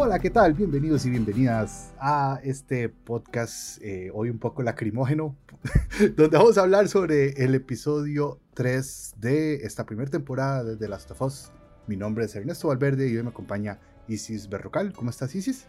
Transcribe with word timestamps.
Hola, 0.00 0.20
¿qué 0.20 0.30
tal? 0.30 0.54
Bienvenidos 0.54 1.04
y 1.06 1.10
bienvenidas 1.10 1.92
a 1.98 2.38
este 2.44 2.88
podcast, 2.88 3.82
eh, 3.82 4.12
hoy 4.14 4.30
un 4.30 4.38
poco 4.38 4.62
lacrimógeno, 4.62 5.36
donde 6.16 6.38
vamos 6.38 6.56
a 6.56 6.60
hablar 6.60 6.86
sobre 6.86 7.30
el 7.44 7.52
episodio 7.56 8.38
3 8.54 9.14
de 9.16 9.54
esta 9.56 9.84
primera 9.86 10.08
temporada 10.08 10.62
de 10.62 10.76
The 10.76 10.86
Last 10.86 11.10
of 11.10 11.22
Us. 11.22 11.50
Mi 11.88 11.96
nombre 11.96 12.26
es 12.26 12.36
Ernesto 12.36 12.68
Valverde 12.68 13.08
y 13.08 13.16
hoy 13.16 13.24
me 13.24 13.30
acompaña 13.30 13.80
Isis 14.06 14.48
Berrocal. 14.48 14.92
¿Cómo 14.92 15.10
estás, 15.10 15.34
Isis? 15.34 15.66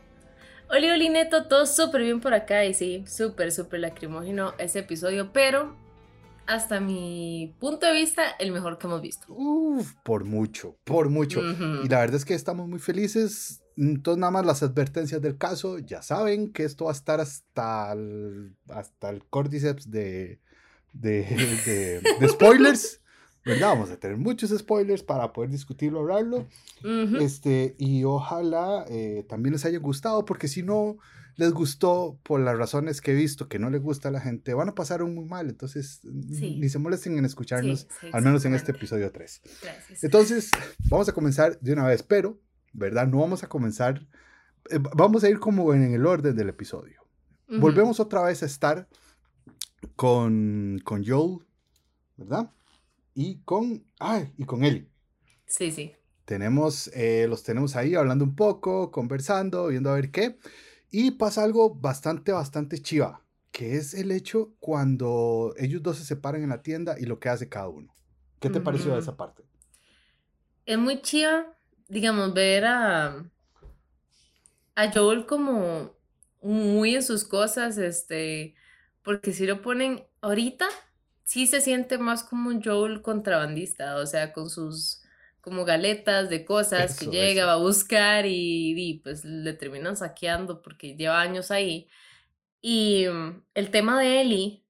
Hola, 0.69 0.93
Oli 0.93 1.09
Neto, 1.09 1.47
todo 1.47 1.65
súper 1.65 2.03
bien 2.03 2.21
por 2.21 2.35
acá 2.35 2.63
y 2.65 2.75
sí, 2.75 3.03
súper, 3.07 3.51
súper 3.51 3.79
lacrimógeno 3.79 4.53
ese 4.59 4.79
episodio, 4.79 5.33
pero 5.33 5.75
hasta 6.45 6.79
mi 6.79 7.55
punto 7.59 7.87
de 7.87 7.93
vista, 7.93 8.29
el 8.37 8.51
mejor 8.51 8.77
que 8.77 8.85
hemos 8.85 9.01
visto. 9.01 9.25
Uf, 9.29 9.93
por 10.03 10.23
mucho, 10.23 10.77
por 10.83 11.09
mucho. 11.09 11.41
Y 11.83 11.87
la 11.87 11.99
verdad 11.99 12.15
es 12.15 12.25
que 12.25 12.35
estamos 12.35 12.67
muy 12.67 12.79
felices. 12.79 13.63
Entonces, 13.79 14.19
nada 14.19 14.31
más 14.31 14.45
las 14.45 14.61
advertencias 14.61 15.21
del 15.21 15.37
caso, 15.37 15.79
ya 15.79 16.01
saben 16.01 16.51
que 16.51 16.63
esto 16.63 16.85
va 16.85 16.91
a 16.91 16.93
estar 16.93 17.21
hasta 17.21 17.93
el, 17.93 18.53
hasta 18.67 19.09
el 19.09 19.23
cordyceps 19.25 19.89
de, 19.89 20.39
de, 20.93 22.01
de, 22.19 22.27
spoilers. 22.27 22.99
¿verdad? 23.45 23.69
Vamos 23.69 23.89
a 23.89 23.97
tener 23.97 24.17
muchos 24.17 24.49
spoilers 24.49 25.01
para 25.01 25.31
poder 25.31 25.49
discutirlo, 25.49 26.01
hablarlo. 26.01 26.45
este, 27.21 27.75
y 27.77 28.03
ojalá 28.03 28.85
eh, 28.89 29.25
también 29.29 29.53
les 29.53 29.65
haya 29.65 29.79
gustado, 29.79 30.25
porque 30.25 30.49
si 30.49 30.61
no 30.61 30.97
les 31.37 31.53
gustó 31.53 32.19
por 32.23 32.41
las 32.41 32.57
razones 32.57 32.99
que 32.99 33.11
he 33.11 33.15
visto 33.15 33.47
que 33.47 33.59
no 33.59 33.69
les 33.69 33.81
gusta 33.81 34.09
a 34.09 34.11
la 34.11 34.19
gente, 34.19 34.53
van 34.53 34.67
a 34.67 34.75
pasar 34.75 35.01
un 35.01 35.15
muy 35.15 35.23
mal. 35.23 35.47
Entonces, 35.47 36.01
ni 36.03 36.67
se 36.67 36.79
molesten 36.79 37.17
en 37.17 37.23
escucharnos, 37.23 37.87
al 38.11 38.23
menos 38.23 38.43
en 38.43 38.55
este 38.55 38.73
episodio 38.73 39.09
3. 39.09 39.41
Entonces, 40.01 40.51
vamos 40.89 41.07
a 41.07 41.13
comenzar 41.13 41.57
de 41.61 41.71
una 41.71 41.87
vez, 41.87 42.03
pero, 42.03 42.37
¿verdad? 42.73 43.07
No 43.07 43.19
vamos 43.19 43.43
a 43.43 43.49
comenzar, 43.49 44.07
eh, 44.69 44.79
vamos 44.95 45.23
a 45.23 45.29
ir 45.29 45.39
como 45.39 45.73
en 45.73 45.93
el 45.93 46.05
orden 46.05 46.35
del 46.35 46.49
episodio. 46.49 47.01
Volvemos 47.47 47.99
otra 47.99 48.21
vez 48.21 48.43
a 48.43 48.45
estar 48.45 48.87
con, 49.95 50.79
con 50.83 51.03
Joel, 51.03 51.39
¿verdad? 52.15 52.51
y 53.21 53.41
con, 53.41 53.83
ay, 53.99 54.33
y 54.37 54.45
con 54.45 54.63
Eli. 54.63 54.89
Sí, 55.45 55.71
sí. 55.71 55.93
Tenemos, 56.23 56.89
eh, 56.93 57.25
los 57.27 57.43
tenemos 57.43 57.75
ahí 57.75 57.93
hablando 57.93 58.23
un 58.23 58.33
poco, 58.33 58.91
conversando, 58.91 59.67
viendo 59.67 59.89
a 59.89 59.95
ver 59.95 60.09
qué. 60.09 60.39
Y 60.89 61.11
pasa 61.11 61.43
algo 61.43 61.75
bastante, 61.75 62.31
bastante 62.31 62.81
chiva, 62.81 63.25
que 63.51 63.75
es 63.75 63.93
el 63.93 64.11
hecho 64.11 64.53
cuando 64.61 65.53
ellos 65.57 65.83
dos 65.83 65.97
se 65.97 66.05
separan 66.05 66.43
en 66.43 66.49
la 66.49 66.61
tienda 66.61 66.95
y 66.97 67.07
lo 67.07 67.19
que 67.19 67.27
hace 67.27 67.49
cada 67.49 67.67
uno. 67.67 67.93
¿Qué 68.39 68.49
te 68.49 68.61
pareció 68.61 68.93
de 68.93 68.99
esa 68.99 69.17
parte? 69.17 69.43
Es 70.65 70.77
muy 70.77 71.01
chiva, 71.01 71.57
digamos, 71.89 72.33
ver 72.33 72.65
a, 72.65 73.25
a 74.75 74.91
Joel 74.93 75.25
como 75.25 75.93
muy 76.41 76.95
en 76.95 77.03
sus 77.03 77.25
cosas, 77.25 77.77
este, 77.77 78.55
porque 79.03 79.33
si 79.33 79.45
lo 79.45 79.61
ponen 79.61 80.05
ahorita, 80.21 80.67
sí 81.23 81.47
se 81.47 81.61
siente 81.61 81.97
más 81.97 82.23
como 82.23 82.49
un 82.49 82.63
Joel 82.63 83.01
contrabandista, 83.01 83.97
o 83.97 84.05
sea, 84.05 84.31
con 84.31 84.49
sus 84.49 85.01
como 85.41 85.65
galetas 85.65 86.29
de 86.29 86.45
cosas 86.45 86.99
que 86.99 87.07
llega, 87.07 87.45
va 87.45 87.53
a 87.53 87.57
buscar 87.57 88.25
y, 88.27 89.01
pues 89.03 89.23
le 89.25 89.53
terminan 89.53 89.95
saqueando 89.97 90.61
porque 90.61 90.95
lleva 90.95 91.21
años 91.21 91.49
ahí. 91.49 91.89
Y 92.61 93.05
el 93.53 93.71
tema 93.71 93.99
de 93.99 94.21
Ellie, 94.21 94.63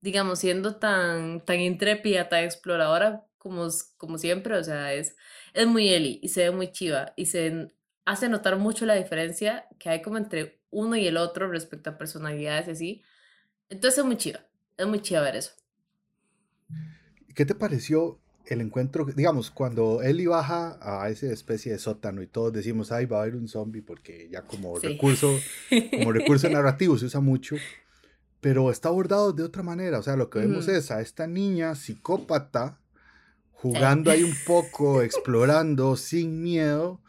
digamos, 0.00 0.40
siendo 0.40 0.76
tan, 0.76 1.44
tan 1.44 1.60
intrépida, 1.60 2.28
tan 2.28 2.44
exploradora 2.44 3.24
como, 3.38 3.68
como 3.96 4.18
siempre, 4.18 4.56
o 4.56 4.64
sea, 4.64 4.92
es, 4.92 5.16
es 5.56 5.66
muy 5.66 5.88
Ellie 5.88 6.20
y 6.22 6.28
se 6.28 6.42
ve 6.42 6.50
muy 6.50 6.70
chiva 6.70 7.14
y 7.16 7.26
se 7.26 7.74
hace 8.04 8.28
notar 8.28 8.58
mucho 8.58 8.84
la 8.84 8.94
diferencia 8.94 9.66
que 9.78 9.88
hay 9.88 10.02
como 10.02 10.18
entre 10.18 10.60
uno 10.70 10.96
y 10.96 11.06
el 11.06 11.16
otro 11.16 11.48
respecto 11.48 11.90
a 11.90 11.98
personalidades 11.98 12.68
y 12.68 12.70
así. 12.70 13.02
Entonces 13.70 13.98
es 13.98 14.04
muy 14.04 14.16
chiva, 14.16 14.40
es 14.76 14.86
muy 14.86 15.00
chiva 15.00 15.22
ver 15.22 15.36
eso. 15.36 15.52
¿Qué 17.34 17.46
te 17.46 17.54
pareció 17.54 18.20
el 18.46 18.60
encuentro? 18.60 19.06
Digamos, 19.06 19.50
cuando 19.50 20.02
Ellie 20.02 20.28
baja 20.28 20.78
a 20.80 21.08
esa 21.08 21.26
especie 21.26 21.72
de 21.72 21.78
sótano 21.78 22.20
y 22.22 22.26
todos 22.26 22.52
decimos, 22.52 22.92
ay, 22.92 23.06
va 23.06 23.18
a 23.18 23.22
haber 23.22 23.34
un 23.34 23.48
zombie, 23.48 23.82
porque 23.82 24.28
ya 24.30 24.42
como 24.42 24.78
recurso, 24.78 25.38
como 25.90 26.12
recurso 26.12 26.50
narrativo 26.50 26.98
se 26.98 27.06
usa 27.06 27.20
mucho, 27.20 27.56
pero 28.42 28.70
está 28.70 28.90
abordado 28.90 29.32
de 29.32 29.42
otra 29.42 29.62
manera. 29.62 29.98
O 29.98 30.02
sea, 30.02 30.16
lo 30.16 30.28
que 30.28 30.40
vemos 30.40 30.68
es 30.68 30.90
a 30.90 31.00
esta 31.00 31.26
niña 31.26 31.74
psicópata 31.74 32.78
jugando 33.56 34.10
ahí 34.10 34.22
un 34.22 34.36
poco, 34.46 35.02
explorando 35.02 35.96
sin 35.96 36.42
miedo 36.42 37.00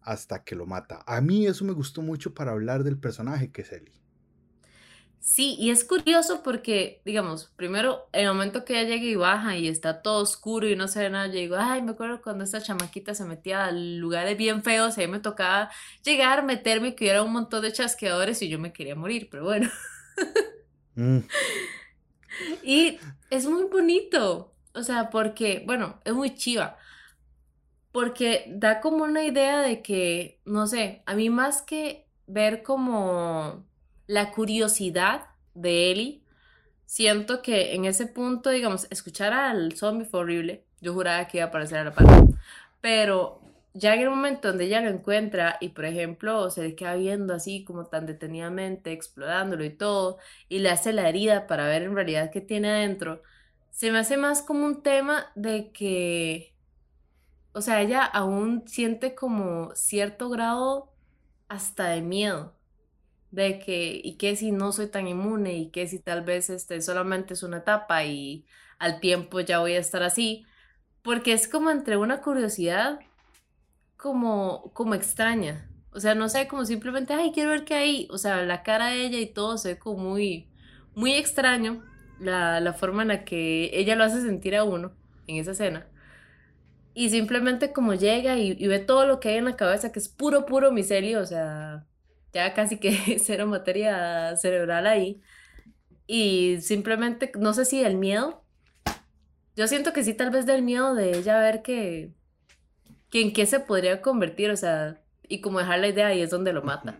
hasta 0.00 0.42
que 0.42 0.56
lo 0.56 0.66
mata. 0.66 1.02
A 1.06 1.20
mí 1.20 1.46
eso 1.46 1.64
me 1.64 1.72
gustó 1.72 2.02
mucho 2.02 2.34
para 2.34 2.52
hablar 2.52 2.82
del 2.82 2.98
personaje 2.98 3.52
que 3.52 3.62
es 3.62 3.72
Ellie. 3.72 4.02
Sí, 5.20 5.54
y 5.56 5.70
es 5.70 5.84
curioso 5.84 6.42
porque, 6.42 7.00
digamos, 7.04 7.52
primero, 7.54 8.08
el 8.12 8.26
momento 8.26 8.64
que 8.64 8.80
ella 8.80 8.88
llega 8.88 9.04
y 9.04 9.14
baja 9.14 9.56
y 9.56 9.68
está 9.68 10.02
todo 10.02 10.20
oscuro 10.20 10.68
y 10.68 10.74
no 10.74 10.88
se 10.88 10.98
ve 10.98 11.10
nada, 11.10 11.28
yo 11.28 11.34
digo, 11.34 11.54
ay, 11.56 11.80
me 11.80 11.92
acuerdo 11.92 12.20
cuando 12.20 12.42
esta 12.42 12.60
chamaquita 12.60 13.14
se 13.14 13.24
metía 13.24 13.66
a 13.66 13.70
lugares 13.70 14.36
bien 14.36 14.64
feos, 14.64 14.98
ahí 14.98 15.06
me 15.06 15.20
tocaba 15.20 15.70
llegar, 16.02 16.44
meterme 16.44 16.88
y 16.88 16.92
que 16.96 17.04
hubiera 17.04 17.22
un 17.22 17.32
montón 17.32 17.62
de 17.62 17.72
chasqueadores 17.72 18.42
y 18.42 18.48
yo 18.48 18.58
me 18.58 18.72
quería 18.72 18.96
morir, 18.96 19.28
pero 19.30 19.44
bueno. 19.44 19.70
Mm. 20.96 21.18
Y 22.62 22.98
es 23.30 23.46
muy 23.46 23.64
bonito, 23.64 24.51
o 24.74 24.82
sea, 24.82 25.10
porque, 25.10 25.62
bueno, 25.66 26.00
es 26.04 26.14
muy 26.14 26.34
chiva, 26.34 26.76
porque 27.92 28.44
da 28.48 28.80
como 28.80 29.04
una 29.04 29.24
idea 29.24 29.60
de 29.60 29.82
que, 29.82 30.40
no 30.44 30.66
sé, 30.66 31.02
a 31.06 31.14
mí 31.14 31.30
más 31.30 31.62
que 31.62 32.06
ver 32.26 32.62
como 32.62 33.64
la 34.06 34.32
curiosidad 34.32 35.26
de 35.54 35.90
Ellie, 35.90 36.22
siento 36.86 37.42
que 37.42 37.74
en 37.74 37.84
ese 37.84 38.06
punto, 38.06 38.50
digamos, 38.50 38.86
escuchar 38.90 39.32
al 39.32 39.72
zombie 39.76 40.06
fue 40.06 40.20
horrible. 40.20 40.64
Yo 40.80 40.94
juraba 40.94 41.26
que 41.26 41.38
iba 41.38 41.46
a 41.46 41.48
aparecer 41.48 41.78
a 41.78 41.84
la 41.84 41.92
par. 41.92 42.06
Pero 42.80 43.40
ya 43.74 43.94
en 43.94 44.00
el 44.00 44.10
momento 44.10 44.48
donde 44.48 44.64
ella 44.64 44.80
lo 44.80 44.90
encuentra 44.90 45.56
y, 45.60 45.70
por 45.70 45.84
ejemplo, 45.84 46.50
se 46.50 46.74
queda 46.74 46.94
viendo 46.96 47.34
así 47.34 47.64
como 47.64 47.86
tan 47.86 48.06
detenidamente, 48.06 48.92
explorándolo 48.92 49.64
y 49.64 49.70
todo, 49.70 50.18
y 50.48 50.58
le 50.58 50.70
hace 50.70 50.92
la 50.92 51.08
herida 51.08 51.46
para 51.46 51.66
ver 51.66 51.82
en 51.82 51.94
realidad 51.94 52.30
qué 52.30 52.40
tiene 52.40 52.70
adentro, 52.70 53.22
se 53.72 53.90
me 53.90 53.98
hace 53.98 54.16
más 54.16 54.42
como 54.42 54.64
un 54.64 54.82
tema 54.84 55.32
de 55.34 55.72
que, 55.72 56.54
o 57.52 57.60
sea, 57.60 57.82
ella 57.82 58.04
aún 58.04 58.68
siente 58.68 59.16
como 59.16 59.74
cierto 59.74 60.30
grado 60.30 60.94
hasta 61.48 61.88
de 61.88 62.02
miedo 62.02 62.54
de 63.32 63.58
que, 63.58 64.00
y 64.04 64.16
qué 64.18 64.36
si 64.36 64.52
no 64.52 64.72
soy 64.72 64.88
tan 64.88 65.08
inmune, 65.08 65.54
y 65.54 65.70
qué 65.70 65.88
si 65.88 65.98
tal 65.98 66.22
vez 66.22 66.50
este 66.50 66.80
solamente 66.82 67.34
es 67.34 67.42
una 67.42 67.58
etapa 67.58 68.04
y 68.04 68.46
al 68.78 69.00
tiempo 69.00 69.40
ya 69.40 69.58
voy 69.60 69.72
a 69.74 69.80
estar 69.80 70.02
así, 70.02 70.44
porque 71.02 71.32
es 71.32 71.48
como 71.48 71.70
entre 71.70 71.96
una 71.96 72.20
curiosidad 72.20 73.00
como, 73.96 74.72
como 74.74 74.94
extraña. 74.94 75.68
O 75.92 76.00
sea, 76.00 76.14
no 76.14 76.28
sé, 76.28 76.48
como 76.48 76.64
simplemente, 76.66 77.14
ay, 77.14 77.32
quiero 77.32 77.50
ver 77.50 77.64
qué 77.64 77.74
hay. 77.74 78.08
O 78.10 78.18
sea, 78.18 78.42
la 78.42 78.62
cara 78.62 78.88
de 78.88 79.06
ella 79.06 79.18
y 79.18 79.26
todo 79.26 79.58
se 79.58 79.74
ve 79.74 79.78
como 79.78 80.10
muy, 80.10 80.48
muy 80.94 81.12
extraño. 81.14 81.82
La, 82.22 82.60
la 82.60 82.72
forma 82.72 83.02
en 83.02 83.08
la 83.08 83.24
que 83.24 83.70
ella 83.72 83.96
lo 83.96 84.04
hace 84.04 84.22
sentir 84.22 84.56
a 84.56 84.64
uno 84.64 84.92
en 85.26 85.36
esa 85.36 85.52
escena. 85.52 85.86
Y 86.94 87.10
simplemente 87.10 87.72
como 87.72 87.94
llega 87.94 88.36
y, 88.36 88.56
y 88.58 88.66
ve 88.66 88.78
todo 88.78 89.06
lo 89.06 89.18
que 89.18 89.30
hay 89.30 89.36
en 89.36 89.46
la 89.46 89.56
cabeza, 89.56 89.92
que 89.92 89.98
es 89.98 90.08
puro, 90.08 90.46
puro 90.46 90.72
micelio, 90.72 91.20
o 91.20 91.26
sea, 91.26 91.86
ya 92.32 92.54
casi 92.54 92.78
que 92.78 93.18
cero 93.22 93.46
materia 93.46 94.36
cerebral 94.36 94.86
ahí. 94.86 95.20
Y 96.06 96.58
simplemente, 96.60 97.32
no 97.38 97.54
sé 97.54 97.64
si 97.64 97.82
el 97.82 97.96
miedo, 97.96 98.44
yo 99.56 99.66
siento 99.68 99.92
que 99.92 100.04
sí, 100.04 100.14
tal 100.14 100.30
vez 100.30 100.46
del 100.46 100.62
miedo 100.62 100.94
de 100.94 101.16
ella 101.16 101.38
ver 101.38 101.62
que, 101.62 102.12
que 103.10 103.22
en 103.22 103.32
qué 103.32 103.46
se 103.46 103.60
podría 103.60 104.02
convertir, 104.02 104.50
o 104.50 104.56
sea, 104.56 105.00
y 105.28 105.40
como 105.40 105.58
dejar 105.58 105.80
la 105.80 105.88
idea 105.88 106.08
ahí 106.08 106.20
es 106.20 106.30
donde 106.30 106.52
lo 106.52 106.62
mata. 106.62 106.98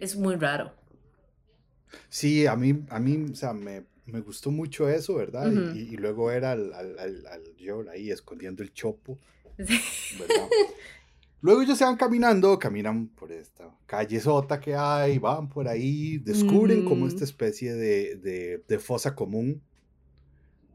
Es 0.00 0.16
muy 0.16 0.36
raro. 0.36 0.72
Sí, 2.08 2.46
a 2.46 2.56
mí, 2.56 2.84
a 2.88 2.98
mí, 2.98 3.30
o 3.30 3.34
sea, 3.34 3.52
me, 3.52 3.84
me 4.12 4.20
gustó 4.20 4.50
mucho 4.50 4.88
eso, 4.88 5.14
¿verdad? 5.14 5.50
y, 5.74 5.96
luego 5.96 6.30
era 6.30 6.52
al, 6.52 6.72
al, 6.74 6.98
al, 6.98 7.56
yo 7.56 7.84
ahí 7.90 8.10
escondiendo 8.10 8.62
el 8.62 8.72
chopo, 8.72 9.18
¿verdad? 9.56 10.48
Luego 11.42 11.62
ellos 11.62 11.76
se 11.76 11.84
van 11.84 11.96
caminando, 11.96 12.56
caminan 12.56 13.08
por 13.08 13.32
esta 13.32 13.68
calle 13.86 14.20
sota 14.20 14.60
que 14.60 14.76
hay, 14.76 15.18
van 15.18 15.48
por 15.48 15.66
ahí, 15.66 16.18
descubren 16.18 16.84
como 16.84 17.08
esta 17.08 17.24
especie 17.24 17.74
de, 17.74 18.60
de, 18.64 18.78
fosa 18.78 19.16
común, 19.16 19.60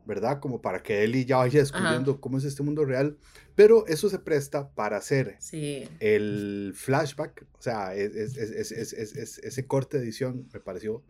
¿verdad? 0.06 0.42
Como 0.42 0.62
para 0.62 0.84
que 0.84 1.06
y 1.06 1.24
ya 1.24 1.38
vaya 1.38 1.62
descubriendo 1.62 2.20
cómo 2.20 2.38
es 2.38 2.44
este 2.44 2.64
mundo 2.64 2.84
real. 2.84 3.18
Pero 3.56 3.88
eso 3.88 4.10
se 4.10 4.20
presta 4.20 4.70
para 4.70 4.98
hacer 4.98 5.38
el 6.02 6.74
flashback, 6.76 7.46
o 7.58 7.62
sea, 7.62 7.96
es, 7.96 8.36
ese 8.36 9.68
corte 9.68 9.98
de 9.98 10.04
edición 10.04 10.50
me 10.52 10.60
pareció 10.60 11.02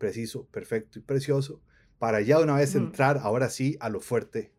preciso, 0.00 0.46
perfecto 0.46 0.98
y 0.98 1.02
precioso, 1.02 1.60
para 1.98 2.22
ya 2.22 2.40
una 2.40 2.56
vez 2.56 2.74
entrar 2.74 3.18
ahora 3.18 3.50
sí 3.50 3.76
a 3.80 3.90
lo 3.90 4.00
fuerte 4.00 4.50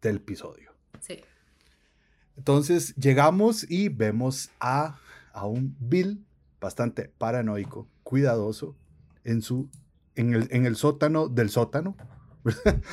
del 0.00 0.16
episodio. 0.16 0.72
Sí. 1.00 1.20
Entonces 2.36 2.94
llegamos 2.94 3.68
y 3.68 3.88
vemos 3.88 4.50
a, 4.60 5.00
a 5.32 5.46
un 5.46 5.76
Bill 5.80 6.24
bastante 6.60 7.12
paranoico, 7.18 7.88
cuidadoso, 8.04 8.76
en, 9.24 9.42
su, 9.42 9.68
en, 10.14 10.32
el, 10.32 10.46
en 10.52 10.64
el 10.64 10.76
sótano 10.76 11.28
del 11.28 11.50
sótano. 11.50 11.96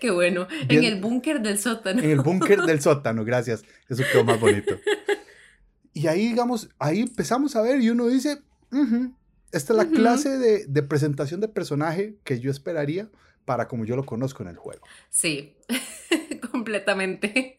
Qué 0.00 0.10
bueno, 0.10 0.48
en 0.50 0.82
el 0.82 0.98
búnker 1.00 1.42
del 1.42 1.58
sótano. 1.58 2.02
En 2.02 2.08
el 2.10 2.20
búnker 2.20 2.62
del 2.62 2.80
sótano, 2.86 3.22
gracias. 3.24 3.64
Eso 3.88 4.02
quedó 4.10 4.24
más 4.24 4.40
bonito. 4.40 4.74
Y 5.92 6.08
ahí, 6.08 6.26
digamos, 6.28 6.68
ahí 6.78 7.00
empezamos 7.00 7.56
a 7.56 7.62
ver 7.62 7.80
y 7.80 7.88
uno 7.88 8.06
dice, 8.08 8.42
esta 9.52 9.72
es 9.72 9.76
la 9.76 9.88
clase 9.88 10.38
de, 10.38 10.66
de, 10.66 10.82
presentación 10.82 11.40
de 11.40 11.48
personaje 11.48 12.18
que 12.24 12.40
yo 12.40 12.50
esperaría 12.50 13.10
para 13.44 13.68
como 13.68 13.84
yo 13.84 13.96
lo 13.96 14.04
conozco 14.04 14.42
en 14.42 14.50
el 14.50 14.56
juego. 14.56 14.86
Sí, 15.08 15.56
completamente. 16.50 17.58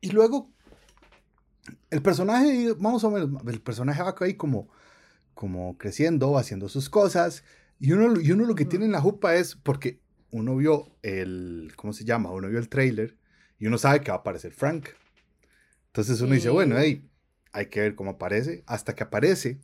Y 0.00 0.10
luego, 0.10 0.50
el 1.90 2.02
personaje, 2.02 2.74
vamos 2.78 3.04
a 3.04 3.08
ver, 3.08 3.28
el 3.46 3.60
personaje 3.60 4.02
va 4.02 4.14
ahí 4.20 4.34
como, 4.34 4.68
como 5.34 5.76
creciendo, 5.78 6.38
haciendo 6.38 6.68
sus 6.68 6.88
cosas. 6.88 7.44
Y 7.78 7.92
uno, 7.92 8.20
y 8.20 8.32
uno 8.32 8.44
lo 8.44 8.54
que 8.54 8.64
tiene 8.64 8.86
en 8.86 8.92
la 8.92 9.00
jupa 9.00 9.34
es 9.34 9.56
porque 9.56 10.00
uno 10.30 10.56
vio 10.56 10.96
el, 11.02 11.72
¿cómo 11.76 11.92
se 11.92 12.04
llama? 12.04 12.30
Uno 12.30 12.48
vio 12.48 12.58
el 12.58 12.68
trailer 12.68 13.16
y 13.58 13.66
uno 13.66 13.78
sabe 13.78 14.00
que 14.00 14.10
va 14.10 14.18
a 14.18 14.20
aparecer 14.20 14.52
Frank. 14.52 14.88
Entonces 15.86 16.20
uno 16.20 16.34
dice, 16.34 16.50
bueno, 16.50 16.76
hey, 16.78 17.09
hay 17.52 17.66
que 17.66 17.80
ver 17.80 17.94
cómo 17.94 18.12
aparece. 18.12 18.64
Hasta 18.66 18.94
que 18.94 19.04
aparece. 19.04 19.60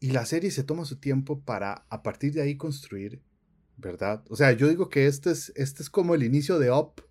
Y 0.00 0.12
la 0.12 0.26
serie 0.26 0.50
se 0.50 0.64
toma 0.64 0.84
su 0.84 1.00
tiempo 1.00 1.40
para 1.40 1.86
a 1.88 2.02
partir 2.02 2.32
de 2.32 2.42
ahí 2.42 2.56
construir, 2.56 3.20
¿verdad? 3.76 4.24
O 4.28 4.36
sea, 4.36 4.52
yo 4.52 4.68
digo 4.68 4.88
que 4.88 5.06
este 5.06 5.30
es, 5.30 5.52
este 5.56 5.82
es 5.82 5.90
como 5.90 6.14
el 6.14 6.22
inicio 6.22 6.58
de 6.58 6.70
Up, 6.70 7.02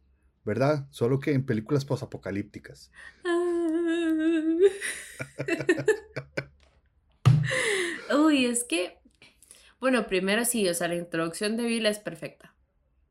¿verdad? 0.46 0.88
Solo 0.90 1.20
que 1.20 1.34
en 1.34 1.46
películas 1.46 1.84
posapocalípticas. 1.84 2.92
Uy, 8.18 8.46
es 8.46 8.64
que, 8.64 9.00
bueno, 9.82 10.08
primero 10.08 10.46
sí, 10.46 10.70
o 10.70 10.74
sea, 10.74 10.88
la 10.88 10.96
introducción 10.96 11.58
de 11.58 11.66
Bill 11.66 11.86
es 11.86 12.00
perfecta. 12.00 12.56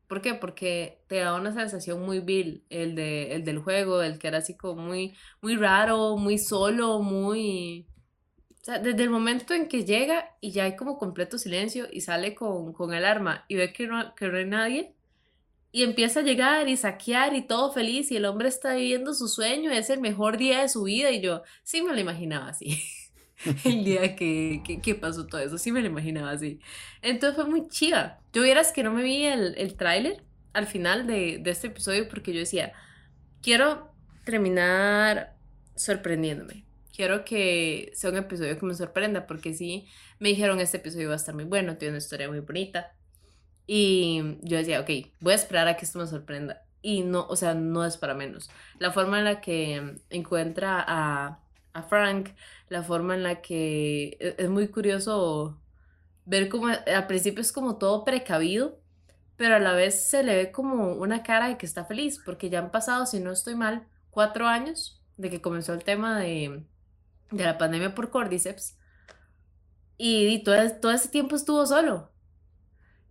¿Por 0.07 0.21
qué? 0.21 0.33
Porque 0.33 1.03
te 1.07 1.17
da 1.17 1.35
una 1.35 1.53
sensación 1.53 2.01
muy 2.03 2.19
Bill, 2.21 2.63
el, 2.69 2.95
de, 2.95 3.33
el 3.35 3.43
del 3.43 3.59
juego, 3.59 4.01
el 4.01 4.19
que 4.19 4.27
era 4.29 4.37
así 4.39 4.55
como 4.55 4.81
muy, 4.81 5.15
muy 5.41 5.55
raro, 5.55 6.17
muy 6.17 6.37
solo, 6.37 6.99
muy... 6.99 7.87
O 8.61 8.63
sea, 8.67 8.79
desde 8.79 9.03
el 9.03 9.09
momento 9.09 9.53
en 9.53 9.67
que 9.67 9.85
llega 9.85 10.35
y 10.41 10.51
ya 10.51 10.65
hay 10.65 10.75
como 10.75 10.97
completo 10.97 11.37
silencio 11.37 11.87
y 11.91 12.01
sale 12.01 12.35
con, 12.35 12.73
con 12.73 12.93
el 12.93 13.05
arma 13.05 13.45
y 13.47 13.55
ve 13.55 13.71
que 13.73 13.87
no, 13.87 14.13
que 14.15 14.27
no 14.27 14.37
hay 14.37 14.45
nadie, 14.45 14.97
y 15.71 15.83
empieza 15.83 16.21
a 16.21 16.23
llegar 16.23 16.67
y 16.69 16.77
saquear 16.77 17.35
y 17.35 17.45
todo 17.45 17.71
feliz 17.71 18.11
y 18.11 18.17
el 18.17 18.25
hombre 18.25 18.49
está 18.49 18.73
viviendo 18.75 19.13
su 19.13 19.27
sueño, 19.27 19.71
es 19.71 19.89
el 19.89 20.01
mejor 20.01 20.37
día 20.37 20.61
de 20.61 20.69
su 20.69 20.83
vida 20.83 21.11
y 21.11 21.21
yo 21.21 21.43
sí 21.63 21.81
me 21.83 21.93
lo 21.93 21.99
imaginaba 21.99 22.49
así. 22.49 22.81
el 23.65 23.83
día 23.83 24.15
que, 24.15 24.61
que, 24.81 24.95
pasó 24.95 25.27
todo 25.27 25.41
eso, 25.41 25.57
sí 25.57 25.71
me 25.71 25.81
lo 25.81 25.87
imaginaba 25.87 26.31
así. 26.31 26.59
Entonces 27.01 27.35
fue 27.35 27.49
muy 27.49 27.67
chida. 27.67 28.21
Yo 28.33 28.43
vieras 28.43 28.71
que 28.71 28.83
no 28.83 28.91
me 28.91 29.03
vi 29.03 29.25
el, 29.25 29.55
el 29.57 29.75
tráiler 29.75 30.23
al 30.53 30.67
final 30.67 31.05
de, 31.07 31.39
de 31.39 31.51
este 31.51 31.67
episodio 31.67 32.07
porque 32.09 32.33
yo 32.33 32.39
decía, 32.39 32.73
quiero 33.41 33.91
terminar 34.25 35.35
sorprendiéndome. 35.75 36.65
Quiero 36.95 37.23
que 37.23 37.91
sea 37.93 38.09
un 38.09 38.17
episodio 38.17 38.57
que 38.57 38.65
me 38.65 38.73
sorprenda 38.73 39.27
porque 39.27 39.53
sí, 39.53 39.87
me 40.19 40.29
dijeron 40.29 40.59
este 40.59 40.77
episodio 40.77 41.09
va 41.09 41.13
a 41.13 41.17
estar 41.17 41.35
muy 41.35 41.43
bueno, 41.43 41.77
tiene 41.77 41.91
una 41.91 41.99
historia 41.99 42.27
muy 42.27 42.39
bonita 42.39 42.91
y 43.67 44.37
yo 44.41 44.57
decía, 44.57 44.79
ok, 44.79 44.89
voy 45.19 45.33
a 45.33 45.35
esperar 45.35 45.67
a 45.67 45.75
que 45.75 45.85
esto 45.85 45.99
me 45.99 46.07
sorprenda. 46.07 46.63
Y 46.81 47.01
no, 47.01 47.27
o 47.27 47.35
sea, 47.35 47.53
no 47.53 47.85
es 47.85 47.97
para 47.97 48.13
menos. 48.13 48.49
La 48.79 48.91
forma 48.91 49.19
en 49.19 49.25
la 49.25 49.41
que 49.41 49.97
encuentra 50.09 50.83
a, 50.87 51.39
a 51.77 51.83
Frank, 51.83 52.29
la 52.69 52.83
forma 52.83 53.15
en 53.15 53.23
la 53.23 53.41
que 53.41 54.17
e, 54.19 54.35
es 54.37 54.49
muy 54.49 54.67
curioso 54.69 55.59
ver 56.25 56.49
cómo 56.49 56.67
al 56.67 57.07
principio 57.07 57.41
es 57.41 57.51
como 57.51 57.77
todo 57.77 58.03
precavido, 58.05 58.79
pero 59.37 59.55
a 59.55 59.59
la 59.59 59.73
vez 59.73 60.09
se 60.09 60.23
le 60.23 60.35
ve 60.35 60.51
como 60.51 60.93
una 60.93 61.23
cara 61.23 61.47
de 61.49 61.57
que 61.57 61.65
está 61.65 61.85
feliz, 61.85 62.19
porque 62.25 62.49
ya 62.49 62.59
han 62.59 62.71
pasado, 62.71 63.05
si 63.05 63.19
no 63.19 63.31
estoy 63.31 63.55
mal, 63.55 63.87
cuatro 64.09 64.47
años 64.47 65.01
de 65.17 65.29
que 65.29 65.41
comenzó 65.41 65.73
el 65.73 65.83
tema 65.83 66.19
de, 66.19 66.63
de 67.31 67.43
la 67.43 67.57
pandemia 67.57 67.95
por 67.95 68.09
Cordyceps. 68.11 68.77
Y, 69.97 70.43
todo, 70.43 70.57
todo 70.81 70.91
ese 70.91 71.09
tiempo 71.09 71.35
estuvo 71.35 71.65
solo 71.65 72.11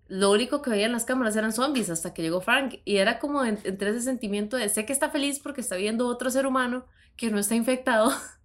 lo 0.08 0.30
único 0.30 0.62
que 0.62 0.70
veía 0.70 0.86
en 0.86 0.92
las 0.92 1.04
cámaras 1.04 1.36
eran 1.36 1.52
zombies 1.52 1.90
hasta 1.90 2.14
que 2.14 2.22
llegó 2.22 2.40
Frank. 2.40 2.80
Y 2.84 2.96
era 2.98 3.18
como 3.18 3.44
entre 3.44 3.90
ese 3.90 4.02
sentimiento 4.02 4.56
de 4.56 4.68
sé 4.68 4.86
que 4.86 4.92
está 4.92 5.10
feliz 5.10 5.40
porque 5.40 5.60
está 5.60 5.76
viendo 5.76 6.06
otro 6.06 6.30
ser 6.30 6.46
humano 6.46 6.86
que 7.16 7.30
no 7.30 7.38
está 7.38 7.54
infectado. 7.54 8.12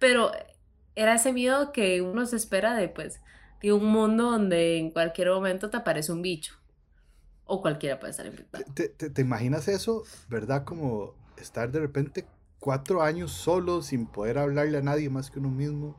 Pero 0.00 0.32
era 0.96 1.14
ese 1.14 1.32
miedo 1.32 1.70
que 1.70 2.02
uno 2.02 2.26
se 2.26 2.34
espera 2.34 2.74
de, 2.74 2.88
pues, 2.88 3.20
de 3.62 3.72
un 3.72 3.84
mundo 3.84 4.32
donde 4.32 4.78
en 4.78 4.90
cualquier 4.90 5.30
momento 5.30 5.70
te 5.70 5.76
aparece 5.76 6.10
un 6.10 6.22
bicho. 6.22 6.56
O 7.44 7.62
cualquiera 7.62 8.00
puede 8.00 8.10
estar 8.10 8.26
infectado. 8.26 8.64
¿Te, 8.74 8.88
te, 8.88 9.20
imaginas 9.22 9.68
eso, 9.68 10.02
verdad? 10.28 10.64
Como 10.64 11.14
estar 11.36 11.70
de 11.70 11.78
repente 11.78 12.26
cuatro 12.58 13.02
años 13.02 13.30
solo 13.30 13.82
sin 13.82 14.06
poder 14.06 14.38
hablarle 14.38 14.78
a 14.78 14.82
nadie 14.82 15.08
más 15.08 15.30
que 15.30 15.38
uno 15.38 15.50
mismo 15.50 15.96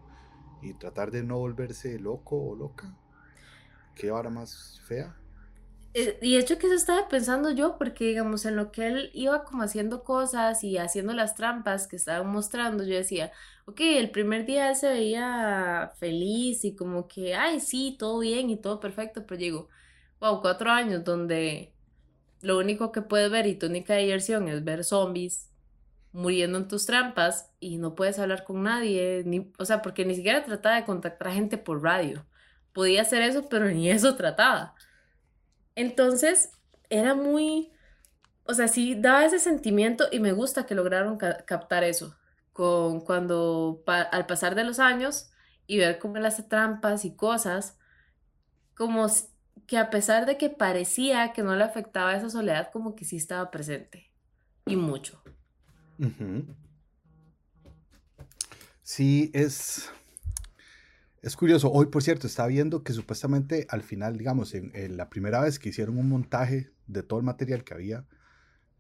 y 0.61 0.73
tratar 0.73 1.11
de 1.11 1.23
no 1.23 1.39
volverse 1.39 1.97
loco 1.99 2.37
o 2.37 2.55
loca 2.55 2.93
qué 3.95 4.11
hora 4.11 4.29
más 4.29 4.81
fea. 4.85 5.15
Eh, 5.93 6.17
y 6.21 6.37
hecho 6.37 6.57
que 6.57 6.67
eso 6.67 6.75
estaba 6.75 7.09
pensando 7.09 7.51
yo, 7.51 7.77
porque 7.77 8.05
digamos, 8.05 8.45
en 8.45 8.55
lo 8.55 8.71
que 8.71 8.87
él 8.87 9.11
iba 9.13 9.43
como 9.43 9.63
haciendo 9.63 10.03
cosas 10.03 10.63
y 10.63 10.77
haciendo 10.77 11.13
las 11.13 11.35
trampas 11.35 11.87
que 11.87 11.97
estaban 11.97 12.27
mostrando, 12.31 12.83
yo 12.83 12.95
decía, 12.95 13.31
ok, 13.65 13.79
el 13.81 14.11
primer 14.11 14.45
día 14.45 14.69
él 14.69 14.75
se 14.75 14.89
veía 14.89 15.91
feliz 15.99 16.65
y 16.65 16.75
como 16.75 17.07
que, 17.07 17.35
ay, 17.35 17.59
sí, 17.59 17.95
todo 17.99 18.19
bien 18.19 18.49
y 18.49 18.57
todo 18.57 18.79
perfecto, 18.79 19.25
pero 19.25 19.39
digo, 19.39 19.69
wow, 20.19 20.41
cuatro 20.41 20.71
años 20.71 21.03
donde 21.03 21.73
lo 22.41 22.57
único 22.57 22.91
que 22.91 23.01
puedes 23.01 23.31
ver 23.31 23.47
y 23.47 23.55
tu 23.55 23.67
única 23.67 23.95
diversión 23.95 24.47
es 24.47 24.63
ver 24.63 24.83
zombies 24.83 25.49
muriendo 26.13 26.57
en 26.57 26.67
tus 26.67 26.85
trampas 26.85 27.51
y 27.59 27.77
no 27.77 27.95
puedes 27.95 28.19
hablar 28.19 28.43
con 28.43 28.63
nadie, 28.63 29.23
ni, 29.25 29.51
o 29.57 29.65
sea, 29.65 29.81
porque 29.81 30.05
ni 30.05 30.15
siquiera 30.15 30.43
trataba 30.43 30.75
de 30.75 30.85
contactar 30.85 31.29
a 31.29 31.33
gente 31.33 31.57
por 31.57 31.83
radio 31.83 32.25
podía 32.73 33.01
hacer 33.01 33.21
eso, 33.21 33.47
pero 33.49 33.65
ni 33.69 33.89
eso 33.89 34.15
trataba. 34.15 34.75
Entonces, 35.75 36.51
era 36.89 37.15
muy, 37.15 37.71
o 38.45 38.53
sea, 38.53 38.67
sí 38.67 38.95
daba 38.95 39.25
ese 39.25 39.39
sentimiento 39.39 40.05
y 40.11 40.19
me 40.19 40.33
gusta 40.33 40.65
que 40.65 40.75
lograron 40.75 41.17
captar 41.17 41.83
eso, 41.83 42.15
con 42.53 43.01
cuando 43.01 43.83
al 43.87 44.25
pasar 44.25 44.55
de 44.55 44.63
los 44.63 44.79
años 44.79 45.31
y 45.67 45.77
ver 45.77 45.99
cómo 45.99 46.17
él 46.17 46.25
hace 46.25 46.43
trampas 46.43 47.05
y 47.05 47.15
cosas, 47.15 47.77
como 48.75 49.07
que 49.67 49.77
a 49.77 49.89
pesar 49.89 50.25
de 50.25 50.37
que 50.37 50.49
parecía 50.49 51.33
que 51.33 51.43
no 51.43 51.55
le 51.55 51.63
afectaba 51.63 52.15
esa 52.15 52.29
soledad, 52.29 52.71
como 52.71 52.95
que 52.95 53.05
sí 53.05 53.17
estaba 53.17 53.51
presente 53.51 54.11
y 54.65 54.75
mucho. 54.75 55.21
Sí, 58.83 59.31
es 59.33 59.89
es 61.21 61.35
curioso, 61.35 61.71
hoy 61.71 61.85
por 61.85 62.01
cierto 62.01 62.25
estaba 62.25 62.47
viendo 62.47 62.83
que 62.83 62.93
supuestamente 62.93 63.67
al 63.69 63.83
final, 63.83 64.17
digamos, 64.17 64.55
en, 64.55 64.97
la 64.97 65.07
primera 65.09 65.39
vez 65.39 65.59
que 65.59 65.69
hicieron 65.69 65.99
un 65.99 66.09
montaje 66.09 66.71
de 66.87 67.03
todo 67.03 67.19
el 67.19 67.25
material 67.25 67.63
que 67.63 67.75
había, 67.75 68.07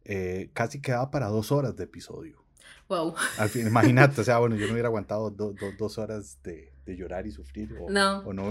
eh, 0.05 0.49
casi 0.53 0.81
quedaba 0.81 1.11
para 1.11 1.27
dos 1.27 1.51
horas 1.51 1.75
de 1.75 1.83
episodio. 1.83 2.40
Wow. 2.87 3.15
Al 3.37 3.49
fin, 3.49 3.67
imagínate, 3.67 4.21
o 4.21 4.23
sea, 4.23 4.37
bueno, 4.39 4.55
yo 4.55 4.67
no 4.67 4.73
hubiera 4.73 4.89
aguantado 4.89 5.31
dos 5.31 5.97
horas 5.97 6.37
de, 6.43 6.73
de, 6.85 6.95
llorar 6.95 7.25
y 7.27 7.31
sufrir. 7.31 7.73
O, 7.79 7.89
no. 7.89 8.19
O 8.19 8.33
no, 8.33 8.49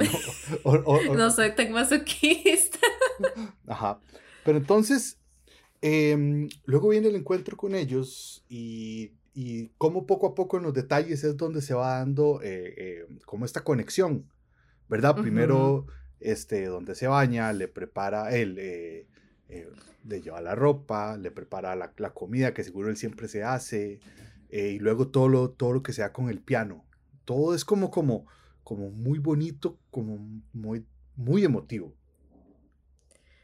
no 1.14 1.30
soy 1.30 1.54
tan 1.54 1.72
masoquista. 1.72 2.78
Ajá. 3.66 4.00
Pero 4.44 4.58
entonces, 4.58 5.18
em, 5.82 6.48
luego 6.64 6.88
viene 6.88 7.08
el 7.08 7.16
encuentro 7.16 7.56
con 7.56 7.74
ellos 7.74 8.44
y 8.48 9.12
y 9.32 9.68
cómo 9.78 10.06
poco 10.06 10.26
a 10.26 10.34
poco 10.34 10.56
en 10.56 10.64
los 10.64 10.74
detalles 10.74 11.22
es 11.24 11.36
donde 11.36 11.62
se 11.62 11.74
va 11.74 11.98
dando 11.98 12.40
eh, 12.42 12.74
eh, 12.76 13.06
como 13.26 13.44
esta 13.44 13.62
conexión, 13.62 14.28
¿verdad? 14.88 15.16
Primero, 15.16 15.86
este, 16.18 16.66
donde 16.66 16.94
se 16.94 17.06
baña, 17.06 17.52
le 17.52 17.68
prepara 17.68 18.34
él, 18.34 19.06
eh, 19.50 19.68
le 20.06 20.22
lleva 20.22 20.40
la 20.40 20.54
ropa, 20.54 21.16
le 21.16 21.30
prepara 21.30 21.76
la, 21.76 22.10
comida 22.14 22.54
que 22.54 22.64
seguro 22.64 22.88
él 22.88 22.96
siempre 22.96 23.28
se 23.28 23.42
hace, 23.42 24.00
y 24.50 24.78
luego 24.78 25.08
todo 25.08 25.28
lo, 25.28 25.50
todo 25.50 25.72
lo 25.72 25.82
que 25.82 25.92
sea 25.92 26.12
con 26.12 26.28
el 26.28 26.40
piano. 26.40 26.84
Todo 27.24 27.54
es 27.54 27.64
como, 27.64 27.90
como, 27.90 28.26
como 28.64 28.90
muy 28.90 29.18
bonito, 29.18 29.78
como 29.90 30.18
muy, 30.52 30.84
muy 31.14 31.44
emotivo. 31.44 31.94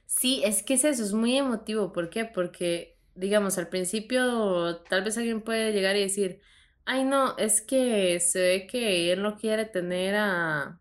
Sí, 0.06 0.42
es 0.44 0.62
que 0.62 0.74
es 0.74 0.84
eso, 0.84 1.04
es 1.04 1.12
muy 1.12 1.36
emotivo. 1.36 1.92
¿Por 1.92 2.10
qué? 2.10 2.24
Porque 2.24 2.96
digamos, 3.16 3.58
al 3.58 3.68
principio 3.68 4.82
tal 4.88 5.02
vez 5.02 5.18
alguien 5.18 5.40
puede 5.40 5.72
llegar 5.72 5.96
y 5.96 6.00
decir, 6.00 6.40
ay 6.84 7.04
no, 7.04 7.36
es 7.38 7.60
que 7.62 8.20
se 8.20 8.40
ve 8.40 8.66
que 8.66 9.12
él 9.12 9.22
no 9.22 9.36
quiere 9.36 9.64
tener 9.64 10.14
a 10.14 10.78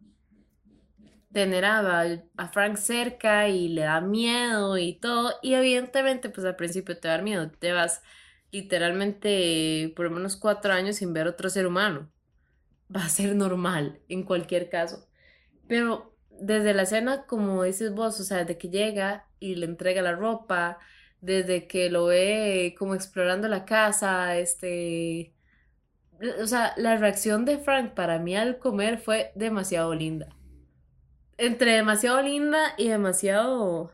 tener 1.36 1.66
a, 1.66 2.22
Frank 2.54 2.78
cerca 2.78 3.50
y 3.50 3.68
le 3.68 3.82
da 3.82 4.00
miedo 4.00 4.78
y 4.78 4.94
todo, 4.94 5.34
y 5.42 5.54
evidentemente 5.56 6.30
pues 6.30 6.46
al 6.48 6.56
principio 6.56 6.98
te 6.98 7.10
da 7.10 7.22
miedo, 7.22 7.52
te 7.52 7.74
vas 7.74 8.02
literalmente 8.52 9.92
por 9.98 10.06
lo 10.06 10.12
menos 10.12 10.38
cuatro 10.38 10.72
años 10.72 10.96
sin 10.96 11.12
ver 11.12 11.28
otro 11.28 11.50
ser 11.50 11.68
humano. 11.68 12.10
Va 12.96 13.04
a 13.06 13.10
ser 13.10 13.36
normal 13.36 14.00
en 14.08 14.24
cualquier 14.24 14.70
caso. 14.70 15.10
Pero 15.68 16.16
desde 16.30 16.74
la 16.74 16.84
escena, 16.84 17.26
como 17.28 17.64
dices 17.64 17.94
vos, 17.94 18.18
o 18.22 18.24
sea, 18.24 18.38
desde 18.40 18.58
que 18.58 18.70
llega 18.70 19.28
y 19.40 19.56
le 19.56 19.66
entrega 19.66 20.02
la 20.02 20.14
ropa, 20.16 20.80
desde 21.20 21.68
que 21.68 21.90
lo 21.90 22.06
ve 22.06 22.76
como 22.80 22.96
explorando 22.96 23.50
la 23.50 23.66
casa, 23.66 24.38
este... 24.38 25.34
O 26.42 26.48
sea, 26.48 26.74
la 26.78 26.96
reacción 26.98 27.46
de 27.46 27.58
Frank 27.58 27.94
para 27.94 28.20
mí 28.20 28.38
al 28.38 28.58
comer 28.60 29.00
fue 29.00 29.34
demasiado 29.36 29.94
linda. 29.96 30.35
Entre 31.38 31.74
demasiado 31.74 32.22
linda 32.22 32.74
y 32.78 32.90
demasiado... 32.90 33.92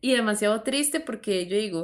Y 0.00 0.14
demasiado 0.14 0.62
triste 0.62 1.00
porque 1.00 1.46
yo 1.46 1.56
digo, 1.56 1.80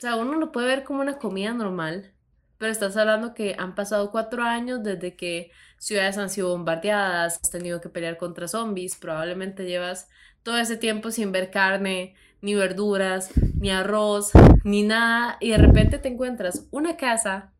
sea, 0.00 0.16
uno 0.16 0.36
lo 0.38 0.50
puede 0.50 0.66
ver 0.66 0.84
como 0.84 1.00
una 1.00 1.18
comida 1.18 1.54
normal, 1.54 2.12
pero 2.58 2.72
estás 2.72 2.96
hablando 2.96 3.34
que 3.34 3.54
han 3.58 3.74
pasado 3.74 4.10
cuatro 4.10 4.42
años 4.42 4.82
desde 4.82 5.16
que 5.16 5.50
ciudades 5.78 6.18
han 6.18 6.28
sido 6.28 6.48
bombardeadas, 6.50 7.38
has 7.42 7.50
tenido 7.50 7.80
que 7.80 7.88
pelear 7.88 8.18
contra 8.18 8.48
zombies, 8.48 8.96
probablemente 8.96 9.64
llevas 9.64 10.08
todo 10.42 10.58
ese 10.58 10.76
tiempo 10.76 11.10
sin 11.10 11.32
ver 11.32 11.50
carne, 11.50 12.14
ni 12.42 12.54
verduras, 12.54 13.30
ni 13.54 13.70
arroz, 13.70 14.32
ni 14.64 14.82
nada, 14.82 15.36
y 15.40 15.50
de 15.50 15.58
repente 15.58 15.98
te 15.98 16.08
encuentras 16.08 16.66
una 16.70 16.96
casa 16.96 17.52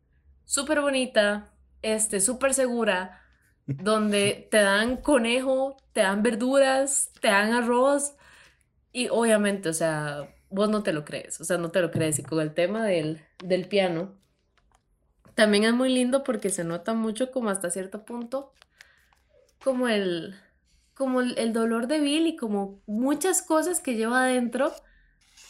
súper 0.45 0.81
bonita, 0.81 1.53
este, 1.81 2.19
súper 2.19 2.53
segura, 2.53 3.20
donde 3.79 4.47
te 4.51 4.57
dan 4.57 4.97
conejo, 4.97 5.77
te 5.93 6.01
dan 6.01 6.23
verduras, 6.23 7.11
te 7.21 7.27
dan 7.27 7.53
arroz, 7.53 8.15
y 8.93 9.07
obviamente, 9.09 9.69
o 9.69 9.73
sea, 9.73 10.33
vos 10.49 10.69
no 10.69 10.83
te 10.83 10.93
lo 10.93 11.05
crees, 11.05 11.39
o 11.41 11.45
sea, 11.45 11.57
no 11.57 11.71
te 11.71 11.81
lo 11.81 11.91
crees. 11.91 12.19
Y 12.19 12.23
con 12.23 12.41
el 12.41 12.53
tema 12.53 12.85
del, 12.85 13.21
del 13.43 13.67
piano, 13.67 14.13
también 15.35 15.63
es 15.63 15.73
muy 15.73 15.89
lindo 15.89 16.23
porque 16.23 16.49
se 16.49 16.63
nota 16.63 16.93
mucho 16.93 17.31
como 17.31 17.49
hasta 17.49 17.71
cierto 17.71 18.03
punto, 18.05 18.53
como 19.63 19.87
el, 19.87 20.35
como 20.93 21.21
el, 21.21 21.53
dolor 21.53 21.87
de 21.87 21.99
Bill 21.99 22.27
y 22.27 22.35
como 22.35 22.81
muchas 22.85 23.41
cosas 23.41 23.79
que 23.79 23.95
lleva 23.95 24.25
adentro 24.25 24.73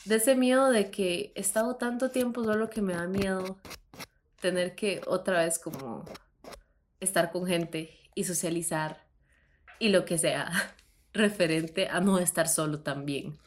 de 0.06 0.16
ese 0.16 0.36
miedo 0.36 0.70
de 0.70 0.92
que 0.92 1.32
he 1.36 1.42
estado 1.42 1.76
tanto 1.76 2.10
tiempo 2.10 2.44
solo 2.44 2.70
que 2.70 2.82
me 2.82 2.94
da 2.94 3.08
miedo 3.08 3.58
tener 4.40 4.76
que 4.76 5.02
otra 5.08 5.40
vez 5.44 5.60
como 5.60 6.06
estar 7.00 7.32
con 7.32 7.46
gente 7.46 8.01
y 8.16 8.24
socializar 8.24 9.06
y 9.80 9.90
lo 9.90 10.06
que 10.06 10.18
sea 10.18 10.52
referente 11.14 11.88
a 11.88 12.00
no 12.00 12.20
estar 12.20 12.48
solo 12.48 12.82
también 12.82 13.38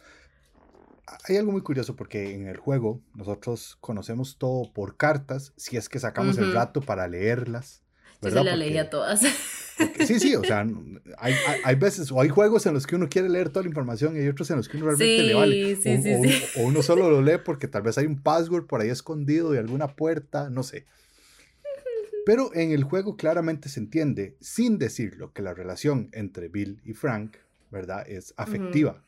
hay 1.28 1.36
algo 1.36 1.52
muy 1.52 1.62
curioso 1.62 1.96
porque 1.96 2.34
en 2.34 2.48
el 2.48 2.56
juego 2.56 3.00
nosotros 3.14 3.76
conocemos 3.80 4.38
todo 4.38 4.72
por 4.72 4.96
cartas, 4.96 5.52
si 5.56 5.76
es 5.76 5.88
que 5.88 5.98
sacamos 5.98 6.38
el 6.38 6.52
rato 6.52 6.80
para 6.80 7.08
leerlas. 7.08 7.82
¿verdad? 8.22 8.38
Yo 8.38 8.44
se 8.44 8.50
la 8.50 8.56
leía 8.56 8.90
todas. 8.90 9.20
sí, 10.06 10.18
sí, 10.18 10.34
o 10.34 10.42
sea, 10.42 10.66
hay, 11.18 11.34
hay, 11.64 11.74
veces, 11.74 12.10
o 12.10 12.20
hay 12.20 12.30
juegos 12.30 12.64
en 12.64 12.72
los 12.72 12.86
que 12.86 12.96
uno 12.96 13.08
quiere 13.08 13.28
leer 13.28 13.50
toda 13.50 13.64
la 13.64 13.68
información 13.68 14.16
y 14.16 14.20
hay 14.20 14.28
otros 14.28 14.50
en 14.50 14.56
los 14.56 14.68
que 14.68 14.78
uno 14.78 14.86
realmente 14.86 15.22
le 15.22 15.34
vale. 15.34 15.76
Sí, 15.76 15.94
o, 15.94 16.02
sí, 16.02 16.44
o, 16.56 16.62
uno 16.62 16.82
solo 16.82 17.10
lo 17.10 17.20
lee 17.20 17.38
porque 17.44 17.68
tal 17.68 17.82
vez 17.82 17.98
hay 17.98 18.06
un 18.06 18.22
password 18.22 18.66
por 18.66 18.80
ahí 18.80 18.88
escondido 18.88 19.50
de 19.50 19.58
alguna 19.58 19.88
puerta, 19.88 20.48
no 20.48 20.62
sé. 20.62 20.86
Pero 22.26 22.54
en 22.54 22.72
el 22.72 22.84
juego 22.84 23.16
claramente 23.16 23.68
se 23.68 23.80
entiende, 23.80 24.36
sin 24.40 24.78
decirlo, 24.78 25.32
que 25.32 25.42
la 25.42 25.54
relación 25.54 26.08
entre 26.12 26.48
Bill 26.48 26.80
y 26.84 26.94
Frank, 26.94 27.36
¿verdad? 27.70 28.08
Es 28.08 28.34
afectiva. 28.36 29.02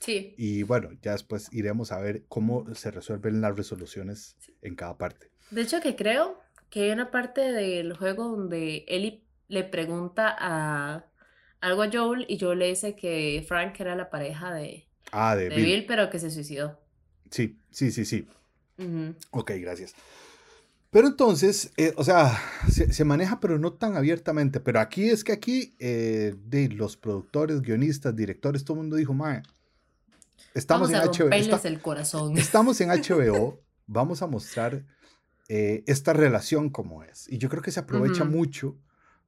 Sí. 0.00 0.34
Y 0.36 0.62
bueno, 0.62 0.90
ya 1.02 1.12
después 1.12 1.52
iremos 1.52 1.92
a 1.92 2.00
ver 2.00 2.24
cómo 2.28 2.72
se 2.74 2.90
resuelven 2.90 3.40
las 3.40 3.56
resoluciones 3.56 4.36
en 4.62 4.74
cada 4.74 4.96
parte. 4.98 5.30
De 5.50 5.62
hecho, 5.62 5.80
que 5.80 5.96
creo 5.96 6.40
que 6.70 6.84
hay 6.84 6.90
una 6.90 7.10
parte 7.10 7.40
del 7.52 7.96
juego 7.96 8.28
donde 8.28 8.84
Ellie 8.86 9.24
le 9.48 9.64
pregunta 9.64 10.36
a 10.38 11.06
algo 11.60 11.82
a 11.82 11.90
Joel 11.90 12.26
y 12.28 12.38
Joel 12.38 12.60
le 12.60 12.68
dice 12.68 12.94
que 12.94 13.44
Frank 13.46 13.80
era 13.80 13.96
la 13.96 14.10
pareja 14.10 14.52
de, 14.52 14.86
ah, 15.10 15.34
de, 15.34 15.48
Bill. 15.48 15.86
pero 15.86 16.10
que 16.10 16.18
se 16.18 16.30
suicidó. 16.30 16.78
Sí, 17.30 17.58
sí, 17.70 17.90
sí, 17.90 18.04
sí. 18.04 18.26
Ok, 19.30 19.52
gracias. 19.56 19.94
Pero 20.90 21.08
entonces, 21.08 21.70
eh, 21.76 21.92
o 21.96 22.04
sea, 22.04 22.38
se, 22.70 23.04
maneja, 23.04 23.40
pero 23.40 23.58
no 23.58 23.74
tan 23.74 23.96
abiertamente. 23.96 24.58
Pero 24.58 24.80
aquí 24.80 25.10
es 25.10 25.22
que 25.22 25.32
aquí, 25.32 25.74
eh, 25.78 26.34
de 26.46 26.68
los 26.70 26.96
productores, 26.96 27.60
guionistas, 27.60 28.16
directores, 28.16 28.64
todo 28.64 28.76
el 28.76 28.82
mundo 28.82 28.96
dijo, 28.96 29.12
mae, 29.12 29.42
Estamos 30.54 30.90
en 30.90 30.96
HBO. 30.96 31.30
el 31.64 31.80
corazón. 31.80 32.38
Estamos 32.38 32.80
en 32.80 32.88
HBO. 32.88 33.60
Vamos 33.86 34.22
a 34.22 34.26
mostrar 34.26 34.84
eh, 35.48 35.84
esta 35.86 36.12
relación 36.12 36.70
como 36.70 37.04
es. 37.04 37.28
Y 37.28 37.38
yo 37.38 37.48
creo 37.48 37.62
que 37.62 37.70
se 37.70 37.80
aprovecha 37.80 38.24
mucho, 38.24 38.76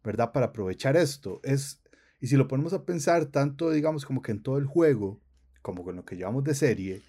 ¿verdad? 0.02 0.32
Para 0.32 0.46
aprovechar 0.46 0.96
esto. 0.96 1.40
Es, 1.44 1.82
y 2.20 2.26
si 2.26 2.36
lo 2.36 2.48
ponemos 2.48 2.72
a 2.72 2.84
pensar, 2.84 3.26
tanto, 3.26 3.70
digamos, 3.70 4.04
como 4.04 4.22
que 4.22 4.32
en 4.32 4.42
todo 4.42 4.58
el 4.58 4.66
juego, 4.66 5.20
como 5.62 5.84
con 5.84 5.96
lo 5.96 6.04
que 6.04 6.16
llevamos 6.16 6.42
de 6.44 6.54
serie, 6.54 7.02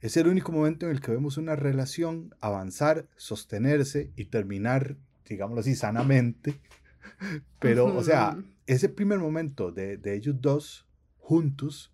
es 0.00 0.16
el 0.16 0.28
único 0.28 0.52
momento 0.52 0.86
en 0.86 0.92
el 0.92 1.00
que 1.00 1.10
vemos 1.10 1.36
una 1.36 1.56
relación 1.56 2.34
avanzar, 2.40 3.08
sostenerse 3.16 4.12
y 4.16 4.26
terminar, 4.26 4.96
digámoslo 5.28 5.60
así, 5.60 5.74
sanamente. 5.74 6.60
Pero, 7.58 7.86
o 7.96 8.04
sea, 8.04 8.38
ese 8.66 8.88
primer 8.88 9.18
momento 9.18 9.72
de, 9.72 9.96
de 9.96 10.14
ellos 10.14 10.40
dos 10.40 10.86
juntos 11.18 11.92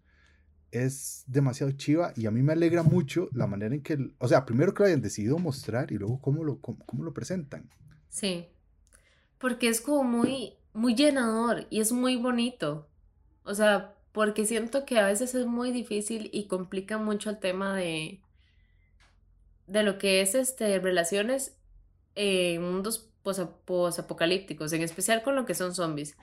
es 0.74 1.24
demasiado 1.26 1.72
chiva 1.72 2.12
y 2.16 2.26
a 2.26 2.30
mí 2.30 2.42
me 2.42 2.52
alegra 2.52 2.82
mucho 2.82 3.28
la 3.32 3.46
manera 3.46 3.74
en 3.74 3.82
que, 3.82 4.10
o 4.18 4.28
sea, 4.28 4.44
primero 4.44 4.74
que 4.74 4.82
lo 4.82 4.86
hayan 4.86 5.02
decidido 5.02 5.38
mostrar 5.38 5.92
y 5.92 5.96
luego 5.96 6.20
cómo 6.20 6.42
lo, 6.42 6.60
cómo, 6.60 7.04
lo 7.04 7.14
presentan. 7.14 7.70
Sí, 8.08 8.48
porque 9.38 9.68
es 9.68 9.80
como 9.80 10.04
muy, 10.04 10.54
muy 10.72 10.94
llenador 10.94 11.66
y 11.70 11.80
es 11.80 11.92
muy 11.92 12.16
bonito. 12.16 12.88
O 13.44 13.54
sea, 13.54 13.94
porque 14.14 14.46
siento 14.46 14.86
que 14.86 15.00
a 15.00 15.06
veces 15.06 15.34
es 15.34 15.44
muy 15.44 15.72
difícil 15.72 16.30
y 16.32 16.46
complica 16.46 16.98
mucho 16.98 17.30
el 17.30 17.38
tema 17.40 17.74
de, 17.74 18.20
de 19.66 19.82
lo 19.82 19.98
que 19.98 20.20
es 20.20 20.36
este, 20.36 20.78
relaciones 20.78 21.56
en 22.14 22.62
mundos 22.62 23.10
posapocalípticos, 23.64 24.72
en 24.72 24.82
especial 24.82 25.24
con 25.24 25.34
lo 25.34 25.44
que 25.46 25.54
son 25.54 25.74
zombies. 25.74 26.16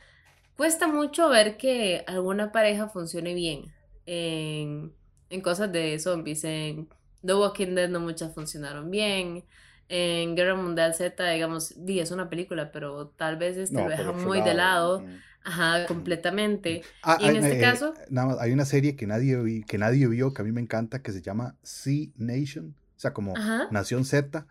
Cuesta 0.55 0.87
mucho 0.87 1.27
ver 1.27 1.57
que 1.57 2.05
alguna 2.07 2.53
pareja 2.53 2.87
funcione 2.87 3.33
bien 3.33 3.73
en, 4.05 4.93
cosas 5.41 5.69
de 5.73 5.99
zombies. 5.99 6.45
En 6.45 6.87
The 7.25 7.33
Walking 7.33 7.75
Dead 7.75 7.89
no 7.89 7.99
muchas 7.99 8.33
funcionaron 8.33 8.89
bien. 8.89 9.43
En 9.89 10.37
Guerra 10.37 10.55
Mundial 10.55 10.95
Z, 10.95 11.29
digamos, 11.29 11.73
di, 11.85 11.99
es 11.99 12.11
una 12.11 12.29
película, 12.29 12.71
pero 12.71 13.07
tal 13.09 13.35
vez 13.35 13.57
este 13.57 13.83
lo 13.83 13.89
deja 13.89 14.13
muy 14.13 14.39
de 14.39 14.53
lado. 14.53 15.03
Ajá, 15.43 15.85
completamente. 15.87 16.83
Ah, 17.01 17.17
y 17.19 17.27
en 17.27 17.37
este 17.37 17.57
eh, 17.57 17.61
caso. 17.61 17.93
Nada 18.09 18.27
más, 18.27 18.39
hay 18.39 18.51
una 18.51 18.65
serie 18.65 18.95
que 18.95 19.07
nadie, 19.07 19.63
que 19.67 19.77
nadie 19.77 20.07
vio, 20.07 20.33
que 20.33 20.41
a 20.41 20.45
mí 20.45 20.51
me 20.51 20.61
encanta, 20.61 21.01
que 21.01 21.11
se 21.11 21.21
llama 21.21 21.55
Sea 21.63 22.07
Nation. 22.15 22.75
O 22.97 22.99
sea, 22.99 23.13
como 23.13 23.33
Nación 23.71 24.05
Z. 24.05 24.45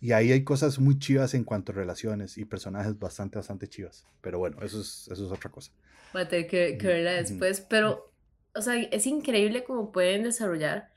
Y 0.00 0.12
ahí 0.12 0.32
hay 0.32 0.44
cosas 0.44 0.78
muy 0.78 0.98
chivas 0.98 1.32
en 1.32 1.44
cuanto 1.44 1.72
a 1.72 1.74
relaciones 1.74 2.36
y 2.36 2.44
personajes 2.44 2.98
bastante, 2.98 3.38
bastante 3.38 3.68
chivas. 3.68 4.04
Pero 4.20 4.38
bueno, 4.38 4.58
eso 4.62 4.80
es, 4.80 5.08
eso 5.10 5.26
es 5.26 5.32
otra 5.32 5.50
cosa. 5.50 5.72
Va 6.14 6.20
a 6.20 6.28
tener 6.28 6.46
que, 6.46 6.76
que 6.76 6.86
verla 6.86 7.12
después. 7.12 7.62
Pero 7.62 8.14
o 8.54 8.62
sea, 8.62 8.76
es 8.76 9.06
increíble 9.06 9.64
cómo 9.64 9.92
pueden 9.92 10.22
desarrollar 10.22 10.90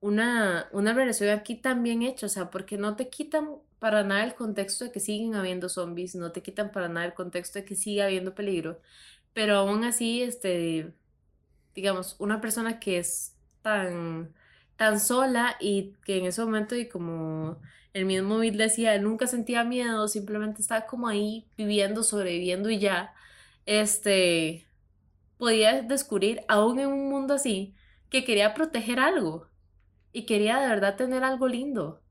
una, 0.00 0.68
una 0.72 0.92
relación 0.92 1.30
aquí 1.30 1.56
tan 1.56 1.82
bien 1.82 2.02
hecha, 2.02 2.26
o 2.26 2.28
sea, 2.28 2.50
porque 2.50 2.76
no 2.76 2.94
te 2.96 3.08
quitan 3.08 3.48
para 3.78 4.02
nada 4.04 4.24
el 4.24 4.34
contexto 4.34 4.84
de 4.84 4.92
que 4.92 5.00
siguen 5.00 5.34
habiendo 5.34 5.68
zombies, 5.68 6.14
no 6.14 6.32
te 6.32 6.42
quitan 6.42 6.72
para 6.72 6.88
nada 6.88 7.06
el 7.06 7.14
contexto 7.14 7.58
de 7.58 7.64
que 7.64 7.74
sigue 7.76 8.02
habiendo 8.02 8.34
peligro, 8.34 8.80
pero 9.34 9.56
aún 9.56 9.84
así, 9.84 10.22
este, 10.22 10.92
digamos, 11.74 12.16
una 12.18 12.40
persona 12.40 12.80
que 12.80 12.98
es 12.98 13.36
tan, 13.62 14.34
tan 14.76 15.00
sola 15.00 15.56
y 15.60 15.94
que 16.04 16.18
en 16.18 16.26
ese 16.26 16.44
momento 16.44 16.74
y 16.76 16.88
como 16.88 17.60
el 17.92 18.04
mismo 18.06 18.38
Bill 18.38 18.56
decía, 18.56 18.98
nunca 18.98 19.26
sentía 19.26 19.64
miedo, 19.64 20.08
simplemente 20.08 20.62
estaba 20.62 20.86
como 20.86 21.08
ahí 21.08 21.46
viviendo, 21.56 22.02
sobreviviendo 22.02 22.70
y 22.70 22.78
ya, 22.78 23.14
este, 23.66 24.66
podía 25.38 25.82
descubrir, 25.82 26.42
aún 26.48 26.80
en 26.80 26.88
un 26.88 27.08
mundo 27.10 27.34
así, 27.34 27.74
que 28.10 28.24
quería 28.24 28.54
proteger 28.54 29.00
algo 29.00 29.48
y 30.12 30.26
quería 30.26 30.58
de 30.60 30.68
verdad 30.68 30.96
tener 30.96 31.24
algo 31.24 31.48
lindo, 31.48 32.02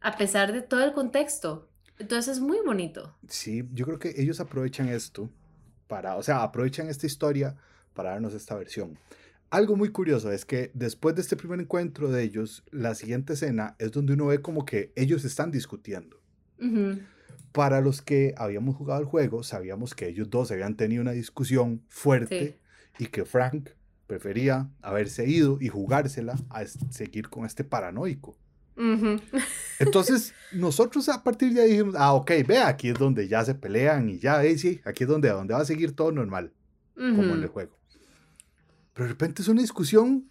a 0.00 0.16
pesar 0.16 0.52
de 0.52 0.62
todo 0.62 0.84
el 0.84 0.92
contexto. 0.92 1.68
Entonces 1.98 2.36
es 2.36 2.40
muy 2.40 2.58
bonito. 2.64 3.14
Sí, 3.28 3.68
yo 3.72 3.84
creo 3.84 3.98
que 3.98 4.14
ellos 4.16 4.40
aprovechan 4.40 4.88
esto 4.88 5.30
para, 5.86 6.16
o 6.16 6.22
sea, 6.22 6.42
aprovechan 6.42 6.88
esta 6.88 7.06
historia 7.06 7.56
para 7.94 8.10
darnos 8.10 8.32
esta 8.34 8.54
versión. 8.54 8.98
Algo 9.50 9.76
muy 9.76 9.90
curioso 9.90 10.30
es 10.30 10.44
que 10.44 10.70
después 10.74 11.16
de 11.16 11.22
este 11.22 11.36
primer 11.36 11.60
encuentro 11.60 12.08
de 12.10 12.22
ellos, 12.22 12.62
la 12.70 12.94
siguiente 12.94 13.32
escena 13.32 13.74
es 13.78 13.90
donde 13.90 14.12
uno 14.12 14.26
ve 14.26 14.40
como 14.40 14.64
que 14.64 14.92
ellos 14.94 15.24
están 15.24 15.50
discutiendo. 15.50 16.20
Para 17.52 17.80
los 17.80 18.00
que 18.00 18.32
habíamos 18.36 18.76
jugado 18.76 19.00
el 19.00 19.06
juego, 19.06 19.42
sabíamos 19.42 19.94
que 19.94 20.06
ellos 20.06 20.30
dos 20.30 20.52
habían 20.52 20.76
tenido 20.76 21.02
una 21.02 21.10
discusión 21.10 21.82
fuerte 21.88 22.60
y 22.98 23.06
que 23.06 23.24
Frank 23.24 23.70
prefería 24.06 24.70
haberse 24.82 25.28
ido 25.28 25.58
y 25.60 25.68
jugársela 25.68 26.36
a 26.48 26.64
seguir 26.64 27.28
con 27.28 27.44
este 27.44 27.64
paranoico. 27.64 28.38
Entonces, 29.78 30.34
nosotros 30.52 31.08
a 31.08 31.22
partir 31.22 31.52
de 31.52 31.62
ahí 31.62 31.70
dijimos, 31.70 31.94
ah, 31.98 32.14
ok, 32.14 32.30
vea, 32.46 32.68
aquí 32.68 32.88
es 32.88 32.98
donde 32.98 33.28
ya 33.28 33.44
se 33.44 33.54
pelean 33.54 34.08
y 34.08 34.18
ya, 34.18 34.42
eh, 34.44 34.56
sí, 34.58 34.80
aquí 34.84 35.04
es 35.04 35.08
donde, 35.08 35.28
donde 35.28 35.54
va 35.54 35.60
a 35.60 35.64
seguir 35.64 35.94
todo 35.94 36.12
normal, 36.12 36.52
como 36.94 37.34
en 37.34 37.42
el 37.42 37.48
juego. 37.48 37.78
Pero 38.92 39.06
de 39.06 39.12
repente 39.12 39.42
es 39.42 39.48
una 39.48 39.62
discusión, 39.62 40.30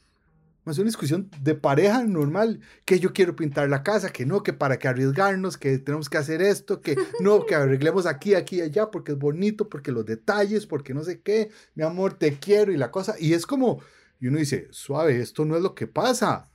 más 0.66 0.78
una 0.78 0.88
discusión 0.88 1.30
de 1.42 1.56
pareja 1.56 2.04
normal, 2.04 2.60
que 2.86 3.00
yo 3.00 3.14
quiero 3.14 3.36
pintar 3.36 3.70
la 3.70 3.84
casa, 3.84 4.12
que 4.12 4.26
no, 4.26 4.44
que 4.44 4.54
para 4.54 4.78
que 4.78 4.88
arriesgarnos, 4.88 5.58
que 5.58 5.80
tenemos 5.80 6.10
que 6.10 6.18
hacer 6.18 6.42
esto, 6.42 6.82
que 6.82 6.96
no, 7.22 7.46
que 7.46 7.56
arreglemos 7.56 8.06
aquí, 8.06 8.36
aquí 8.36 8.58
y 8.58 8.62
allá, 8.62 8.92
porque 8.92 9.14
es 9.14 9.18
bonito, 9.18 9.70
porque 9.70 9.92
los 9.92 10.06
detalles, 10.06 10.66
porque 10.66 10.94
no 10.94 11.04
sé 11.04 11.22
qué, 11.22 11.50
mi 11.76 11.84
amor, 11.84 12.14
te 12.14 12.38
quiero 12.38 12.72
y 12.72 12.78
la 12.78 12.92
cosa. 12.92 13.16
Y 13.20 13.34
es 13.34 13.46
como, 13.46 13.82
y 14.20 14.28
uno 14.28 14.38
dice, 14.38 14.68
suave, 14.72 15.20
esto 15.20 15.46
no 15.46 15.56
es 15.56 15.62
lo 15.62 15.74
que 15.74 15.88
pasa. 15.88 16.49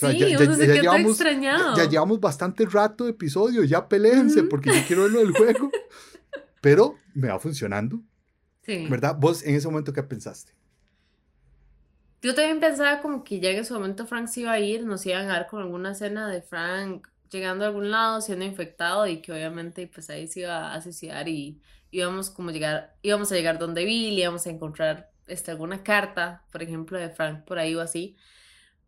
Sí, 0.00 0.18
ya, 0.18 0.26
llevamos, 0.26 1.18
ya, 1.18 1.88
llevamos 1.88 2.20
bastante 2.20 2.66
rato 2.66 3.04
de 3.04 3.10
episodio, 3.10 3.64
ya 3.64 3.88
peleense 3.88 4.42
porque 4.44 4.70
yo 4.70 4.86
quiero 4.86 5.02
verlo 5.02 5.20
del 5.20 5.32
juego. 5.32 5.70
Pero 6.60 6.96
me 7.14 7.28
va 7.28 7.38
funcionando. 7.38 8.00
Sí. 8.62 8.86
¿Verdad? 8.88 9.16
¿Vos 9.18 9.42
en 9.42 9.54
ese 9.54 9.68
momento 9.68 9.92
qué 9.92 10.02
pensaste? 10.02 10.52
Yo 12.22 12.34
también 12.34 12.60
pensaba 12.60 13.00
como 13.00 13.24
que 13.24 13.40
ya 13.40 13.50
en 13.50 13.60
ese 13.60 13.72
momento 13.72 14.06
Frank 14.06 14.28
se 14.28 14.40
iba 14.42 14.52
a 14.52 14.60
ir, 14.60 14.84
nos 14.84 15.06
iban 15.06 15.24
a 15.30 15.32
dar 15.32 15.46
con 15.46 15.62
alguna 15.62 15.92
escena 15.92 16.28
de 16.28 16.42
Frank 16.42 17.08
llegando 17.30 17.64
a 17.64 17.68
algún 17.68 17.90
lado, 17.90 18.20
siendo 18.20 18.44
infectado 18.44 19.06
y 19.06 19.22
que 19.22 19.32
obviamente 19.32 19.86
pues 19.86 20.10
ahí 20.10 20.26
se 20.26 20.40
iba 20.40 20.74
a 20.74 20.82
suicidar 20.82 21.28
y 21.28 21.62
íbamos 21.90 22.28
como 22.28 22.50
llegar, 22.50 22.96
íbamos 23.02 23.32
a 23.32 23.36
llegar 23.36 23.58
donde 23.58 23.84
Bill, 23.84 24.18
íbamos 24.18 24.46
a 24.46 24.50
encontrar 24.50 25.10
este, 25.26 25.50
alguna 25.50 25.82
carta, 25.82 26.44
por 26.50 26.62
ejemplo, 26.62 26.98
de 26.98 27.08
Frank 27.08 27.44
por 27.44 27.58
ahí 27.58 27.74
o 27.74 27.80
así. 27.80 28.16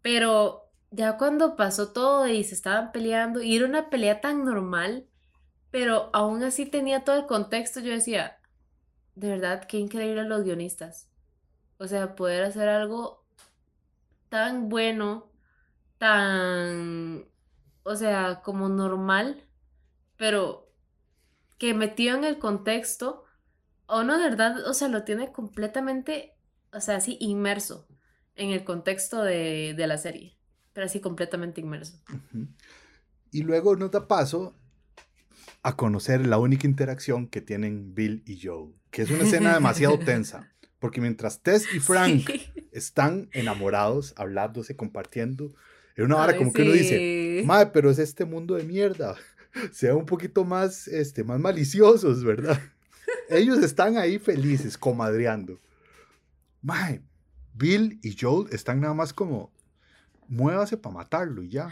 Pero 0.03 0.72
ya 0.93 1.17
cuando 1.19 1.57
pasó 1.57 1.93
todo 1.93 2.29
y 2.29 2.45
se 2.45 2.55
estaban 2.55 2.93
peleando, 2.93 3.43
y 3.43 3.57
era 3.57 3.67
una 3.67 3.91
pelea 3.91 4.21
tan 4.21 4.45
normal, 4.45 5.09
pero 5.71 6.11
aún 6.13 6.43
así 6.45 6.67
tenía 6.67 7.05
todo 7.05 7.17
el 7.17 7.27
contexto, 7.27 7.81
yo 7.81 7.93
decía, 7.93 8.39
de 9.15 9.29
verdad, 9.31 9.65
qué 9.65 9.79
increíble 9.79 10.25
los 10.25 10.45
guionistas. 10.45 11.11
O 11.79 11.87
sea, 11.89 12.15
poder 12.15 12.45
hacer 12.45 12.69
algo 12.69 13.27
tan 14.29 14.69
bueno, 14.69 15.31
tan, 15.99 17.27
o 17.83 17.97
sea, 17.97 18.41
como 18.43 18.69
normal, 18.69 19.43
pero 20.17 20.73
que 21.59 21.75
metido 21.75 22.17
en 22.17 22.25
el 22.25 22.39
contexto, 22.39 23.25
o 23.87 24.03
no, 24.03 24.19
de 24.19 24.25
verdad, 24.25 24.67
o 24.67 24.75
sea, 24.75 24.89
lo 24.89 25.05
tiene 25.05 25.33
completamente, 25.33 26.37
o 26.73 26.81
sea, 26.81 26.97
así 26.97 27.17
inmerso 27.21 27.87
en 28.35 28.51
el 28.51 28.65
contexto 28.65 29.23
de, 29.23 29.75
la 29.79 29.99
serie, 29.99 30.39
pero 30.73 30.87
así 30.87 31.01
completamente 31.01 31.61
inmerso. 31.61 31.99
Y 33.31 33.43
luego 33.43 33.77
nos 33.77 33.91
da 33.91 34.09
paso 34.09 34.55
a 35.63 35.77
conocer 35.77 36.27
la 36.27 36.39
única 36.39 36.67
interacción 36.67 37.29
que 37.29 37.41
tienen 37.41 37.95
Bill 37.95 38.23
y 38.27 38.41
Joe, 38.43 38.73
que 38.91 39.03
es 39.03 39.11
una 39.11 39.25
escena 39.25 39.55
demasiado 39.55 39.99
tensa. 40.05 40.49
Porque 40.79 41.01
mientras 41.01 41.43
Tess 41.43 41.67
y 41.73 41.79
Frank 41.79 42.29
están 42.73 43.29
enamorados, 43.33 44.15
hablándose, 44.17 44.75
compartiendo, 44.75 45.55
es 45.95 46.05
una 46.05 46.17
hora 46.17 46.37
como 46.37 46.53
que 46.53 46.63
uno 46.63 46.73
dice, 46.73 47.43
madre, 47.47 47.71
pero 47.73 47.91
es 47.91 47.99
este 47.99 48.25
mundo 48.25 48.55
de 48.55 48.65
mierda. 48.65 49.15
Sea 49.73 49.95
un 49.95 50.07
poquito 50.07 50.45
más, 50.45 50.89
este, 50.89 51.23
más 51.23 51.39
maliciosos, 51.39 52.25
¿verdad? 52.25 52.61
Ellos 53.29 53.63
están 53.63 53.97
ahí 53.97 54.19
felices, 54.19 54.77
comadreando. 54.79 55.61
Madre, 56.63 57.03
Bill 57.55 58.01
y 58.03 58.17
Joel 58.19 58.49
están 58.53 58.81
nada 58.81 58.95
más 58.95 59.13
como, 59.13 59.53
muévase 60.33 60.77
para 60.77 60.95
matarlo 60.95 61.43
y 61.43 61.51
ya. 61.51 61.71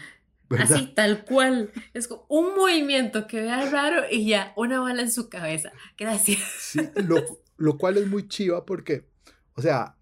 Así, 0.58 0.92
tal 0.94 1.24
cual. 1.24 1.70
Es 1.94 2.08
como 2.08 2.26
un 2.28 2.54
movimiento 2.54 3.26
que 3.26 3.40
vea 3.40 3.70
raro 3.70 4.02
y 4.10 4.26
ya, 4.26 4.52
una 4.56 4.80
bala 4.80 5.02
en 5.02 5.10
su 5.10 5.28
cabeza. 5.28 5.72
Gracias. 5.96 6.40
Sí, 6.58 6.80
lo, 7.06 7.24
lo 7.56 7.78
cual 7.78 7.96
es 7.96 8.06
muy 8.06 8.28
chiva 8.28 8.64
porque, 8.66 9.04
o 9.54 9.62
sea, 9.62 9.96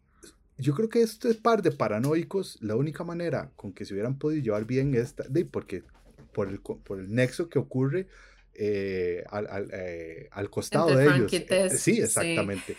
yo 0.57 0.75
creo 0.75 0.89
que 0.89 1.03
esto 1.03 1.29
es 1.29 1.37
par 1.37 1.63
de 1.63 1.71
paranoicos. 1.71 2.59
La 2.61 2.77
única 2.77 3.05
manera 3.05 3.53
con 3.57 3.73
que 3.73 3.85
se 3.85 3.95
hubieran 3.95 4.19
podido 4.19 4.43
llevar 4.43 4.65
bien 4.65 4.91
de, 4.91 5.45
porque 5.45 5.85
por 6.33 6.49
el, 6.49 6.61
por 6.61 6.99
el 6.99 7.15
nexo 7.15 7.49
que 7.49 7.59
ocurre 7.59 8.09
eh, 8.55 9.25
al, 9.31 9.47
al, 9.47 9.69
eh, 9.73 10.29
al, 10.33 10.51
costado 10.51 10.97
de 10.97 11.05
ellos. 11.05 11.33
Eh, 11.33 11.71
sí, 11.71 12.01
exactamente. 12.01 12.77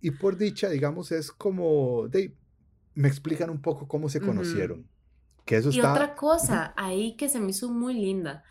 Y 0.00 0.12
por 0.12 0.36
dicha, 0.38 0.70
digamos, 0.70 1.10
es 1.10 1.32
como, 1.32 2.06
de, 2.08 2.32
me 2.94 3.08
explican 3.08 3.50
un 3.50 3.60
poco 3.60 3.88
cómo 3.88 4.08
se 4.08 4.20
conocieron. 4.20 4.86
Que 5.48 5.56
eso 5.56 5.70
y 5.72 5.80
otra 5.80 6.14
cosa 6.14 6.74
ahí 6.76 7.16
que 7.16 7.28
se 7.28 7.40
me 7.40 7.50
hizo 7.50 7.68
muy 7.70 7.94
linda. 7.94 8.44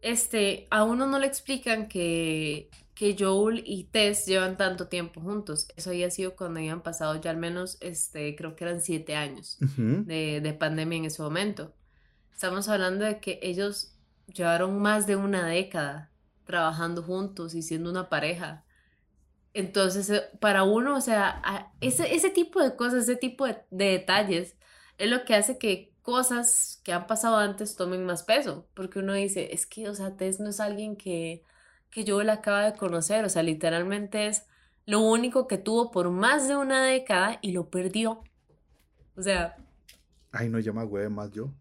Este, 0.00 0.66
a 0.70 0.84
uno 0.84 1.06
no 1.06 1.18
le 1.18 1.26
explican 1.26 1.88
que 1.88 2.70
que 2.94 3.16
Joel 3.18 3.62
y 3.66 3.84
Tess 3.84 4.26
llevan 4.26 4.56
tanto 4.56 4.86
tiempo 4.86 5.20
juntos. 5.20 5.66
Eso 5.76 5.90
había 5.90 6.10
sido 6.10 6.36
cuando 6.36 6.60
habían 6.60 6.82
pasado 6.82 7.20
ya 7.20 7.30
al 7.30 7.36
menos, 7.36 7.76
este, 7.80 8.36
creo 8.36 8.54
que 8.54 8.64
eran 8.64 8.80
siete 8.80 9.16
años 9.16 9.58
de, 9.76 10.40
de, 10.40 10.52
pandemia 10.54 10.98
en 10.98 11.04
ese 11.06 11.20
momento. 11.20 11.74
Estamos 12.32 12.68
hablando 12.68 13.04
de 13.04 13.18
que 13.18 13.40
ellos 13.42 13.96
llevaron 14.32 14.80
más 14.80 15.06
de 15.06 15.16
una 15.16 15.46
década 15.46 16.12
trabajando 16.44 17.02
juntos 17.02 17.54
y 17.54 17.62
siendo 17.62 17.90
una 17.90 18.08
pareja. 18.08 18.64
Entonces, 19.54 20.10
eh, 20.10 20.22
para 20.40 20.62
uno, 20.62 20.96
o 20.96 21.00
sea, 21.00 21.72
ese, 21.80 22.14
ese 22.14 22.30
tipo 22.30 22.62
de 22.62 22.76
cosas, 22.76 23.04
ese 23.04 23.16
tipo 23.16 23.46
de, 23.46 23.58
de 23.70 23.86
detalles, 23.86 24.56
es 24.98 25.10
lo 25.10 25.24
que 25.24 25.34
hace 25.34 25.58
que 25.58 25.93
cosas 26.04 26.80
que 26.84 26.92
han 26.92 27.08
pasado 27.08 27.38
antes 27.38 27.74
tomen 27.74 28.06
más 28.06 28.22
peso, 28.22 28.68
porque 28.74 29.00
uno 29.00 29.14
dice, 29.14 29.52
es 29.52 29.66
que, 29.66 29.88
o 29.88 29.94
sea, 29.96 30.16
Tess 30.16 30.38
no 30.38 30.50
es 30.50 30.60
alguien 30.60 30.94
que 30.94 31.42
que 31.94 32.04
yo 32.04 32.22
la 32.24 32.34
acaba 32.34 32.68
de 32.68 32.76
conocer, 32.76 33.24
o 33.24 33.28
sea, 33.28 33.44
literalmente 33.44 34.26
es 34.26 34.42
lo 34.84 34.98
único 34.98 35.46
que 35.46 35.58
tuvo 35.58 35.92
por 35.92 36.10
más 36.10 36.48
de 36.48 36.56
una 36.56 36.84
década 36.84 37.38
y 37.40 37.52
lo 37.52 37.70
perdió. 37.70 38.24
O 39.14 39.22
sea... 39.22 39.56
Ay, 40.32 40.48
no 40.48 40.58
llama 40.58 40.82
güey 40.82 41.08
más 41.08 41.30
yo. 41.30 41.54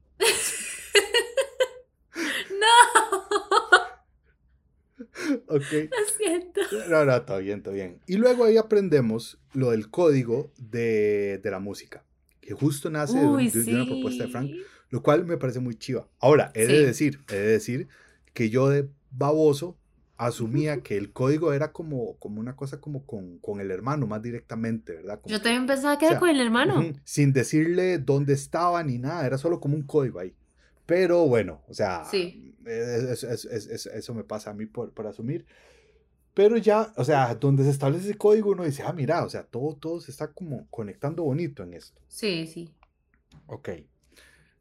no. 2.49 3.03
ok. 5.47 5.71
Lo 5.71 6.17
siento. 6.17 6.61
No, 6.89 7.05
no, 7.05 7.21
todo 7.21 7.37
bien, 7.37 7.61
todo 7.61 7.75
bien. 7.75 7.99
Y 8.07 8.17
luego 8.17 8.45
ahí 8.45 8.57
aprendemos 8.57 9.37
lo 9.53 9.69
del 9.69 9.91
código 9.91 10.51
de, 10.57 11.39
la 11.43 11.59
música, 11.59 12.03
que 12.45 12.53
justo 12.53 12.89
nace 12.89 13.17
de, 13.17 13.25
una 13.25 13.85
propuesta 13.85 14.25
de 14.25 14.29
Frank, 14.29 14.51
lo 14.89 15.01
cual 15.01 15.25
me 15.25 15.37
parece 15.37 15.59
muy 15.59 15.75
chiva. 15.75 16.07
Ahora, 16.19 16.51
he 16.53 16.67
de 16.67 16.85
decir, 16.85 17.19
he 17.29 17.35
de 17.35 17.47
decir 17.47 17.87
que 18.33 18.49
yo 18.49 18.69
de 18.69 18.89
baboso 19.11 19.77
asumía 20.17 20.81
que 20.81 20.97
el 20.97 21.11
código 21.11 21.53
era 21.53 21.71
como, 21.71 22.17
como 22.17 22.39
una 22.39 22.55
cosa 22.55 22.79
como 22.79 23.05
con, 23.05 23.39
con 23.39 23.59
el 23.59 23.71
hermano 23.71 24.07
más 24.07 24.21
directamente, 24.21 24.93
¿verdad? 24.93 25.19
Yo 25.25 25.41
también 25.41 25.65
pensaba 25.65 25.97
que 25.97 26.05
era 26.07 26.19
con 26.19 26.29
el 26.29 26.39
hermano. 26.39 26.83
sin 27.03 27.33
decirle 27.33 27.97
dónde 27.97 28.33
estaba 28.33 28.83
ni 28.83 28.97
nada, 28.97 29.25
era 29.25 29.37
solo 29.37 29.59
como 29.59 29.75
un 29.75 29.83
código 29.83 30.19
ahí. 30.19 30.35
Pero 30.85 31.27
bueno, 31.27 31.61
o 31.67 31.73
sea, 31.73 32.03
sí. 32.05 32.55
eso, 32.65 34.13
me 34.13 34.23
pasa 34.23 34.51
a 34.51 34.53
mí 34.53 34.65
por, 34.65 34.91
por, 34.91 35.07
asumir. 35.07 35.45
Pero 36.33 36.57
ya, 36.57 36.93
o 36.97 37.03
sea, 37.03 37.35
donde 37.35 37.63
se 37.63 37.69
establece 37.69 38.05
ese 38.05 38.17
código 38.17 38.51
uno 38.51 38.63
dice, 38.63 38.83
ah, 38.83 38.93
mira, 38.93 39.23
o 39.23 39.29
sea, 39.29 39.43
todo, 39.43 39.75
todo 39.75 40.01
se 40.01 40.11
está 40.11 40.31
como 40.31 40.67
conectando 40.69 41.23
bonito 41.23 41.63
en 41.63 41.73
esto. 41.73 42.01
Sí, 42.07 42.47
sí. 42.47 42.73
Ok. 43.47 43.69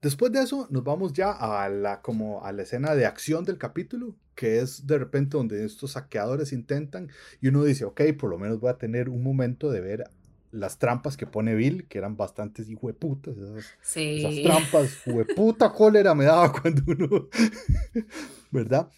Después 0.03 0.33
de 0.33 0.43
eso, 0.43 0.67
nos 0.71 0.83
vamos 0.83 1.13
ya 1.13 1.31
a 1.31 1.69
la, 1.69 2.03
como 2.03 2.45
a 2.45 2.53
la 2.53 2.63
escena 2.63 2.95
de 2.95 3.07
acción 3.07 3.45
del 3.45 3.57
capítulo, 3.57 4.17
que 4.35 4.59
es 4.59 4.87
de 4.87 4.99
repente 4.99 5.37
donde 5.37 5.65
estos 5.65 5.93
saqueadores 5.93 6.53
intentan 6.53 7.09
y 7.41 7.49
uno 7.49 7.63
dice, 7.65 7.85
ok, 7.85 8.03
por 8.19 8.29
lo 8.29 8.39
menos 8.39 8.59
voy 8.61 8.71
a 8.71 8.79
tener 8.79 9.09
un 9.09 9.23
momento 9.23 9.71
de 9.71 9.81
ver 9.81 10.11
las 10.51 10.79
trampas 10.79 11.17
que 11.17 11.27
pone 11.27 11.55
Bill, 11.55 11.87
que 11.89 11.99
eran 11.99 12.17
bastantes 12.17 12.69
hijueputas, 12.69 13.37
esas, 13.39 13.65
sí. 13.81 14.19
esas 14.19 14.43
trampas, 14.43 14.99
hueputa 15.07 15.73
cólera 15.73 16.15
me 16.15 16.25
daba 16.25 16.53
cuando 16.53 16.83
uno, 16.87 17.29
¿verdad? 18.51 18.91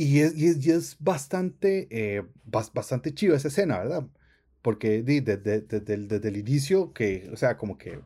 Y 0.00 0.20
es, 0.20 0.36
y 0.36 0.70
es, 0.70 0.96
bastante, 1.00 1.88
eh, 1.90 2.24
bastante 2.44 3.12
chiva 3.12 3.34
esa 3.34 3.48
escena, 3.48 3.78
¿verdad? 3.78 4.06
Porque 4.62 5.02
desde, 5.02 5.36
desde, 5.36 5.80
desde 5.80 6.28
el 6.28 6.36
inicio, 6.36 6.92
que, 6.92 7.28
o 7.32 7.36
sea, 7.36 7.56
como 7.56 7.78
que 7.78 7.98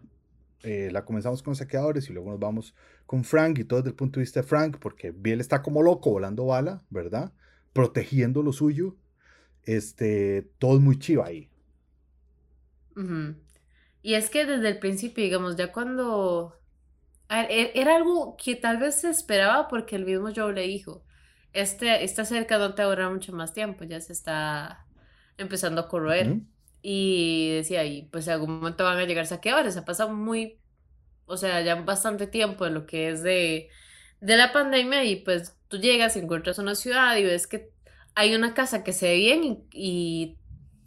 eh, 0.62 0.88
la 0.90 1.04
comenzamos 1.04 1.42
con 1.42 1.54
saqueadores 1.54 2.08
y 2.08 2.14
luego 2.14 2.30
nos 2.30 2.40
vamos 2.40 2.74
con 3.04 3.24
Frank 3.24 3.58
y 3.58 3.64
todo 3.64 3.80
desde 3.80 3.90
el 3.90 3.96
punto 3.96 4.20
de 4.20 4.22
vista 4.22 4.40
de 4.40 4.46
Frank, 4.46 4.78
porque 4.80 5.10
Bill 5.10 5.42
está 5.42 5.60
como 5.60 5.82
loco 5.82 6.12
volando 6.12 6.46
bala, 6.46 6.82
¿verdad? 6.88 7.34
Protegiendo 7.74 8.42
lo 8.42 8.54
suyo. 8.54 8.96
Este, 9.64 10.48
todo 10.58 10.80
muy 10.80 10.98
chivo 10.98 11.24
ahí. 11.24 11.50
Y 14.00 14.14
es 14.14 14.30
que 14.30 14.46
desde 14.46 14.70
el 14.70 14.78
principio, 14.78 15.22
digamos, 15.22 15.56
ya 15.56 15.70
cuando... 15.72 16.58
E, 17.28 17.72
era 17.74 17.96
algo 17.96 18.34
que 18.42 18.56
tal 18.56 18.78
vez 18.78 19.02
se 19.02 19.10
esperaba 19.10 19.68
porque 19.68 19.96
el 19.96 20.06
mismo 20.06 20.30
Joe 20.34 20.54
le 20.54 20.62
dijo, 20.62 21.04
este, 21.52 22.04
está 22.04 22.24
cerca 22.24 22.58
no 22.58 22.74
te 22.74 22.84
mucho 22.84 23.32
más 23.32 23.52
tiempo, 23.52 23.84
ya 23.84 24.00
se 24.00 24.12
está 24.12 24.86
empezando 25.36 25.82
a 25.82 25.88
corroer. 25.88 26.38
Y 26.80 27.54
decía, 27.54 27.84
y 27.84 28.02
pues 28.10 28.26
en 28.26 28.34
algún 28.34 28.56
momento 28.56 28.84
van 28.84 28.98
a 28.98 29.04
llegar 29.04 29.26
saqueadores. 29.26 29.76
Ha 29.76 29.84
pasado 29.84 30.10
muy, 30.10 30.58
o 31.26 31.36
sea, 31.36 31.60
ya 31.60 31.76
bastante 31.76 32.26
tiempo 32.26 32.66
en 32.66 32.74
lo 32.74 32.86
que 32.86 33.08
es 33.08 33.22
de, 33.22 33.68
de 34.20 34.36
la 34.36 34.52
pandemia 34.52 35.04
y 35.04 35.16
pues 35.16 35.56
tú 35.68 35.78
llegas 35.78 36.16
y 36.16 36.20
encuentras 36.20 36.58
una 36.58 36.74
ciudad 36.74 37.16
y 37.16 37.24
ves 37.24 37.46
que 37.46 37.70
hay 38.14 38.34
una 38.34 38.54
casa 38.54 38.84
que 38.84 38.92
se 38.92 39.08
ve 39.08 39.16
bien 39.16 39.64
y, 39.72 40.38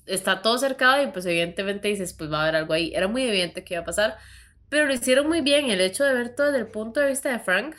está 0.05 0.43
todo 0.43 0.59
cercado 0.59 1.01
y 1.01 1.07
pues 1.07 1.25
evidentemente 1.25 1.87
dices 1.87 2.13
pues 2.13 2.31
va 2.31 2.39
a 2.39 2.43
haber 2.43 2.55
algo 2.57 2.73
ahí. 2.73 2.93
Era 2.93 3.07
muy 3.07 3.23
evidente 3.23 3.63
que 3.63 3.73
iba 3.73 3.81
a 3.81 3.85
pasar, 3.85 4.17
pero 4.69 4.85
lo 4.85 4.93
hicieron 4.93 5.27
muy 5.27 5.41
bien 5.41 5.71
el 5.71 5.81
hecho 5.81 6.03
de 6.03 6.13
ver 6.13 6.35
todo 6.35 6.47
desde 6.47 6.59
el 6.59 6.67
punto 6.67 6.99
de 6.99 7.09
vista 7.09 7.31
de 7.31 7.39
Frank 7.39 7.75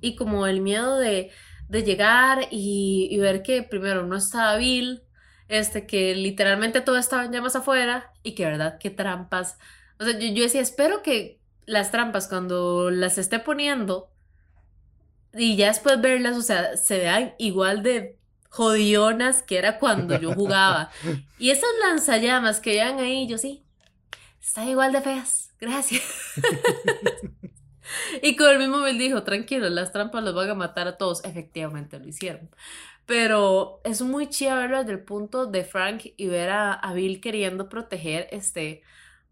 y 0.00 0.14
como 0.14 0.46
el 0.46 0.60
miedo 0.60 0.98
de, 0.98 1.32
llegar 1.78 2.48
y, 2.50 3.16
ver 3.18 3.42
que 3.42 3.62
primero 3.62 4.04
no 4.04 4.16
estaba 4.16 4.56
Bill, 4.56 5.02
este, 5.48 5.86
que 5.86 6.14
literalmente 6.14 6.80
todo 6.80 6.96
estaba 6.96 7.24
en 7.24 7.32
llamas 7.32 7.56
afuera 7.56 8.12
y 8.22 8.32
que 8.32 8.44
verdad, 8.44 8.78
qué 8.78 8.90
trampas. 8.90 9.58
O 9.98 10.04
sea, 10.04 10.18
yo, 10.18 10.28
yo 10.28 10.42
decía, 10.42 10.60
espero 10.60 11.02
que 11.02 11.40
las 11.66 11.90
trampas 11.90 12.28
cuando 12.28 12.90
las 12.90 13.18
esté 13.18 13.38
poniendo 13.38 14.10
y 15.32 15.56
ya 15.56 15.68
después 15.68 16.00
verlas, 16.00 16.36
o 16.36 16.42
sea, 16.42 16.76
se 16.76 16.98
vean 16.98 17.34
igual 17.38 17.82
de 17.82 18.18
jodionas 18.48 19.42
que 19.42 19.58
era 19.58 19.78
cuando 19.78 20.18
yo 20.18 20.34
jugaba. 20.34 20.90
Y 21.38 21.50
esas 21.50 21.70
lanzallamas 21.86 22.60
que 22.60 22.72
vean 22.72 22.98
ahí, 22.98 23.26
yo 23.28 23.38
sí, 23.38 23.64
están 24.42 24.68
igual 24.68 24.92
de 24.92 25.00
feas, 25.00 25.52
gracias. 25.60 26.02
y 28.22 28.36
con 28.36 28.50
el 28.50 28.58
mismo 28.58 28.78
me 28.78 28.92
dijo, 28.92 29.22
tranquilo, 29.22 29.68
las 29.70 29.92
trampas 29.92 30.24
los 30.24 30.34
van 30.34 30.50
a 30.50 30.54
matar 30.54 30.88
a 30.88 30.96
todos. 30.98 31.24
Efectivamente 31.24 31.98
lo 31.98 32.08
hicieron. 32.08 32.50
Pero 33.06 33.80
es 33.84 34.02
muy 34.02 34.28
chido 34.28 34.56
verlo 34.56 34.78
desde 34.78 34.92
el 34.92 35.04
punto 35.04 35.46
de 35.46 35.64
Frank 35.64 36.04
y 36.16 36.26
ver 36.28 36.50
a, 36.50 36.72
a 36.72 36.92
Bill 36.94 37.20
queriendo 37.20 37.68
proteger 37.68 38.28
este 38.30 38.82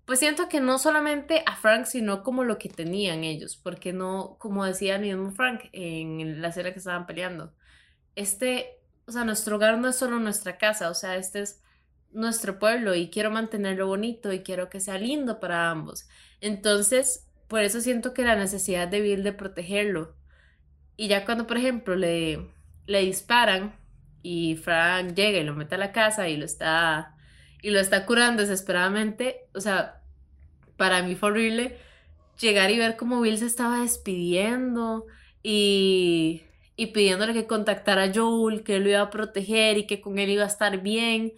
pues 0.09 0.21
siento 0.21 0.49
que 0.49 0.61
no 0.63 0.79
solamente 0.79 1.43
a 1.45 1.55
Frank, 1.55 1.85
sino 1.85 2.23
como 2.23 2.43
lo 2.43 2.57
que 2.57 2.71
tenían 2.71 3.25
ellos, 3.25 3.59
porque 3.63 3.93
no, 3.93 4.37
como 4.39 4.65
decía 4.65 4.97
el 4.97 5.03
mismo 5.03 5.33
Frank 5.33 5.65
en 5.73 6.41
la 6.41 6.51
serie 6.51 6.73
que 6.73 6.79
estaban 6.79 7.05
peleando, 7.05 7.53
este, 8.17 8.81
o 9.07 9.13
sea, 9.13 9.25
nuestro 9.25 9.57
hogar 9.57 9.77
no 9.77 9.89
es 9.89 9.97
solo 9.97 10.19
nuestra 10.19 10.57
casa, 10.57 10.89
o 10.91 10.95
sea, 10.95 11.17
este 11.17 11.41
es 11.43 11.63
nuestro 12.11 12.59
pueblo 12.59 12.95
y 12.95 13.11
quiero 13.11 13.31
mantenerlo 13.31 13.87
bonito 13.87 14.33
y 14.33 14.43
quiero 14.43 14.71
que 14.71 14.81
sea 14.81 14.97
lindo 14.99 15.41
para 15.41 15.71
ambos. 15.71 16.09
Entonces, 16.41 17.28
por 17.49 17.63
eso 17.63 17.81
siento 17.81 18.15
que 18.15 18.25
la 18.25 18.37
necesidad 18.37 18.89
de 18.89 19.01
Bill 19.01 19.25
de 19.25 19.33
protegerlo. 19.33 20.17
Y 20.97 21.09
ya 21.09 21.25
cuando, 21.25 21.47
por 21.47 21.59
ejemplo, 21.59 21.97
le, 21.97 22.49
le 22.87 23.01
disparan 23.03 23.77
y 24.23 24.57
Frank 24.57 25.15
llega 25.15 25.39
y 25.39 25.45
lo 25.45 25.55
mete 25.55 25.77
a 25.77 25.79
la 25.79 25.93
casa 25.93 26.29
y 26.29 26.37
lo 26.37 26.45
está 26.45 27.15
y 27.63 27.71
lo 27.71 27.81
está 27.81 28.07
curando 28.07 28.43
desesperadamente, 28.43 29.49
o 29.55 29.61
sea, 29.61 30.03
para 30.77 31.03
mí 31.03 31.17
fue 31.17 31.31
horrible 31.31 31.79
llegar 32.41 32.71
y 32.71 32.79
ver 32.79 32.97
cómo 32.97 33.21
Bill 33.21 33.39
se 33.39 33.47
estaba 33.47 33.83
despidiendo 33.83 35.07
y, 35.43 36.43
y 36.77 36.89
pidiéndole 36.89 37.35
que 37.35 37.47
contactara 37.47 38.05
a 38.05 38.13
Joel, 38.15 38.63
que 38.65 38.77
él 38.77 38.85
lo 38.85 38.91
iba 38.91 39.01
a 39.03 39.11
proteger 39.11 39.79
y 39.79 39.87
que 39.87 40.01
con 40.01 40.19
él 40.19 40.31
iba 40.31 40.45
a 40.45 40.47
estar 40.49 40.81
bien. 40.83 41.33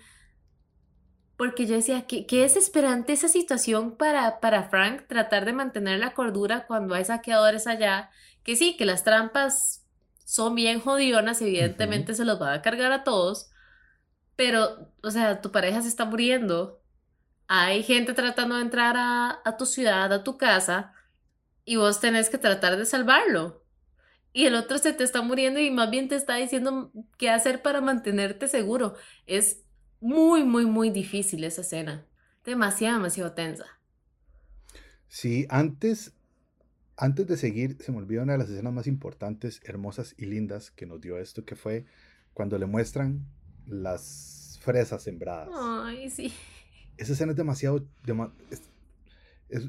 Porque 1.40 1.66
yo 1.66 1.74
decía, 1.74 2.06
qué, 2.06 2.26
qué 2.26 2.42
desesperante 2.42 3.14
esa 3.14 3.28
situación 3.28 3.96
para, 3.96 4.40
para 4.40 4.64
Frank, 4.68 5.06
tratar 5.08 5.46
de 5.46 5.54
mantener 5.54 5.98
la 5.98 6.12
cordura 6.12 6.66
cuando 6.66 6.94
hay 6.94 7.06
saqueadores 7.06 7.66
allá. 7.66 8.10
Que 8.42 8.56
sí, 8.56 8.76
que 8.76 8.84
las 8.84 9.04
trampas 9.04 9.86
son 10.26 10.54
bien 10.54 10.80
jodionas, 10.80 11.40
evidentemente 11.40 12.14
se 12.14 12.26
los 12.26 12.40
va 12.40 12.52
a 12.52 12.62
cargar 12.62 12.92
a 12.92 13.04
todos. 13.04 13.50
Pero, 14.36 14.92
o 15.02 15.10
sea, 15.10 15.40
tu 15.40 15.50
pareja 15.50 15.80
se 15.80 15.88
está 15.88 16.04
muriendo 16.04 16.80
hay 17.52 17.82
gente 17.82 18.14
tratando 18.14 18.54
de 18.54 18.62
entrar 18.62 18.94
a, 18.96 19.56
tu 19.58 19.66
ciudad, 19.66 20.12
a 20.12 20.22
tu 20.22 20.38
casa, 20.38 20.94
y 21.64 21.74
vos 21.76 21.98
tenés 21.98 22.30
que 22.30 22.38
tratar 22.38 22.76
de 22.76 22.86
salvarlo. 22.86 23.64
Y 24.32 24.46
el 24.46 24.54
otro 24.54 24.78
se 24.78 24.92
te 24.92 25.02
está 25.02 25.22
muriendo 25.22 25.58
y 25.58 25.72
más 25.72 25.90
bien 25.90 26.08
te 26.08 26.14
está 26.14 26.36
diciendo 26.36 26.92
qué 27.18 27.28
hacer 27.28 27.60
para 27.60 27.80
mantenerte 27.80 28.46
seguro. 28.46 28.94
Es 29.26 29.64
muy, 30.00 30.44
muy, 30.44 30.66
muy 30.66 30.90
difícil 30.90 31.44
esa 31.44 31.60
escena. 31.60 32.06
Demasiado, 32.44 32.96
demasiado 32.98 33.32
tensa. 33.32 33.66
Sí, 35.08 35.46
antes, 35.50 36.12
antes 36.96 37.26
de 37.26 37.36
seguir, 37.36 37.76
se 37.80 37.92
me 37.92 37.98
olvidó 37.98 38.22
una 38.22 38.32
de 38.32 38.38
las 38.38 38.50
escenas 38.50 38.72
más 38.72 38.86
importantes, 38.86 39.60
hermosas 39.64 40.14
y 40.16 40.26
lindas 40.26 40.70
que 40.70 40.86
nos 40.86 41.00
dio 41.00 41.18
esto, 41.18 41.44
que 41.44 41.56
fue 41.56 41.84
cuando 42.32 42.58
le 42.58 42.66
muestran 42.66 43.26
las 43.66 44.58
fresas 44.62 45.02
sembradas. 45.02 45.48
Ay, 45.54 46.08
sí 46.10 46.32
esa 47.00 47.14
escena 47.14 47.32
es 47.32 47.36
demasiado... 47.36 47.86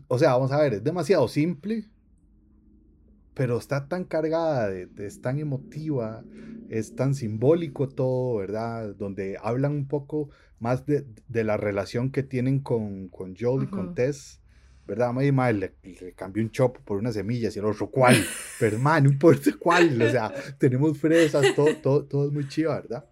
o 0.07 0.19
sea, 0.19 0.33
vamos 0.33 0.51
a 0.51 0.59
ver, 0.59 0.75
es 0.75 0.83
demasiado 0.83 1.27
simple, 1.27 1.85
pero 3.33 3.57
está 3.57 3.87
tan 3.87 4.03
cargada, 4.03 4.69
de, 4.69 4.89
es 4.99 5.21
tan 5.21 5.39
emotiva, 5.39 6.23
es 6.69 6.95
tan 6.95 7.15
simbólico 7.15 7.89
todo, 7.89 8.37
¿verdad? 8.37 8.95
Donde 8.95 9.37
hablan 9.41 9.71
un 9.73 9.87
poco 9.87 10.29
más 10.59 10.85
de, 10.85 11.05
la 11.29 11.57
relación 11.57 12.11
que 12.11 12.23
tienen 12.23 12.59
con, 12.59 13.07
con 13.09 13.35
Joel 13.35 13.63
y 13.63 13.67
con 13.67 13.95
Tess, 13.95 14.41
¿verdad? 14.85 15.13
May 15.13 15.31
le, 15.53 15.73
le, 15.83 16.13
cambió 16.13 16.43
un 16.43 16.51
chopo 16.51 16.81
por 16.81 16.97
unas 16.97 17.13
semillas 17.13 17.55
y 17.55 17.59
el 17.59 17.65
otro, 17.65 17.89
¿cuál? 17.89 18.15
Pero, 18.59 18.77
man, 18.77 19.03
no 19.03 19.09
importa 19.09 19.51
cuál, 19.57 20.01
o 20.01 20.09
sea, 20.09 20.33
tenemos 20.57 20.97
fresas, 20.97 21.55
todo, 21.55 21.75
todo, 21.77 22.05
todo 22.05 22.27
es 22.27 22.33
muy 22.33 22.47
chido, 22.47 22.71
¿verdad? 22.71 23.05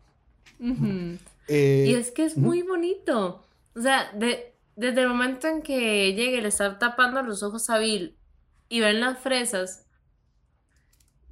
Eh, 1.48 1.86
y 1.88 1.96
es 1.96 2.12
que 2.12 2.26
es 2.26 2.38
muy 2.38 2.62
bonito. 2.62 3.46
O 3.76 3.82
sea, 3.82 4.12
de, 4.14 4.54
desde 4.76 5.02
el 5.02 5.08
momento 5.08 5.48
en 5.48 5.62
que 5.62 6.14
llega 6.14 6.38
y 6.38 6.42
le 6.42 6.50
está 6.50 6.78
tapando 6.78 7.22
los 7.22 7.44
ojos 7.44 7.70
a 7.70 7.80
Bill 7.80 8.16
y 8.68 8.80
ven 8.82 9.00
las 9.00 9.20
fresas, 9.20 9.86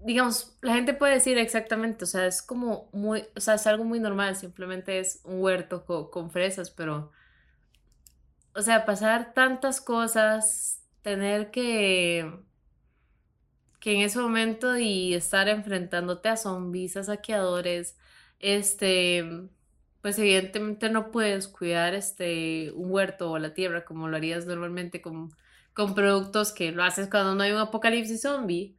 digamos, 0.08 0.58
la 0.62 0.74
gente 0.74 0.94
puede 0.94 1.16
decir 1.16 1.38
exactamente, 1.38 2.06
o 2.06 2.08
sea, 2.08 2.28
es 2.28 2.42
como 2.42 2.90
muy, 2.94 3.26
o 3.36 3.42
sea, 3.42 3.56
es 3.56 3.68
algo 3.68 3.84
muy 3.84 4.00
normal, 4.00 4.38
simplemente 4.38 5.00
es 5.00 5.20
un 5.26 5.42
huerto 5.42 5.86
con 5.86 6.32
fresas, 6.32 6.72
pero, 6.72 7.12
o 8.56 8.62
sea, 8.62 8.86
pasar 8.86 9.34
tantas 9.34 9.82
cosas, 9.82 10.82
tener 11.02 11.52
que, 11.52 12.32
que 13.82 13.96
en 13.96 14.02
ese 14.02 14.20
momento 14.20 14.78
y 14.78 15.14
estar 15.14 15.50
enfrentándote 15.50 16.30
a 16.30 16.38
zombies, 16.38 16.96
a 16.96 17.04
saqueadores, 17.04 17.98
este, 18.40 19.26
pues 20.02 20.18
evidentemente 20.20 20.90
no 20.90 21.12
puedes 21.12 21.50
cuidar 21.50 21.96
este, 21.96 22.72
un 22.76 22.92
huerto 22.92 23.30
o 23.32 23.40
la 23.40 23.54
tierra 23.54 23.84
como 23.84 24.08
lo 24.08 24.16
harías 24.16 24.46
normalmente 24.46 25.02
con, 25.02 25.32
con 25.74 25.96
productos 25.96 26.54
que 26.54 26.72
lo 26.72 26.84
haces 26.84 27.10
cuando 27.10 27.36
no 27.36 27.44
hay 27.44 27.52
un 27.52 27.60
apocalipsis 27.60 28.22
zombie. 28.22 28.78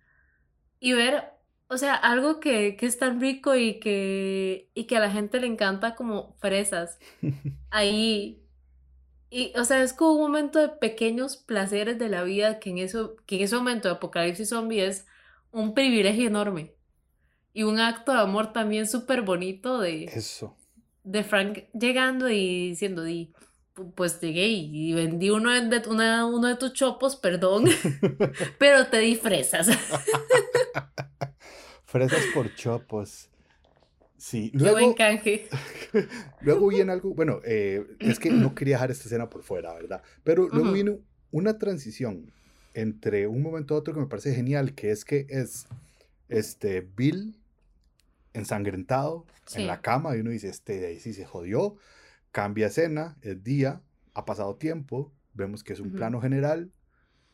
Y 0.81 0.93
ver, 0.93 1.33
o 1.69 1.79
sea, 1.79 1.95
algo 1.95 2.41
que, 2.41 2.77
que 2.77 2.87
es 2.87 2.99
tan 2.99 3.21
rico 3.21 3.57
y 3.57 3.81
que, 3.81 4.71
y 4.75 4.85
que 4.85 4.97
a 4.97 5.01
la 5.01 5.11
gente 5.11 5.41
le 5.41 5.47
encanta 5.47 5.95
como 5.95 6.35
fresas. 6.39 6.99
Ahí. 7.71 8.43
Y, 9.31 9.53
o 9.57 9.65
sea, 9.65 9.83
es 9.83 9.93
como 9.93 10.13
un 10.13 10.21
momento 10.23 10.59
de 10.59 10.69
pequeños 10.69 11.37
placeres 11.37 11.99
de 11.99 12.09
la 12.09 12.23
vida 12.23 12.59
que 12.59 12.71
en, 12.71 12.79
eso, 12.79 13.17
que 13.27 13.37
en 13.37 13.43
ese 13.43 13.57
momento 13.57 13.89
de 13.89 13.95
apocalipsis 13.95 14.49
zombie 14.49 14.85
es 14.85 15.07
un 15.53 15.75
privilegio 15.75 16.27
enorme. 16.27 16.75
Y 17.53 17.65
un 17.65 17.81
acto 17.81 18.13
de 18.13 18.21
amor 18.21 18.53
también 18.53 18.87
súper 18.87 19.23
bonito 19.23 19.81
de... 19.81 20.05
Eso 20.05 20.57
de 21.09 21.25
Frank 21.25 21.65
llegando 21.73 22.29
y 22.29 22.71
diciendo, 22.71 23.03
di, 23.03 23.33
pues 23.95 24.21
llegué 24.21 24.47
y 24.49 24.93
vendí 24.93 25.31
uno 25.31 25.51
de, 25.51 25.83
uno 25.89 26.49
de 26.49 26.57
tus 26.57 26.75
chopos, 26.75 27.17
perdón, 27.17 27.65
pero 28.59 28.87
te 28.89 28.99
di 28.99 29.17
fresas. 29.17 29.69
fresas 31.85 32.23
por 32.35 32.55
chopos. 32.55 33.31
Sí, 34.17 34.51
luego, 34.53 34.79
buen 34.79 34.95
canje. 34.95 35.49
luego 36.41 36.69
viene 36.69 36.91
algo, 36.93 37.15
bueno, 37.15 37.41
eh, 37.45 37.87
es 38.01 38.19
que 38.19 38.31
no 38.31 38.55
quería 38.55 38.75
dejar 38.75 38.91
esta 38.91 39.05
escena 39.05 39.31
por 39.31 39.43
fuera, 39.43 39.73
¿verdad? 39.75 40.03
Pero 40.25 40.49
luego 40.49 40.73
viene 40.73 40.99
una 41.31 41.59
transición 41.59 42.33
entre 42.75 43.27
un 43.29 43.43
momento 43.43 43.75
a 43.75 43.79
otro 43.79 43.95
que 43.95 44.01
me 44.01 44.07
parece 44.07 44.35
genial, 44.35 44.75
que 44.75 44.91
es 44.91 45.05
que 45.05 45.27
es 45.29 45.67
este 46.29 46.81
Bill 46.81 47.39
ensangrentado 48.35 49.27
en 49.55 49.67
la 49.67 49.81
cama 49.81 50.17
y 50.17 50.21
uno 50.21 50.31
dice, 50.31 50.49
este 50.49 50.81
de 50.81 50.87
ahí 50.89 51.01
sí 51.01 51.13
se 51.13 51.25
jodió, 51.25 51.77
cambia 52.33 52.67
escena, 52.67 53.17
es 53.23 53.43
día, 53.43 53.83
ha 54.15 54.25
pasado 54.25 54.57
tiempo, 54.57 55.13
vemos 55.33 55.63
que 55.63 55.73
es 55.73 55.81
un 55.81 55.93
plano 55.93 56.21
general 56.21 56.73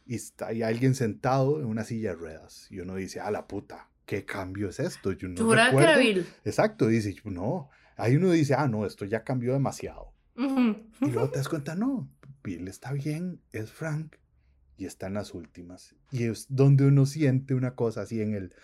y 0.06 0.16
está 0.16 0.48
hay 0.48 0.62
alguien 0.62 0.94
sentado 0.94 1.60
en 1.60 1.66
una 1.66 1.84
silla 1.84 2.10
de 2.10 2.16
ruedas 2.16 2.66
y 2.70 2.80
uno 2.80 2.96
dice, 2.96 3.20
a 3.20 3.30
la 3.30 3.46
puta, 3.46 3.88
¿qué 4.06 4.24
cambio 4.24 4.68
es 4.68 4.80
esto? 4.80 5.12
Yo 5.12 5.28
no 5.28 5.54
recuerdo. 5.54 6.22
Exacto, 6.44 6.86
dice, 6.86 7.16
no, 7.24 7.70
ahí 7.96 8.16
uno 8.16 8.30
dice, 8.30 8.54
ah, 8.54 8.68
no, 8.68 8.86
esto 8.86 9.04
ya 9.04 9.24
cambió 9.24 9.52
demasiado. 9.52 10.12
Y 10.36 11.10
luego 11.10 11.30
te 11.30 11.38
das 11.38 11.48
cuenta, 11.48 11.74
no, 11.74 12.08
Bill 12.42 12.68
está 12.68 12.92
bien, 12.92 13.40
es 13.52 13.70
Frank 13.70 14.16
y 14.76 14.86
está 14.86 15.06
en 15.06 15.14
las 15.14 15.34
últimas. 15.34 15.94
Y 16.10 16.24
es 16.24 16.46
donde 16.48 16.86
uno 16.86 17.06
siente 17.06 17.54
una 17.54 17.74
cosa 17.74 18.02
así 18.02 18.20
en 18.20 18.34
el, 18.34 18.54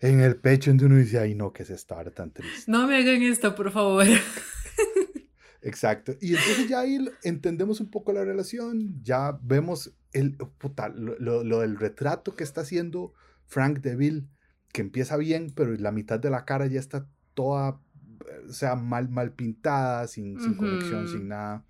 en 0.00 0.20
el 0.20 0.36
pecho, 0.36 0.70
donde 0.70 0.86
uno 0.86 0.96
dice, 0.96 1.18
ay 1.18 1.34
no, 1.34 1.52
que 1.52 1.62
es 1.62 1.70
estar 1.70 2.10
tan 2.10 2.32
triste. 2.32 2.70
No 2.70 2.86
me 2.86 2.96
hagan 2.96 3.22
esto, 3.22 3.54
por 3.54 3.70
favor. 3.70 4.06
Exacto. 5.66 6.16
Y 6.20 6.36
entonces 6.36 6.68
ya 6.68 6.80
ahí 6.80 6.98
entendemos 7.24 7.80
un 7.80 7.90
poco 7.90 8.12
la 8.12 8.24
relación, 8.24 9.02
ya 9.02 9.38
vemos 9.42 9.92
el, 10.12 10.36
puta, 10.36 10.88
lo, 10.88 11.42
lo, 11.42 11.60
del 11.60 11.76
retrato 11.76 12.36
que 12.36 12.44
está 12.44 12.60
haciendo 12.60 13.12
Frank 13.46 13.80
de 13.80 13.96
Bill, 13.96 14.28
que 14.72 14.80
empieza 14.80 15.16
bien, 15.16 15.52
pero 15.54 15.74
la 15.74 15.90
mitad 15.90 16.20
de 16.20 16.30
la 16.30 16.44
cara 16.44 16.66
ya 16.66 16.78
está 16.78 17.08
toda, 17.34 17.80
o 18.48 18.52
sea, 18.52 18.76
mal, 18.76 19.08
mal 19.08 19.32
pintada, 19.32 20.06
sin, 20.06 20.40
sin 20.40 20.54
conexión, 20.54 21.08
sin 21.08 21.28
nada. 21.28 21.64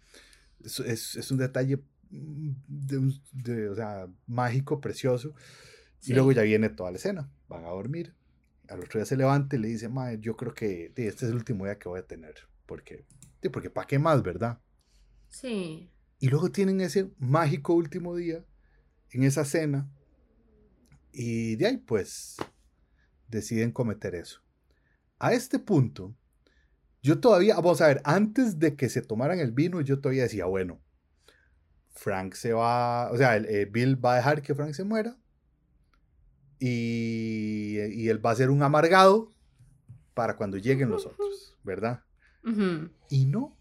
Es, 0.63 1.17
es, 1.17 1.31
un 1.31 1.39
detalle 1.39 1.83
mm, 2.11 2.51
de, 3.33 3.69
o 3.71 3.75
sea, 3.75 4.09
mágico, 4.27 4.81
precioso. 4.81 5.35
Y 6.05 6.13
luego 6.13 6.33
ya 6.33 6.43
viene 6.43 6.69
toda 6.69 6.91
la 6.91 6.99
escena. 6.99 7.31
Van 7.49 7.65
a 7.65 7.69
dormir. 7.69 8.15
Al 8.69 8.81
otro 8.81 8.99
día 8.99 9.07
se 9.07 9.17
levanta 9.17 9.57
y 9.57 9.61
le 9.61 9.69
dice, 9.69 9.89
yo 10.21 10.37
creo 10.37 10.53
que 10.53 10.93
este 10.97 11.09
es 11.09 11.23
el 11.23 11.35
último 11.35 11.65
día 11.65 11.79
que 11.79 11.89
voy 11.89 12.01
a 12.01 12.07
tener. 12.07 12.35
Porque, 12.67 13.05
porque 13.49 13.71
¿para 13.71 13.87
qué 13.87 13.99
más, 13.99 14.23
verdad? 14.23 14.61
Sí. 15.29 15.91
Y 16.19 16.29
luego 16.29 16.51
tienen 16.51 16.81
ese 16.81 17.11
mágico 17.19 17.75
último 17.75 18.15
día 18.17 18.45
en 19.11 19.23
esa 19.23 19.45
cena. 19.45 19.89
Y 21.13 21.57
de 21.57 21.67
ahí, 21.67 21.77
pues, 21.79 22.37
deciden 23.29 23.73
cometer 23.73 24.15
eso. 24.15 24.41
A 25.19 25.33
este 25.33 25.59
punto, 25.59 26.15
yo 27.03 27.21
todavía, 27.21 27.57
vamos 27.57 27.81
a 27.81 27.89
ver, 27.89 28.03
antes 28.05 28.59
de 28.59 28.77
que 28.77 28.89
se 28.89 29.03
tomaran 29.03 29.39
el 29.39 29.53
vino, 29.53 29.81
yo 29.81 30.01
todavía 30.01 30.25
decía, 30.25 30.45
bueno, 30.45 30.81
Frank 31.91 32.35
se 32.35 32.53
va, 32.53 33.11
o 33.11 33.17
sea, 33.17 33.37
eh, 33.37 33.65
Bill 33.65 34.03
va 34.05 34.15
a 34.15 34.17
dejar 34.17 34.43
que 34.43 34.55
Frank 34.55 34.75
se 34.75 34.85
muera 34.85 35.17
y, 36.59 37.79
y, 37.93 38.09
él 38.09 38.25
va 38.25 38.31
a 38.31 38.37
ser 38.37 38.51
un 38.51 38.63
amargado 38.63 39.33
para 40.15 40.37
cuando 40.37 40.59
lleguen 40.59 40.91
los 40.91 41.07
otros, 41.07 41.57
¿verdad? 41.63 42.03
Y 43.09 43.25
no. 43.25 43.57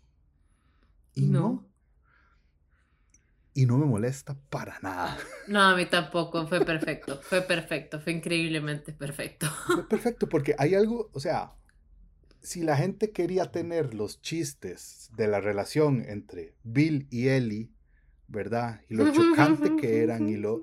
Y 1.15 1.26
no. 1.26 1.65
Y 3.54 3.65
no 3.65 3.78
me 3.78 3.86
molesta 3.86 4.38
para 4.50 4.80
nada. 4.82 5.17
No, 5.48 5.62
a 5.62 5.76
mí 5.76 5.86
tampoco. 5.86 6.45
Fue 6.48 6.63
perfecto. 6.63 7.21
Fue 7.21 7.41
perfecto. 7.41 8.00
Fue 8.00 8.13
increíblemente 8.13 8.91
perfecto. 8.93 9.48
Fue 9.67 9.88
perfecto 9.88 10.28
porque 10.28 10.56
hay 10.58 10.76
algo, 10.76 11.10
o 11.13 11.19
sea, 11.19 11.54
si 12.41 12.63
la 12.63 12.76
gente 12.76 13.12
quería 13.12 13.52
tener 13.52 13.93
los 13.93 14.21
chistes 14.21 15.10
de 15.15 15.28
la 15.28 15.39
relación 15.39 16.04
entre 16.08 16.56
Bill 16.63 17.08
y 17.10 17.30
Ellie, 17.30 17.71
¿verdad? 18.28 18.82
Y 18.89 18.95
lo 18.95 19.12
chocante 19.12 19.76
que 19.78 20.04
eran 20.04 20.30
y 20.30 20.36
lo... 20.36 20.62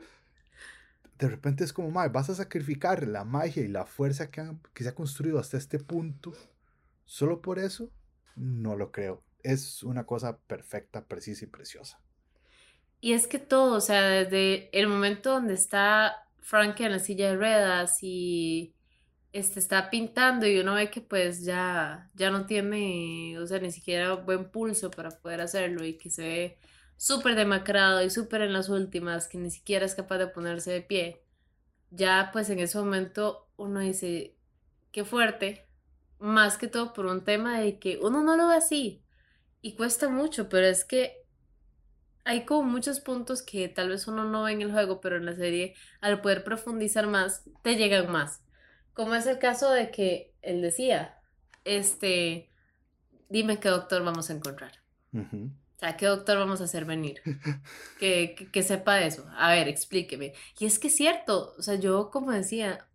De 1.18 1.28
repente 1.28 1.64
es 1.64 1.72
como, 1.72 1.92
vas 1.92 2.30
a 2.30 2.34
sacrificar 2.34 3.06
la 3.06 3.24
magia 3.24 3.62
y 3.62 3.68
la 3.68 3.86
fuerza 3.86 4.30
que, 4.30 4.44
que 4.74 4.82
se 4.82 4.90
ha 4.90 4.94
construido 4.94 5.38
hasta 5.38 5.56
este 5.56 5.78
punto. 5.78 6.32
¿Solo 7.04 7.40
por 7.40 7.58
eso? 7.58 7.90
No 8.36 8.76
lo 8.76 8.90
creo. 8.92 9.22
Es 9.42 9.82
una 9.82 10.04
cosa 10.04 10.38
perfecta, 10.38 11.04
precisa 11.04 11.44
y 11.44 11.48
preciosa. 11.48 12.00
Y 13.00 13.14
es 13.14 13.26
que 13.26 13.38
todo, 13.38 13.76
o 13.76 13.80
sea, 13.80 14.02
desde 14.02 14.70
el 14.78 14.86
momento 14.86 15.32
donde 15.32 15.54
está 15.54 16.28
Frank 16.40 16.80
en 16.80 16.92
la 16.92 16.98
silla 17.00 17.30
de 17.30 17.36
ruedas 17.36 17.98
y 18.02 18.74
este, 19.32 19.58
está 19.60 19.90
pintando 19.90 20.46
y 20.46 20.58
uno 20.58 20.74
ve 20.74 20.90
que 20.90 21.00
pues 21.00 21.44
ya, 21.44 22.10
ya 22.14 22.30
no 22.30 22.46
tiene, 22.46 23.38
o 23.38 23.46
sea, 23.46 23.58
ni 23.58 23.72
siquiera 23.72 24.14
buen 24.14 24.50
pulso 24.50 24.90
para 24.90 25.10
poder 25.10 25.40
hacerlo 25.40 25.84
y 25.84 25.98
que 25.98 26.10
se 26.10 26.22
ve 26.22 26.58
súper 26.96 27.34
demacrado 27.34 28.02
y 28.04 28.10
súper 28.10 28.42
en 28.42 28.52
las 28.52 28.68
últimas, 28.68 29.28
que 29.28 29.38
ni 29.38 29.50
siquiera 29.50 29.86
es 29.86 29.94
capaz 29.94 30.18
de 30.18 30.28
ponerse 30.28 30.70
de 30.70 30.82
pie. 30.82 31.22
Ya 31.90 32.30
pues 32.32 32.50
en 32.50 32.60
ese 32.60 32.78
momento 32.78 33.48
uno 33.56 33.80
dice, 33.80 34.36
qué 34.92 35.04
fuerte, 35.04 35.66
más 36.22 36.56
que 36.56 36.68
todo 36.68 36.92
por 36.92 37.06
un 37.06 37.24
tema 37.24 37.60
de 37.60 37.78
que 37.78 37.98
uno 38.00 38.22
no 38.22 38.36
lo 38.36 38.48
ve 38.48 38.54
así 38.54 39.02
y 39.60 39.74
cuesta 39.74 40.08
mucho, 40.08 40.48
pero 40.48 40.66
es 40.66 40.84
que 40.84 41.22
hay 42.24 42.44
como 42.44 42.62
muchos 42.62 43.00
puntos 43.00 43.42
que 43.42 43.68
tal 43.68 43.88
vez 43.88 44.06
uno 44.06 44.24
no 44.24 44.44
ve 44.44 44.52
en 44.52 44.62
el 44.62 44.72
juego, 44.72 45.00
pero 45.00 45.16
en 45.16 45.26
la 45.26 45.34
serie, 45.34 45.74
al 46.00 46.20
poder 46.20 46.44
profundizar 46.44 47.06
más, 47.06 47.44
te 47.62 47.76
llegan 47.76 48.10
más. 48.10 48.42
Como 48.94 49.14
es 49.14 49.26
el 49.26 49.38
caso 49.38 49.70
de 49.70 49.90
que 49.90 50.32
él 50.42 50.62
decía, 50.62 51.18
este, 51.64 52.50
dime 53.28 53.58
qué 53.58 53.68
doctor 53.68 54.04
vamos 54.04 54.30
a 54.30 54.34
encontrar. 54.34 54.80
O 55.12 55.78
sea, 55.78 55.96
¿qué 55.96 56.06
doctor 56.06 56.38
vamos 56.38 56.60
a 56.60 56.64
hacer 56.64 56.84
venir? 56.84 57.20
Que, 57.98 58.34
que, 58.36 58.50
que, 58.50 58.62
sepa 58.62 59.00
eso. 59.02 59.26
A 59.36 59.52
ver, 59.52 59.68
explíqueme. 59.68 60.34
Y 60.58 60.66
es 60.66 60.78
que 60.78 60.88
es 60.88 60.96
cierto, 60.96 61.54
o 61.56 61.62
sea, 61.62 61.76
yo 61.76 62.10
como 62.10 62.32
decía, 62.32 62.86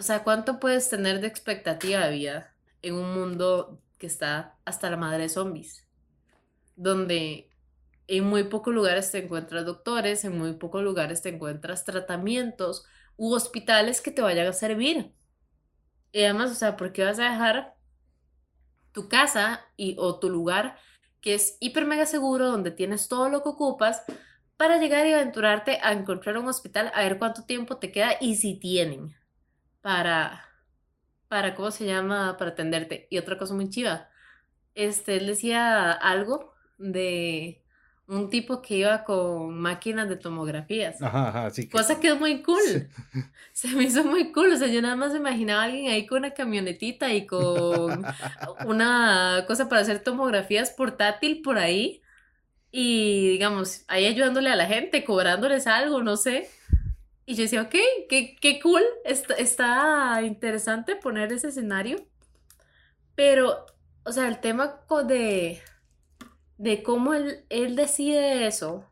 o 0.00 0.02
sea, 0.02 0.24
¿cuánto 0.24 0.58
puedes 0.58 0.88
tener 0.88 1.20
de 1.20 1.26
expectativa 1.26 2.06
de 2.06 2.10
vida 2.10 2.54
en 2.80 2.94
un 2.94 3.12
mundo 3.12 3.82
que 3.98 4.06
está 4.06 4.56
hasta 4.64 4.88
la 4.88 4.96
madre 4.96 5.24
de 5.24 5.28
zombies? 5.28 5.86
Donde 6.74 7.50
en 8.06 8.24
muy 8.24 8.44
pocos 8.44 8.74
lugares 8.74 9.12
te 9.12 9.22
encuentras 9.22 9.66
doctores, 9.66 10.24
en 10.24 10.38
muy 10.38 10.54
pocos 10.54 10.82
lugares 10.82 11.20
te 11.20 11.28
encuentras 11.28 11.84
tratamientos 11.84 12.86
u 13.18 13.34
hospitales 13.34 14.00
que 14.00 14.10
te 14.10 14.22
vayan 14.22 14.46
a 14.46 14.54
servir. 14.54 15.12
Y 16.12 16.22
además, 16.22 16.50
o 16.50 16.54
sea, 16.54 16.78
¿por 16.78 16.94
qué 16.94 17.04
vas 17.04 17.18
a 17.18 17.24
dejar 17.24 17.76
tu 18.92 19.06
casa 19.10 19.66
y, 19.76 19.96
o 19.98 20.18
tu 20.18 20.30
lugar 20.30 20.78
que 21.20 21.34
es 21.34 21.58
hiper 21.60 21.84
mega 21.84 22.06
seguro, 22.06 22.50
donde 22.50 22.70
tienes 22.70 23.06
todo 23.06 23.28
lo 23.28 23.42
que 23.42 23.50
ocupas, 23.50 24.02
para 24.56 24.78
llegar 24.78 25.06
y 25.06 25.12
aventurarte 25.12 25.78
a 25.82 25.92
encontrar 25.92 26.38
un 26.38 26.48
hospital, 26.48 26.90
a 26.94 27.02
ver 27.02 27.18
cuánto 27.18 27.44
tiempo 27.44 27.76
te 27.76 27.92
queda 27.92 28.12
y 28.18 28.36
si 28.36 28.58
tienen 28.58 29.19
para, 29.80 30.44
para, 31.28 31.54
¿cómo 31.54 31.70
se 31.70 31.86
llama? 31.86 32.36
Para 32.36 32.52
atenderte. 32.52 33.06
Y 33.10 33.18
otra 33.18 33.38
cosa 33.38 33.54
muy 33.54 33.70
chiva, 33.70 34.08
este, 34.74 35.16
él 35.16 35.26
decía 35.26 35.92
algo 35.92 36.54
de 36.78 37.62
un 38.10 38.28
tipo 38.28 38.60
que 38.60 38.78
iba 38.78 39.04
con 39.04 39.56
máquinas 39.58 40.08
de 40.08 40.16
tomografías. 40.16 41.00
Ajá, 41.00 41.28
ajá, 41.28 41.50
sí. 41.50 41.68
Cosa 41.68 42.00
que 42.00 42.08
es 42.08 42.18
muy 42.18 42.42
cool. 42.42 42.88
Se 43.52 43.68
me 43.68 43.84
hizo 43.84 44.04
muy 44.04 44.32
cool. 44.32 44.52
O 44.52 44.56
sea, 44.56 44.66
yo 44.66 44.82
nada 44.82 44.96
más 44.96 45.14
imaginaba 45.14 45.62
a 45.62 45.64
alguien 45.66 45.92
ahí 45.92 46.06
con 46.06 46.18
una 46.18 46.32
camionetita 46.32 47.12
y 47.14 47.26
con 47.26 48.04
una 48.66 49.44
cosa 49.46 49.68
para 49.68 49.82
hacer 49.82 50.00
tomografías 50.00 50.70
portátil 50.70 51.40
por 51.40 51.58
ahí. 51.58 52.02
Y 52.72 53.30
digamos, 53.30 53.84
ahí 53.86 54.06
ayudándole 54.06 54.50
a 54.50 54.56
la 54.56 54.66
gente, 54.66 55.04
cobrándoles 55.04 55.68
algo, 55.68 56.02
no 56.02 56.16
sé. 56.16 56.48
Y 57.26 57.34
yo 57.34 57.42
decía, 57.42 57.62
ok, 57.62 57.74
qué, 58.08 58.36
qué 58.40 58.60
cool. 58.60 58.82
Está, 59.04 59.34
está 59.34 60.22
interesante 60.22 60.96
poner 60.96 61.32
ese 61.32 61.48
escenario. 61.48 61.96
Pero, 63.14 63.66
o 64.04 64.12
sea, 64.12 64.28
el 64.28 64.40
tema 64.40 64.80
de 65.06 65.62
de 66.60 66.82
cómo 66.82 67.14
él, 67.14 67.46
él 67.48 67.76
decide 67.76 68.46
eso 68.46 68.84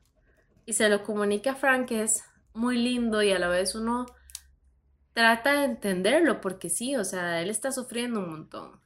y 0.64 0.74
se 0.74 0.88
lo 0.88 1.02
comunica 1.02 1.52
a 1.52 1.56
Frank 1.56 1.90
es 1.92 2.24
muy 2.54 2.78
lindo 2.78 3.22
y 3.22 3.30
a 3.32 3.38
la 3.38 3.48
vez 3.48 3.74
uno 3.74 4.06
trata 5.14 5.60
de 5.60 5.64
entenderlo 5.66 6.40
porque 6.40 6.70
sí, 6.70 6.96
o 6.96 7.04
sea, 7.04 7.42
él 7.42 7.50
está 7.50 7.72
sufriendo 7.72 8.20
un 8.20 8.30
montón. 8.30 8.80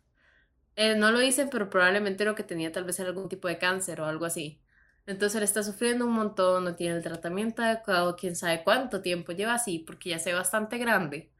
No 0.76 1.12
lo 1.12 1.18
dicen, 1.20 1.48
pero 1.50 1.70
probablemente 1.70 2.24
lo 2.24 2.34
que 2.34 2.44
tenía 2.44 2.72
tal 2.72 2.84
vez 2.84 3.00
algún 3.00 3.28
tipo 3.28 3.48
de 3.48 3.58
cáncer 3.58 4.00
o 4.00 4.06
algo 4.06 4.24
así. 4.24 4.61
Entonces 5.06 5.36
él 5.36 5.42
está 5.42 5.62
sufriendo 5.62 6.06
un 6.06 6.12
montón, 6.12 6.64
no 6.64 6.76
tiene 6.76 6.96
el 6.96 7.02
tratamiento 7.02 7.62
adecuado, 7.62 8.16
quién 8.16 8.36
sabe 8.36 8.62
cuánto 8.62 9.02
tiempo 9.02 9.32
lleva 9.32 9.54
así, 9.54 9.80
porque 9.80 10.10
ya 10.10 10.18
se 10.18 10.30
ve 10.30 10.36
bastante 10.36 10.78
grande. 10.78 11.30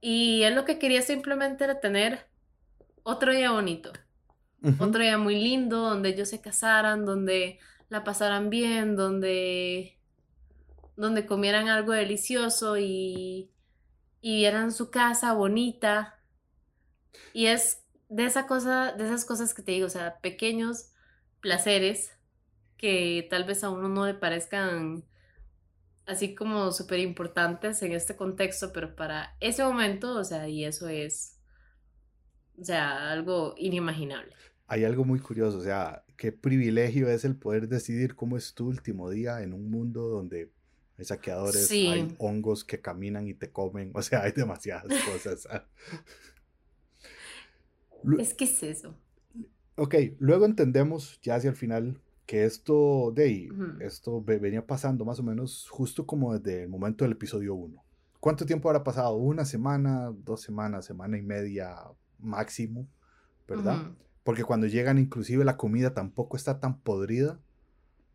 Y 0.00 0.42
él 0.44 0.54
lo 0.54 0.64
que 0.64 0.78
quería 0.78 1.02
simplemente 1.02 1.64
era 1.64 1.80
tener 1.80 2.26
otro 3.02 3.32
día 3.32 3.50
bonito. 3.50 3.92
Otro 4.80 5.00
día 5.00 5.16
muy 5.16 5.36
lindo, 5.40 5.78
donde 5.78 6.08
ellos 6.08 6.28
se 6.28 6.40
casaran, 6.40 7.04
donde 7.04 7.60
la 7.88 8.02
pasaran 8.02 8.50
bien, 8.50 8.96
donde, 8.96 9.96
donde 10.96 11.24
comieran 11.24 11.68
algo 11.68 11.92
delicioso 11.92 12.76
y, 12.76 13.52
y 14.20 14.36
vieran 14.36 14.72
su 14.72 14.90
casa 14.90 15.34
bonita. 15.34 16.20
Y 17.32 17.46
es 17.46 17.84
de 18.08 18.24
esa 18.24 18.46
cosa, 18.46 18.92
de 18.92 19.04
esas 19.04 19.24
cosas 19.24 19.54
que 19.54 19.62
te 19.62 19.72
digo, 19.72 19.86
o 19.86 19.90
sea, 19.90 20.18
pequeños 20.20 20.92
placeres 21.40 22.15
que 22.76 23.26
tal 23.30 23.44
vez 23.44 23.64
a 23.64 23.70
uno 23.70 23.88
no 23.88 24.06
le 24.06 24.14
parezcan 24.14 25.04
así 26.06 26.34
como 26.34 26.72
súper 26.72 27.00
importantes 27.00 27.82
en 27.82 27.92
este 27.92 28.16
contexto, 28.16 28.72
pero 28.72 28.94
para 28.94 29.36
ese 29.40 29.64
momento, 29.64 30.14
o 30.16 30.24
sea, 30.24 30.48
y 30.48 30.64
eso 30.64 30.88
es, 30.88 31.38
o 32.60 32.64
sea, 32.64 33.10
algo 33.10 33.54
inimaginable 33.58 34.34
hay 34.68 34.84
algo 34.84 35.04
muy 35.04 35.20
curioso, 35.20 35.58
o 35.58 35.62
sea, 35.62 36.04
qué 36.16 36.32
privilegio 36.32 37.08
es 37.08 37.24
el 37.24 37.36
poder 37.36 37.68
decidir 37.68 38.16
cómo 38.16 38.36
es 38.36 38.54
tu 38.54 38.66
último 38.66 39.10
día 39.10 39.42
en 39.42 39.52
un 39.52 39.70
mundo 39.70 40.08
donde 40.08 40.50
hay 40.98 41.04
saqueadores, 41.04 41.70
hay 41.70 42.14
hongos 42.18 42.64
que 42.64 42.80
caminan 42.80 43.28
y 43.28 43.34
te 43.34 43.50
comen, 43.50 43.92
o 43.94 44.02
sea, 44.02 44.22
hay 44.22 44.32
demasiadas 44.32 44.86
cosas. 45.12 45.46
Ah. 45.50 45.66
es 48.18 48.34
que 48.34 48.44
es 48.44 48.62
eso. 48.62 48.96
Ok, 49.76 49.94
luego 50.18 50.46
entendemos 50.46 51.20
ya 51.22 51.36
hacia 51.36 51.50
el 51.50 51.56
final 51.56 52.00
que 52.26 52.44
esto 52.44 53.12
de 53.14 53.22
ahí, 53.24 53.48
esto 53.80 54.20
venía 54.20 54.66
pasando 54.66 55.04
más 55.04 55.20
o 55.20 55.22
menos 55.22 55.68
justo 55.70 56.06
como 56.06 56.36
desde 56.36 56.64
el 56.64 56.68
momento 56.68 57.04
del 57.04 57.12
episodio 57.12 57.54
1. 57.54 57.82
¿Cuánto 58.18 58.44
tiempo 58.44 58.68
habrá 58.68 58.82
pasado? 58.82 59.14
¿Una 59.14 59.44
semana, 59.44 60.12
dos 60.24 60.42
semanas, 60.42 60.84
semana 60.84 61.16
y 61.16 61.22
media 61.22 61.76
máximo? 62.18 62.88
¿Verdad? 63.46 63.92
Porque 64.24 64.42
cuando 64.42 64.66
llegan, 64.66 64.98
inclusive 64.98 65.44
la 65.44 65.56
comida 65.56 65.94
tampoco 65.94 66.36
está 66.36 66.58
tan 66.58 66.80
podrida, 66.80 67.38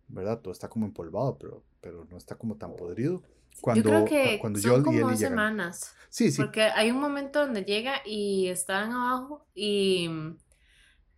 ¿verdad? 0.10 0.40
Todo 0.40 0.52
está 0.52 0.68
como 0.68 0.86
empolvado, 0.86 1.38
pero, 1.38 1.64
pero 1.80 2.06
no 2.12 2.18
está 2.18 2.36
como 2.36 2.58
tan 2.58 2.76
podrido. 2.76 3.24
Cuando, 3.62 3.84
Yo 3.84 3.90
creo 3.90 4.06
que 4.06 4.40
cuando 4.40 4.60
son 4.60 4.72
Joel 4.72 4.82
y 4.82 4.84
como 4.84 4.98
Ellie 4.98 5.10
dos 5.10 5.20
llegan. 5.20 5.32
semanas. 5.32 5.94
Sí, 6.10 6.32
sí. 6.32 6.42
Porque 6.42 6.64
hay 6.64 6.92
un 6.92 7.00
momento 7.00 7.40
donde 7.40 7.64
llega 7.64 7.96
y 8.06 8.48
están 8.48 8.92
abajo 8.92 9.46
y 9.56 10.10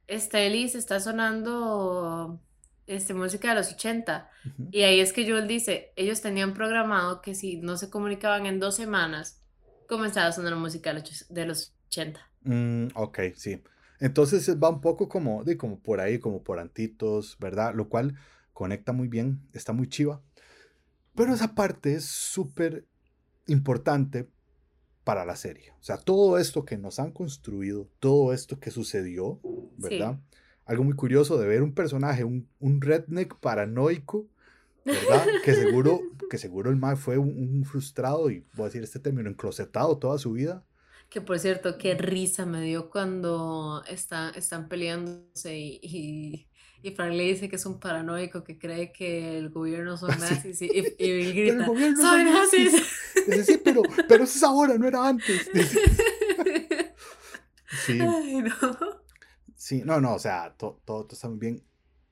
este 0.05 0.45
Ellie 0.45 0.69
se 0.69 0.77
está 0.77 0.99
sonando 0.99 2.39
este, 2.87 3.13
música 3.13 3.49
de 3.49 3.55
los 3.55 3.71
80. 3.71 4.29
Ujú. 4.45 4.69
Y 4.71 4.83
ahí 4.83 4.99
es 4.99 5.13
que 5.13 5.29
Joel 5.29 5.47
dice, 5.47 5.91
ellos 5.95 6.21
tenían 6.21 6.53
programado 6.53 7.21
que 7.21 7.35
si 7.35 7.57
no 7.57 7.77
se 7.77 7.89
comunicaban 7.89 8.45
en 8.45 8.59
dos 8.59 8.75
semanas, 8.75 9.41
comenzaba 9.87 10.27
a 10.27 10.31
sonar 10.31 10.55
música 10.55 10.93
de 10.93 10.99
los 10.99 11.03
och- 11.09 11.27
de 11.29 11.45
los 11.45 11.73
80. 11.87 12.21
Mm, 12.41 12.87
ok, 12.95 13.19
sí. 13.35 13.61
Entonces 13.99 14.47
eh, 14.49 14.55
va 14.55 14.69
un 14.69 14.81
poco 14.81 15.07
como, 15.07 15.43
de, 15.43 15.57
como 15.57 15.79
por 15.79 15.99
ahí, 16.01 16.19
como 16.19 16.43
por 16.43 16.59
antitos, 16.59 17.37
¿verdad? 17.39 17.73
Lo 17.73 17.89
cual 17.89 18.15
conecta 18.53 18.91
muy 18.91 19.07
bien, 19.07 19.41
está 19.53 19.73
muy 19.73 19.87
chiva. 19.87 20.21
Pero 21.15 21.33
esa 21.33 21.55
parte 21.55 21.95
es 21.95 22.05
súper 22.05 22.85
importante 23.47 24.29
para 25.03 25.25
la 25.25 25.35
serie. 25.35 25.73
O 25.79 25.83
sea, 25.83 25.97
todo 25.97 26.37
esto 26.37 26.65
que 26.65 26.77
nos 26.77 26.99
han 26.99 27.11
construido, 27.11 27.89
todo 27.99 28.33
esto 28.33 28.59
que 28.59 28.71
sucedió, 28.71 29.39
¿verdad? 29.77 30.19
Algo 30.65 30.83
muy 30.83 30.93
curioso 30.95 31.37
de 31.37 31.47
ver 31.47 31.61
un 31.63 31.73
personaje, 31.73 32.23
un, 32.23 32.47
un 32.59 32.81
redneck 32.81 33.35
paranoico, 33.39 34.25
¿verdad? 34.85 35.25
Que 35.43 35.53
seguro, 35.53 36.01
que 36.29 36.37
seguro 36.37 36.69
el 36.69 36.77
mal 36.77 36.97
fue 36.97 37.17
un, 37.17 37.29
un 37.37 37.65
frustrado 37.65 38.29
y 38.29 38.45
voy 38.53 38.63
a 38.63 38.67
decir 38.69 38.83
este 38.83 38.99
término, 38.99 39.29
enclosetado 39.29 39.97
toda 39.97 40.17
su 40.17 40.31
vida. 40.33 40.63
Que 41.09 41.21
por 41.21 41.37
cierto, 41.37 41.77
qué 41.77 41.95
risa 41.95 42.45
me 42.45 42.61
dio 42.61 42.89
cuando 42.89 43.83
está, 43.87 44.29
están 44.31 44.67
peleándose 44.67 45.55
y, 45.57 45.79
y, 45.83 46.47
y 46.81 46.91
Frank 46.95 47.13
le 47.13 47.23
dice 47.23 47.49
que 47.49 47.57
es 47.57 47.65
un 47.67 47.79
paranoico 47.79 48.43
que 48.43 48.57
cree 48.57 48.91
que 48.91 49.37
el 49.37 49.49
gobierno 49.49 49.95
son 49.97 50.11
Sí. 50.11 50.19
nazis 50.19 50.61
y, 50.63 50.65
y, 50.65 50.95
y 50.97 51.09
el 51.11 51.33
grita, 51.33 51.65
gobierno 51.67 52.01
¡Soy 52.01 52.23
son 52.23 52.33
nazis". 52.33 52.73
Dice, 53.27 53.43
sí, 53.43 53.61
pero, 53.63 53.83
pero 54.07 54.23
eso 54.23 54.37
es 54.37 54.43
ahora, 54.43 54.77
no 54.77 54.87
era 54.87 55.07
antes. 55.07 55.49
Sí, 57.85 57.99
Ay, 57.99 58.41
no. 58.43 59.02
Sí, 59.63 59.81
no, 59.85 60.01
no, 60.01 60.13
o 60.15 60.19
sea, 60.19 60.53
to- 60.57 60.81
todo, 60.83 61.05
todo 61.05 61.13
está 61.13 61.29
muy 61.29 61.39
bien. 61.39 61.63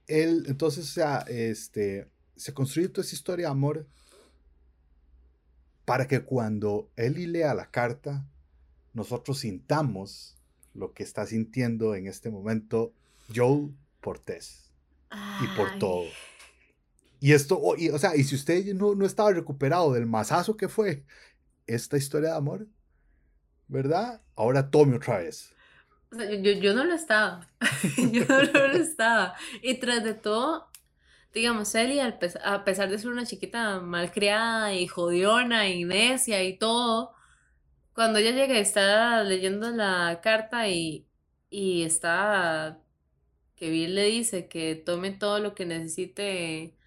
Él, 0.07 0.45
entonces, 0.47 0.85
o 0.85 0.93
sea, 0.93 1.25
este, 1.27 2.09
se 2.37 2.53
construye 2.53 2.87
toda 2.87 3.05
esa 3.05 3.15
historia 3.15 3.47
de 3.47 3.51
amor 3.51 3.87
para 5.83 6.07
que 6.07 6.23
cuando 6.23 6.89
Eli 6.95 7.25
lea 7.27 7.53
la 7.53 7.69
carta, 7.69 8.25
nosotros 8.93 9.39
sintamos 9.39 10.37
lo 10.73 10.93
que 10.93 11.03
está 11.03 11.25
sintiendo 11.25 11.93
en 11.95 12.07
este 12.07 12.29
momento 12.29 12.93
Joel 13.35 13.75
por 13.99 14.19
Tess 14.19 14.71
y 15.11 15.57
por 15.57 15.77
todo. 15.79 16.05
Y 17.19 17.33
esto, 17.33 17.59
o, 17.59 17.75
y, 17.77 17.89
o 17.89 17.99
sea, 17.99 18.15
y 18.15 18.23
si 18.23 18.35
usted 18.35 18.73
no, 18.73 18.95
no 18.95 19.05
estaba 19.05 19.31
recuperado 19.31 19.91
del 19.91 20.05
masazo 20.05 20.55
que 20.55 20.69
fue 20.69 21.03
esta 21.67 21.97
historia 21.97 22.29
de 22.29 22.37
amor, 22.37 22.67
¿verdad? 23.67 24.21
Ahora 24.35 24.69
tome 24.69 24.95
otra 24.95 25.19
vez. 25.19 25.53
O 26.11 26.15
sea, 26.15 26.29
yo, 26.35 26.51
yo 26.53 26.73
no 26.73 26.83
lo 26.83 26.93
estaba. 26.93 27.47
Yo 28.11 28.25
no 28.27 28.41
lo 28.67 28.73
estaba. 28.73 29.35
Y 29.61 29.75
tras 29.79 30.03
de 30.03 30.13
todo, 30.13 30.69
digamos, 31.33 31.69
pes- 32.19 32.37
a 32.43 32.63
pesar 32.65 32.89
de 32.89 32.99
ser 32.99 33.09
una 33.11 33.25
chiquita 33.25 33.79
malcriada 33.81 34.73
y 34.73 34.87
jodiona 34.87 35.69
y 35.69 35.85
necia 35.85 36.43
y 36.43 36.57
todo, 36.57 37.13
cuando 37.93 38.19
ella 38.19 38.31
llega 38.31 38.55
y 38.55 38.59
está 38.61 39.23
leyendo 39.23 39.71
la 39.71 40.21
carta 40.23 40.69
y, 40.69 41.07
y 41.49 41.83
está 41.83 42.81
que 43.55 43.69
Bill 43.71 43.95
le 43.95 44.05
dice 44.05 44.47
que 44.49 44.75
tome 44.75 45.11
todo 45.11 45.39
lo 45.39 45.55
que 45.55 45.65
necesite 45.65 46.77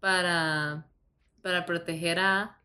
para, 0.00 0.88
para 1.42 1.66
proteger 1.66 2.18
a... 2.20 2.62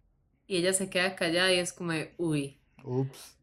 Y 0.47 0.57
ella 0.57 0.73
se 0.73 0.89
queda 0.89 1.15
callada 1.15 1.53
y 1.53 1.59
es 1.59 1.73
como, 1.73 1.93
de, 1.93 2.15
uy. 2.17 2.61
Ups. 2.83 3.37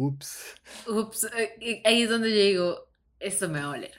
Ups. 0.00 0.54
Ups, 0.86 1.28
eh, 1.36 1.82
ahí 1.84 2.02
es 2.02 2.10
donde 2.10 2.30
yo 2.30 2.36
digo, 2.44 2.88
esto 3.18 3.48
me 3.48 3.58
va 3.60 3.64
a 3.64 3.68
doler, 3.76 3.92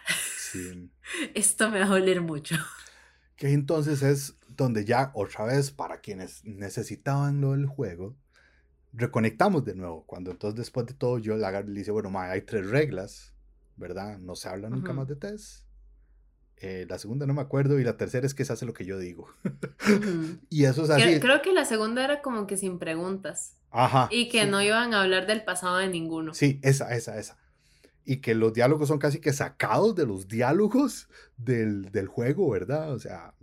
Sí. 0.51 0.89
esto 1.33 1.69
me 1.69 1.79
va 1.79 1.85
a 1.85 1.89
doler 1.89 2.21
mucho. 2.21 2.55
Que 3.35 3.51
entonces 3.51 4.01
es 4.01 4.35
donde 4.47 4.85
ya 4.85 5.11
otra 5.13 5.45
vez, 5.45 5.71
para 5.71 5.99
quienes 5.99 6.43
necesitaban 6.45 7.41
lo 7.41 7.51
del 7.51 7.65
juego, 7.65 8.15
reconectamos 8.93 9.65
de 9.65 9.75
nuevo. 9.75 10.05
Cuando 10.05 10.31
entonces 10.31 10.57
después 10.57 10.85
de 10.85 10.93
todo 10.93 11.17
yo 11.19 11.35
le 11.35 11.63
dice, 11.73 11.91
bueno, 11.91 12.09
ma, 12.09 12.29
hay 12.31 12.41
tres 12.43 12.69
reglas, 12.69 13.33
¿verdad? 13.75 14.17
No 14.19 14.35
se 14.35 14.49
habla 14.49 14.69
nunca 14.69 14.91
Ujú. 14.91 14.99
más 15.01 15.07
de 15.07 15.15
test. 15.17 15.65
Eh, 16.57 16.85
la 16.89 16.97
segunda 16.97 17.25
no 17.25 17.33
me 17.33 17.41
acuerdo 17.41 17.79
y 17.79 17.83
la 17.85 17.95
tercera 17.95 18.25
es 18.25 18.33
que 18.33 18.43
se 18.43 18.51
hace 18.53 18.65
lo 18.65 18.73
que 18.73 18.85
yo 18.85 18.97
digo. 18.99 19.29
Y 20.49 20.65
eso 20.65 20.83
es 20.83 20.89
Creo, 20.89 21.09
así. 21.09 21.19
creo 21.19 21.41
que 21.41 21.53
la 21.53 21.65
segunda 21.65 22.03
era 22.03 22.21
como 22.21 22.47
que 22.47 22.57
sin 22.57 22.79
preguntas 22.79 23.55
Ajá. 23.71 24.07
y 24.11 24.29
que 24.29 24.43
sí. 24.43 24.49
no 24.49 24.61
iban 24.61 24.93
a 24.93 25.01
hablar 25.03 25.27
del 25.27 25.43
pasado 25.43 25.77
de 25.77 25.87
ninguno. 25.87 26.33
Sí, 26.33 26.59
esa, 26.63 26.93
esa, 26.95 27.17
esa. 27.19 27.37
Y 28.05 28.17
que 28.17 28.33
los 28.33 28.53
diálogos 28.53 28.87
son 28.87 28.97
casi 28.99 29.19
que 29.19 29.33
sacados 29.33 29.95
de 29.95 30.05
los 30.07 30.27
diálogos 30.27 31.07
del, 31.37 31.91
del 31.91 32.07
juego, 32.07 32.49
¿verdad? 32.49 32.91
O 32.93 32.99
sea, 32.99 33.33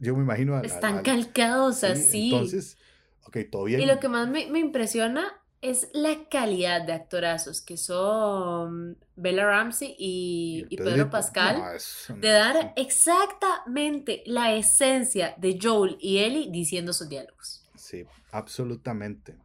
yo 0.00 0.16
me 0.16 0.22
imagino... 0.22 0.54
a- 0.54 0.60
a- 0.60 0.62
Están 0.62 0.98
a- 0.98 1.02
calcados 1.02 1.80
sí, 1.80 1.86
así. 1.86 2.24
Entonces, 2.32 2.78
ok, 3.26 3.36
todo 3.50 3.64
bien. 3.64 3.80
Y 3.82 3.86
lo 3.86 4.00
que 4.00 4.08
más 4.08 4.28
me, 4.28 4.46
me 4.50 4.60
impresiona 4.60 5.26
es 5.60 5.88
la 5.92 6.26
calidad 6.30 6.82
de 6.86 6.92
actorazos 6.94 7.60
que 7.60 7.76
son 7.76 8.96
Bella 9.14 9.44
Ramsey 9.44 9.94
y, 9.98 10.66
y 10.70 10.76
Pedro 10.76 10.90
Pedrito, 10.90 11.10
Pascal. 11.10 11.62
no, 12.08 12.16
de 12.16 12.28
dar 12.30 12.72
exactamente 12.76 14.22
la 14.26 14.54
esencia 14.54 15.34
de 15.38 15.58
Joel 15.60 15.96
y 16.00 16.18
Ellie 16.18 16.50
diciendo 16.50 16.92
sus 16.92 17.08
diálogos. 17.08 17.61
Sí, 17.92 18.06
absolutamente. 18.30 19.36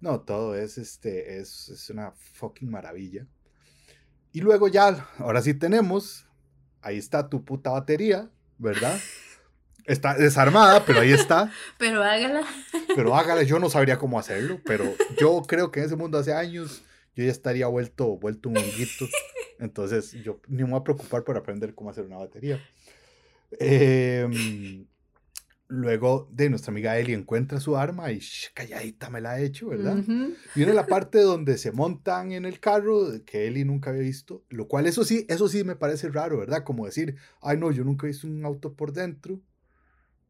No, 0.00 0.22
todo 0.22 0.56
es, 0.56 0.78
este, 0.78 1.38
es, 1.38 1.68
es 1.68 1.90
una 1.90 2.10
fucking 2.10 2.68
maravilla. 2.68 3.24
Y 4.32 4.40
luego 4.40 4.66
ya, 4.66 5.08
ahora 5.18 5.42
sí 5.42 5.54
tenemos, 5.54 6.26
ahí 6.82 6.98
está 6.98 7.28
tu 7.28 7.44
puta 7.44 7.70
batería, 7.70 8.28
¿verdad? 8.58 8.98
Está 9.84 10.14
desarmada, 10.14 10.84
pero 10.84 11.00
ahí 11.00 11.12
está. 11.12 11.50
Pero 11.78 12.02
hágala. 12.02 12.42
Pero 12.96 13.14
hágale, 13.14 13.46
yo 13.46 13.58
no 13.58 13.70
sabría 13.70 13.96
cómo 13.96 14.18
hacerlo, 14.18 14.60
pero 14.66 14.84
yo 15.18 15.40
creo 15.46 15.70
que 15.70 15.80
en 15.80 15.86
ese 15.86 15.96
mundo 15.96 16.18
hace 16.18 16.34
años 16.34 16.82
yo 17.14 17.24
ya 17.24 17.30
estaría 17.30 17.68
vuelto, 17.68 18.18
vuelto 18.18 18.50
un 18.50 18.58
honguito. 18.58 19.06
Entonces 19.58 20.12
yo 20.24 20.40
ni 20.46 20.64
me 20.64 20.70
voy 20.70 20.80
a 20.80 20.84
preocupar 20.84 21.24
por 21.24 21.38
aprender 21.38 21.74
cómo 21.74 21.88
hacer 21.88 22.04
una 22.04 22.18
batería. 22.18 22.60
Em, 23.52 24.86
luego 25.68 26.28
de 26.32 26.48
nuestra 26.50 26.70
amiga 26.70 26.98
Ellie 26.98 27.14
encuentra 27.14 27.60
su 27.60 27.76
arma 27.76 28.10
y 28.10 28.18
shh, 28.18 28.52
calladita 28.54 29.10
me 29.10 29.20
la 29.20 29.32
ha 29.32 29.40
hecho, 29.40 29.68
¿verdad? 29.68 29.98
Ujú. 29.98 30.34
Viene 30.54 30.72
la 30.72 30.86
parte 30.86 31.20
donde 31.20 31.58
se 31.58 31.72
montan 31.72 32.32
en 32.32 32.44
el 32.46 32.58
carro 32.58 33.06
que 33.26 33.46
Ellie 33.46 33.64
nunca 33.64 33.90
había 33.90 34.02
visto, 34.02 34.44
lo 34.48 34.66
cual 34.66 34.86
eso 34.86 35.04
sí, 35.04 35.26
eso 35.28 35.46
sí 35.48 35.64
me 35.64 35.76
parece 35.76 36.08
raro, 36.08 36.38
¿verdad? 36.38 36.64
Como 36.64 36.86
decir, 36.86 37.16
ay 37.42 37.58
no, 37.58 37.70
yo 37.70 37.84
nunca 37.84 38.06
he 38.06 38.10
visto 38.10 38.26
un 38.26 38.44
auto 38.44 38.74
por 38.74 38.92
dentro, 38.92 39.40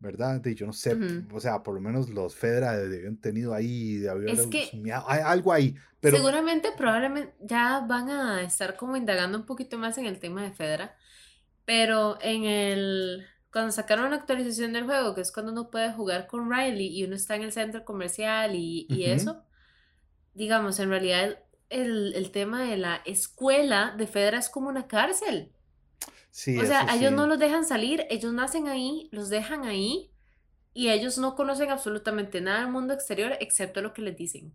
¿verdad? 0.01 0.40
De, 0.40 0.55
yo 0.55 0.66
no 0.66 0.72
sé, 0.72 0.96
o 1.33 1.40
sea, 1.40 1.62
por 1.62 1.74
lo 1.74 1.81
menos 1.81 2.11
los 2.11 2.35
Fedra 2.35 2.72
habían 2.72 3.16
tenido 3.16 3.55
ahí, 3.55 3.96
de 3.98 4.11
haber 4.11 4.31
Es 4.31 4.46
que- 4.48 4.70
hay 5.07 5.20
algo 5.24 5.53
ahí, 5.53 5.74
pero 6.01 6.16
Seguramente, 6.16 6.70
probablemente 6.77 7.35
ya 7.40 7.85
van 7.87 8.09
a 8.11 8.42
estar 8.42 8.77
como 8.77 8.96
indagando 8.96 9.38
un 9.38 9.46
poquito 9.46 9.79
más 9.79 9.98
en 9.98 10.07
el 10.07 10.18
tema 10.18 10.42
de 10.42 10.53
Fedra, 10.53 10.96
pero 11.64 12.18
en 12.22 12.44
el 12.44 13.27
cuando 13.52 13.72
sacaron 13.72 14.11
la 14.11 14.16
actualización 14.16 14.72
del 14.72 14.84
juego, 14.84 15.14
que 15.14 15.23
es 15.23 15.33
cuando 15.33 15.52
uno 15.52 15.70
puede 15.70 15.92
jugar 15.92 16.27
con 16.27 16.50
Riley 16.50 16.88
y 16.88 17.04
uno 17.04 17.14
está 17.16 17.37
en 17.37 17.42
el 17.42 17.52
centro 17.52 17.85
comercial 17.85 18.54
y, 18.54 18.87
eso, 19.04 19.42
digamos, 20.35 20.79
en 20.81 20.90
realidad 20.90 21.38
el, 21.70 22.14
el 22.14 22.31
tema 22.31 22.62
de 22.62 22.77
la 22.77 22.96
escuela 23.04 23.94
de 23.96 24.06
Fedra 24.06 24.38
es 24.38 24.48
como 24.48 24.68
una 24.68 24.87
cárcel. 24.87 25.52
sí, 26.31 26.58
O 26.58 26.64
sea, 26.64 26.87
ellos 26.94 27.12
no 27.12 27.27
los 27.27 27.38
dejan 27.38 27.64
salir, 27.64 28.06
ellos 28.10 28.33
nacen 28.33 28.68
ahí, 28.68 29.08
los 29.12 29.29
dejan 29.31 29.64
ahí 29.64 30.10
y 30.75 30.90
ellos 30.90 31.18
no 31.18 31.35
conocen 31.35 31.70
absolutamente 31.70 32.40
nada 32.40 32.60
del 32.60 32.70
mundo 32.70 32.94
exterior 32.94 33.33
excepto 33.40 33.81
lo 33.83 33.92
que 33.92 34.02
les 34.02 34.16
dicen. 34.16 34.54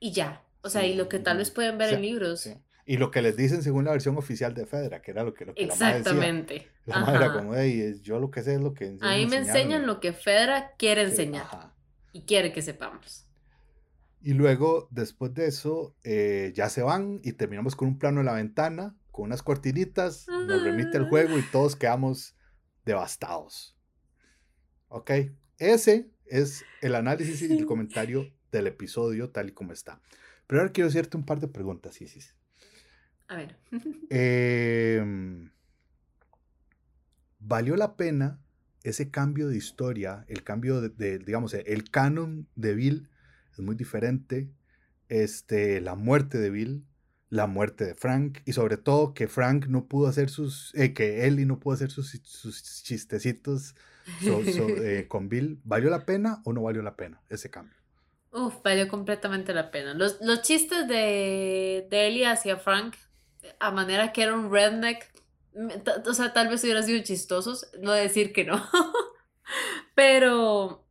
Y 0.00 0.12
ya. 0.12 0.42
O 0.62 0.68
sea, 0.68 0.82
Sí, 0.82 0.88
y 0.88 0.94
lo 0.94 1.08
que 1.08 1.18
tal 1.18 1.38
vez 1.38 1.50
pueden 1.50 1.78
ver 1.78 1.90
Sí, 1.90 1.94
en 1.94 2.02
libros. 2.02 2.50
Y 2.88 2.98
lo 2.98 3.10
que 3.10 3.20
les 3.20 3.36
dicen 3.36 3.62
según 3.64 3.84
la 3.84 3.90
versión 3.90 4.16
oficial 4.16 4.54
de 4.54 4.64
Fedra, 4.64 5.02
que 5.02 5.10
era 5.10 5.24
lo 5.24 5.34
que, 5.34 5.44
lo 5.44 5.54
que 5.54 5.66
la 5.66 5.74
madre 5.74 5.86
decía. 5.86 5.98
Exactamente. 5.98 6.68
La 6.84 7.00
madre 7.00 7.32
como, 7.32 7.54
"Ey, 7.56 8.00
yo 8.00 8.20
lo 8.20 8.30
que 8.30 8.42
sé 8.44 8.54
es 8.54 8.60
lo 8.60 8.74
que 8.74 8.96
Ahí 9.00 9.26
me 9.26 9.38
enseñan 9.38 9.86
lo 9.86 9.98
que 9.98 10.12
Fedra 10.12 10.72
quiere 10.78 11.04
Sí, 11.06 11.10
enseñar 11.10 11.46
ajá. 11.46 11.74
y 12.12 12.22
quiere 12.22 12.52
que 12.52 12.62
sepamos. 12.62 13.26
Y 14.22 14.34
luego, 14.34 14.86
después 14.92 15.34
de 15.34 15.46
eso, 15.46 15.96
eh, 16.04 16.52
ya 16.54 16.68
se 16.68 16.82
van 16.82 17.20
y 17.24 17.32
terminamos 17.32 17.74
con 17.74 17.88
un 17.88 17.98
plano 17.98 18.20
en 18.20 18.26
la 18.26 18.32
ventana, 18.34 18.96
con 19.10 19.24
unas 19.26 19.42
cortinitas, 19.42 20.26
nos 20.28 20.62
remite 20.62 20.96
el 20.96 21.08
juego 21.08 21.38
y 21.38 21.42
todos 21.42 21.74
quedamos 21.74 22.36
devastados. 22.84 23.76
¿Ok? 24.88 25.10
Ese 25.58 26.10
es 26.26 26.64
el 26.82 26.94
análisis 26.94 27.42
y 27.42 27.52
el 27.52 27.66
comentario 27.66 28.32
del 28.52 28.68
episodio 28.68 29.30
tal 29.30 29.48
y 29.48 29.52
como 29.52 29.72
está. 29.72 30.00
Pero 30.46 30.60
ahora 30.60 30.72
quiero 30.72 30.88
hacerte 30.88 31.16
un 31.16 31.24
par 31.26 31.40
de 31.40 31.48
preguntas, 31.48 32.00
Isis. 32.00 32.34
A 33.28 33.36
ver. 33.36 33.56
Em, 34.10 35.50
¿Valió 37.38 37.76
la 37.76 37.96
pena 37.96 38.40
ese 38.82 39.10
cambio 39.10 39.48
de 39.48 39.56
historia, 39.56 40.24
el 40.28 40.44
cambio 40.44 40.80
de, 40.80 41.18
digamos, 41.18 41.54
el 41.54 41.90
canon 41.90 42.48
de 42.54 42.74
Bill 42.74 43.08
es 43.52 43.64
muy 43.64 43.74
diferente. 43.74 44.50
Este, 45.08 45.80
la 45.80 45.94
muerte 45.94 46.38
de 46.38 46.50
Bill, 46.50 46.84
la 47.28 47.46
muerte 47.46 47.84
de 47.84 47.94
Frank 47.94 48.38
y 48.44 48.52
sobre 48.52 48.76
todo 48.76 49.14
que 49.14 49.28
Frank 49.28 49.66
no 49.66 49.86
pudo 49.86 50.08
hacer 50.08 50.30
sus, 50.30 50.74
eh, 50.74 50.92
que 50.92 51.26
Ellie 51.26 51.46
no 51.46 51.58
pudo 51.58 51.74
hacer 51.74 51.90
sus, 51.90 52.20
sus 52.24 52.82
chistecitos 52.82 53.74
eh, 54.22 55.06
con 55.08 55.28
Bill. 55.28 55.60
¿Valió 55.64 55.90
la 55.90 56.04
pena 56.04 56.42
o 56.44 56.52
no 56.52 56.62
valió 56.62 56.82
la 56.82 56.96
pena 56.96 57.22
ese 57.28 57.50
cambio? 57.50 57.76
Uf, 58.32 58.56
valió 58.62 58.88
completamente 58.88 59.54
la 59.54 59.70
pena. 59.70 59.94
Los, 59.94 60.18
los 60.20 60.42
chistes 60.42 60.86
de, 60.88 61.86
de 61.90 62.06
Ellie 62.08 62.26
hacia 62.26 62.56
Frank, 62.56 62.96
a 63.60 63.70
manera 63.70 64.12
que 64.12 64.22
era 64.22 64.34
un 64.34 64.52
redneck, 64.52 65.10
o 66.06 66.14
sea, 66.14 66.32
tal 66.32 66.48
vez 66.48 66.62
hubieran 66.64 66.84
sido 66.84 67.02
chistosos, 67.02 67.66
no 67.80 67.92
decir 67.92 68.32
que 68.32 68.44
no. 68.44 68.62
Pero 69.94 70.86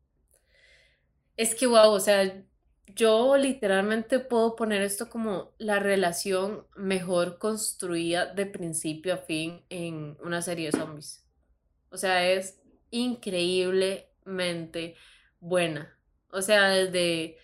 es 1.38 1.56
que, 1.56 1.68
wow, 1.68 1.92
o 1.92 2.00
sea, 2.00 2.44
yo 2.88 3.38
literalmente 3.38 4.20
puedo 4.20 4.56
poner 4.56 4.82
esto 4.82 5.10
como 5.10 5.54
la 5.58 5.80
relación 5.80 6.66
mejor 6.76 7.38
construida 7.40 8.34
de 8.34 8.46
principio 8.46 9.16
a 9.16 9.18
fin 9.18 9.64
en 9.70 10.18
una 10.24 10.42
serie 10.42 10.72
de 10.72 10.78
zombies. 10.78 11.26
O 11.90 11.98
sea, 11.98 12.30
es 12.30 12.62
increíblemente 12.92 14.96
buena. 15.40 15.98
O 16.32 16.42
sea, 16.42 16.70
desde 16.70 17.38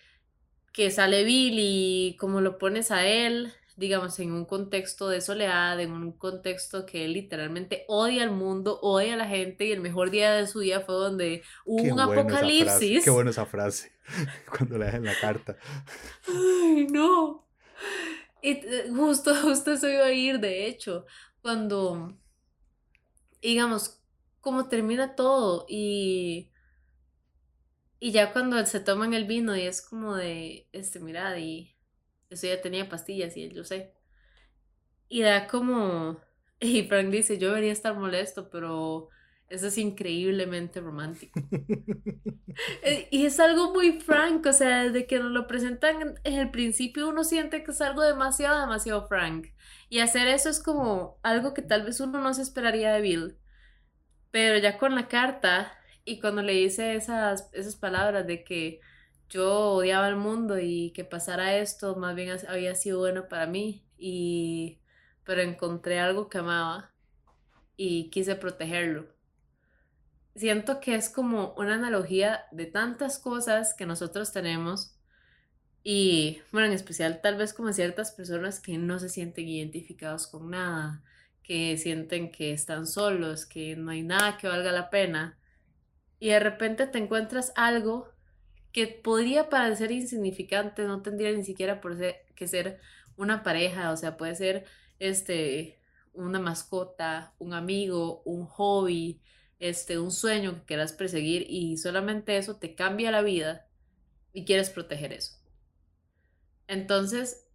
que 0.73 0.91
sale 0.91 1.23
Bill 1.23 1.55
y 1.57 2.17
cómo 2.19 2.41
lo 2.41 2.57
pones 2.57 2.91
a 2.91 3.05
él, 3.05 3.53
digamos, 3.75 4.19
en 4.19 4.31
un 4.31 4.45
contexto 4.45 5.09
de 5.09 5.21
soledad, 5.21 5.79
en 5.79 5.91
un 5.91 6.11
contexto 6.11 6.85
que 6.85 7.05
él 7.05 7.13
literalmente 7.13 7.85
odia 7.87 8.23
al 8.23 8.31
mundo, 8.31 8.79
odia 8.81 9.13
a 9.13 9.17
la 9.17 9.27
gente 9.27 9.65
y 9.65 9.71
el 9.71 9.81
mejor 9.81 10.11
día 10.11 10.33
de 10.33 10.47
su 10.47 10.59
día 10.59 10.81
fue 10.81 10.95
donde 10.95 11.43
hubo 11.65 11.83
un 11.83 11.99
apocalipsis. 11.99 13.03
Qué 13.03 13.09
buena 13.09 13.31
esa 13.31 13.45
frase, 13.45 13.91
cuando 14.57 14.77
le 14.77 14.85
dejan 14.85 15.05
la 15.05 15.15
carta. 15.19 15.57
Ay, 16.27 16.87
no. 16.87 17.47
Y 18.41 18.51
eh, 18.51 18.89
justo, 18.89 19.33
justo 19.41 19.71
eso 19.71 19.89
iba 19.89 20.05
a 20.05 20.11
ir, 20.11 20.39
de 20.39 20.67
hecho, 20.67 21.05
cuando, 21.41 22.17
digamos, 23.41 24.01
como 24.39 24.67
termina 24.67 25.15
todo 25.15 25.65
y... 25.69 26.49
Y 28.03 28.11
ya 28.13 28.33
cuando 28.33 28.65
se 28.65 28.79
toman 28.79 29.13
el 29.13 29.25
vino 29.25 29.55
y 29.55 29.61
es 29.61 29.83
como 29.83 30.15
de, 30.15 30.67
este, 30.71 30.99
mirad, 30.99 31.37
y 31.37 31.70
eso 32.31 32.47
ya 32.47 32.61
tenía 32.61 32.89
pastillas 32.89 33.37
y 33.37 33.49
yo 33.51 33.63
sé. 33.63 33.93
Y 35.09 35.21
da 35.21 35.47
como... 35.47 36.19
Y 36.63 36.83
Frank 36.83 37.09
dice, 37.09 37.39
yo 37.39 37.49
debería 37.49 37.71
estar 37.71 37.95
molesto, 37.95 38.51
pero 38.51 39.09
eso 39.49 39.67
es 39.67 39.77
increíblemente 39.77 40.79
romántico. 40.79 41.39
Eh, 42.83 43.07
y 43.11 43.25
es 43.25 43.39
algo 43.39 43.73
muy 43.73 44.01
frank, 44.01 44.45
o 44.45 44.53
sea, 44.53 44.83
desde 44.83 45.07
que 45.07 45.19
nos 45.19 45.31
lo 45.31 45.47
presentan 45.47 46.15
en 46.23 46.33
el 46.33 46.51
principio 46.51 47.07
uno 47.09 47.23
siente 47.23 47.63
que 47.63 47.71
es 47.71 47.81
algo 47.81 48.01
demasiado, 48.01 48.59
demasiado 48.59 49.07
frank. 49.07 49.47
Y 49.89 49.99
hacer 49.99 50.27
eso 50.27 50.49
es 50.49 50.61
como 50.61 51.19
algo 51.23 51.53
que 51.53 51.61
tal 51.61 51.83
vez 51.85 51.99
uno 52.01 52.19
no 52.21 52.33
se 52.33 52.41
esperaría 52.41 52.91
de 52.93 53.01
Bill. 53.01 53.37
Pero 54.31 54.57
ya 54.59 54.77
con 54.77 54.95
la 54.95 55.07
carta 55.07 55.71
y 56.05 56.19
cuando 56.19 56.41
le 56.41 56.53
dice 56.53 56.95
esas, 56.95 57.49
esas 57.53 57.75
palabras 57.75 58.27
de 58.27 58.43
que 58.43 58.81
yo 59.31 59.71
odiaba 59.71 60.09
el 60.09 60.17
mundo 60.17 60.59
y 60.59 60.91
que 60.91 61.05
pasara 61.05 61.55
esto 61.55 61.95
más 61.95 62.15
bien 62.15 62.37
había 62.49 62.75
sido 62.75 62.99
bueno 62.99 63.29
para 63.29 63.47
mí 63.47 63.83
y 63.97 64.79
pero 65.23 65.41
encontré 65.41 65.99
algo 65.99 66.27
que 66.27 66.39
amaba 66.39 66.91
y 67.77 68.09
quise 68.09 68.35
protegerlo. 68.35 69.07
Siento 70.35 70.81
que 70.81 70.95
es 70.95 71.09
como 71.09 71.53
una 71.57 71.75
analogía 71.75 72.45
de 72.51 72.65
tantas 72.65 73.19
cosas 73.19 73.73
que 73.73 73.85
nosotros 73.85 74.33
tenemos 74.33 74.97
y 75.83 76.41
bueno, 76.51 76.67
en 76.67 76.73
especial 76.73 77.21
tal 77.21 77.37
vez 77.37 77.53
como 77.53 77.71
ciertas 77.71 78.11
personas 78.11 78.59
que 78.59 78.77
no 78.77 78.99
se 78.99 79.07
sienten 79.07 79.47
identificados 79.47 80.27
con 80.27 80.49
nada, 80.49 81.03
que 81.41 81.77
sienten 81.77 82.31
que 82.31 82.51
están 82.51 82.85
solos, 82.85 83.45
que 83.45 83.77
no 83.77 83.91
hay 83.91 84.03
nada 84.03 84.37
que 84.37 84.49
valga 84.49 84.73
la 84.73 84.89
pena 84.89 85.37
y 86.19 86.29
de 86.29 86.39
repente 86.41 86.85
te 86.85 86.97
encuentras 86.97 87.53
algo 87.55 88.11
que 88.71 88.87
podría 88.87 89.49
parecer 89.49 89.91
insignificante, 89.91 90.83
no 90.83 91.01
tendría 91.01 91.31
ni 91.31 91.43
siquiera 91.43 91.81
por 91.81 91.97
ser, 91.97 92.25
que 92.35 92.47
ser 92.47 92.79
una 93.17 93.43
pareja, 93.43 93.91
o 93.91 93.97
sea, 93.97 94.17
puede 94.17 94.35
ser 94.35 94.65
este 94.99 95.79
una 96.13 96.39
mascota, 96.39 97.33
un 97.39 97.53
amigo, 97.53 98.21
un 98.25 98.45
hobby, 98.45 99.21
este 99.59 99.99
un 99.99 100.11
sueño 100.11 100.55
que 100.55 100.65
quieras 100.65 100.93
perseguir 100.93 101.45
y 101.49 101.77
solamente 101.77 102.37
eso 102.37 102.57
te 102.57 102.75
cambia 102.75 103.11
la 103.11 103.21
vida 103.21 103.67
y 104.33 104.45
quieres 104.45 104.69
proteger 104.69 105.13
eso. 105.13 105.37
Entonces, 106.67 107.47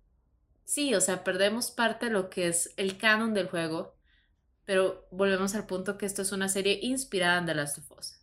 sí, 0.64 0.94
o 0.94 1.00
sea, 1.00 1.24
perdemos 1.24 1.70
parte 1.70 2.06
de 2.06 2.12
lo 2.12 2.30
que 2.30 2.48
es 2.48 2.72
el 2.76 2.98
canon 2.98 3.34
del 3.34 3.48
juego, 3.48 3.96
pero 4.64 5.06
volvemos 5.10 5.54
al 5.54 5.66
punto 5.66 5.98
que 5.98 6.06
esto 6.06 6.22
es 6.22 6.32
una 6.32 6.48
serie 6.48 6.78
inspirada 6.82 7.38
en 7.38 7.46
The 7.46 7.54
Last 7.54 7.78
of 7.78 7.90
Us 7.98 8.20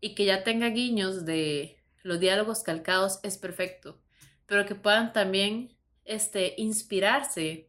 y 0.00 0.14
que 0.14 0.24
ya 0.24 0.44
tenga 0.44 0.68
guiños 0.68 1.24
de 1.24 1.77
los 2.08 2.20
diálogos 2.20 2.62
calcados 2.62 3.20
es 3.22 3.36
perfecto, 3.36 4.00
pero 4.46 4.64
que 4.64 4.74
puedan 4.74 5.12
también 5.12 5.76
este, 6.06 6.54
inspirarse 6.56 7.68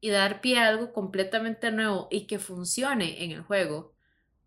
y 0.00 0.08
dar 0.08 0.40
pie 0.40 0.58
a 0.58 0.68
algo 0.68 0.92
completamente 0.94 1.70
nuevo 1.70 2.08
y 2.10 2.26
que 2.26 2.38
funcione 2.38 3.22
en 3.24 3.32
el 3.32 3.42
juego, 3.42 3.94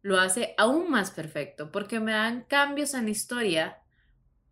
lo 0.02 0.20
hace 0.20 0.56
aún 0.58 0.90
más 0.90 1.12
perfecto, 1.12 1.72
porque 1.72 2.00
me 2.00 2.14
dan 2.14 2.46
cambios 2.46 2.96
en 2.96 3.10
historia 3.10 3.78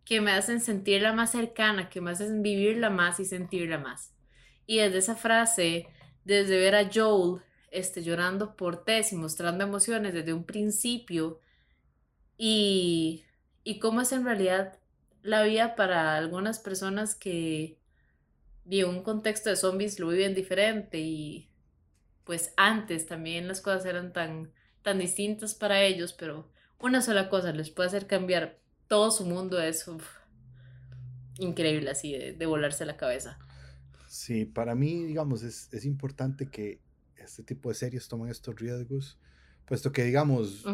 que 0.04 0.20
me 0.20 0.30
hacen 0.30 0.60
sentirla 0.60 1.12
más 1.12 1.32
cercana, 1.32 1.88
que 1.88 2.00
me 2.00 2.12
hacen 2.12 2.42
vivirla 2.42 2.88
más 2.88 3.18
y 3.18 3.24
sentirla 3.24 3.78
más. 3.78 4.14
Y 4.66 4.78
desde 4.78 4.98
esa 4.98 5.16
frase, 5.16 5.88
desde 6.24 6.58
ver 6.58 6.76
a 6.76 6.88
Joel 6.92 7.42
este, 7.72 8.04
llorando 8.04 8.54
por 8.54 8.84
Tess 8.84 9.12
y 9.12 9.16
mostrando 9.16 9.64
emociones 9.64 10.14
desde 10.14 10.32
un 10.32 10.44
principio, 10.44 11.40
y 12.38 13.25
y 13.66 13.80
cómo 13.80 14.00
es 14.00 14.12
en 14.12 14.24
realidad 14.24 14.78
la 15.22 15.42
vida 15.42 15.74
para 15.74 16.16
algunas 16.16 16.60
personas 16.60 17.16
que 17.16 17.80
de 18.64 18.84
un 18.84 19.02
contexto 19.02 19.50
de 19.50 19.56
zombies 19.56 19.98
lo 19.98 20.06
viven 20.06 20.36
diferente 20.36 21.00
y 21.00 21.50
pues 22.22 22.52
antes 22.56 23.06
también 23.06 23.48
las 23.48 23.60
cosas 23.60 23.84
eran 23.84 24.12
tan, 24.12 24.52
tan 24.82 25.00
distintas 25.00 25.56
para 25.56 25.82
ellos, 25.82 26.12
pero 26.12 26.48
una 26.78 27.02
sola 27.02 27.28
cosa 27.28 27.50
les 27.50 27.70
puede 27.70 27.88
hacer 27.88 28.06
cambiar 28.06 28.60
todo 28.86 29.10
su 29.10 29.26
mundo 29.26 29.60
es 29.60 29.90
increíble 31.40 31.90
así 31.90 32.12
de, 32.12 32.46
volarse 32.46 32.86
la 32.86 32.96
cabeza. 32.96 33.36
Sí, 34.06 34.44
para 34.44 34.76
mí, 34.76 35.02
digamos, 35.02 35.42
es, 35.42 35.68
es, 35.72 35.84
importante 35.84 36.48
que 36.48 36.80
este 37.16 37.42
tipo 37.42 37.68
de 37.68 37.74
series 37.74 38.06
tomen 38.06 38.30
estos 38.30 38.54
riesgos, 38.54 39.18
puesto 39.64 39.90
que, 39.90 40.04
digamos, 40.04 40.64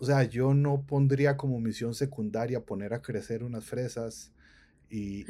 o 0.00 0.04
sea, 0.04 0.22
yo 0.24 0.54
no 0.54 0.82
pondría 0.86 1.36
como 1.36 1.60
misión 1.60 1.94
secundaria 1.94 2.64
poner 2.64 2.94
a 2.94 3.02
crecer 3.02 3.42
unas 3.42 3.64
fresas 3.64 4.32
y, 4.90 5.26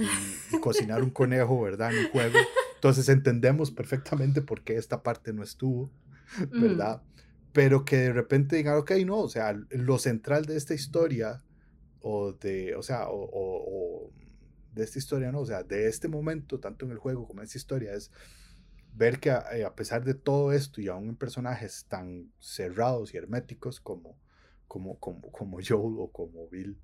cocinar 0.60 1.02
un 1.02 1.10
conejo, 1.10 1.60
¿verdad? 1.60 1.92
En 1.92 2.06
un 2.06 2.10
juego. 2.10 2.38
Entonces 2.74 3.08
entendemos 3.08 3.70
perfectamente 3.70 4.42
por 4.42 4.62
qué 4.62 4.76
esta 4.76 5.02
parte 5.02 5.32
no 5.32 5.42
estuvo, 5.42 5.90
¿verdad? 6.52 7.02
Pero 7.52 7.84
que 7.84 7.96
de 7.96 8.12
repente 8.12 8.56
digan, 8.56 8.76
ok, 8.76 8.92
no, 9.04 9.18
o 9.18 9.28
sea, 9.28 9.58
lo 9.70 9.98
central 9.98 10.44
de 10.44 10.56
esta 10.56 10.74
historia, 10.74 11.42
o 12.00 12.32
de, 12.34 12.76
o 12.76 12.82
sea, 12.82 13.06
o, 13.08 14.12
de 14.74 14.84
esta 14.84 14.98
historia, 14.98 15.32
no, 15.32 15.40
o 15.40 15.46
sea, 15.46 15.64
de 15.64 15.88
este 15.88 16.06
momento, 16.08 16.60
tanto 16.60 16.84
en 16.84 16.92
el 16.92 16.98
juego 16.98 17.26
como 17.26 17.40
en 17.40 17.46
esta 17.46 17.58
historia, 17.58 17.94
es 17.94 18.12
ver 18.94 19.18
que 19.18 19.30
a, 19.30 19.44
eh, 19.56 19.64
a 19.64 19.74
pesar 19.74 20.04
de 20.04 20.14
todo 20.14 20.52
esto 20.52 20.80
y 20.80 20.88
aún 20.88 21.08
en 21.08 21.16
personajes 21.16 21.86
tan 21.88 22.30
cerrados 22.38 23.14
y 23.14 23.16
herméticos 23.16 23.80
como 23.80 24.16
como, 24.68 24.98
como, 25.00 25.32
como 25.32 25.58
Joel 25.66 25.96
o 25.98 26.12
como 26.12 26.48
Bill, 26.48 26.78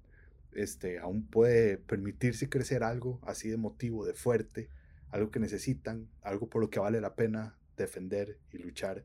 este, 0.53 0.99
aún 0.99 1.27
puede 1.27 1.79
permitirse 1.79 2.49
crecer 2.49 2.83
algo 2.83 3.21
así 3.23 3.49
de 3.49 3.57
motivo, 3.57 4.05
de 4.05 4.15
fuerte, 4.15 4.69
algo 5.11 5.31
que 5.31 5.41
necesitan, 5.41 6.09
algo 6.23 6.49
por 6.49 6.61
lo 6.61 6.71
que 6.71 6.81
vale 6.81 7.01
la 7.01 7.15
pena 7.15 7.57
defender 7.77 8.39
y 8.53 8.59
luchar. 8.59 9.05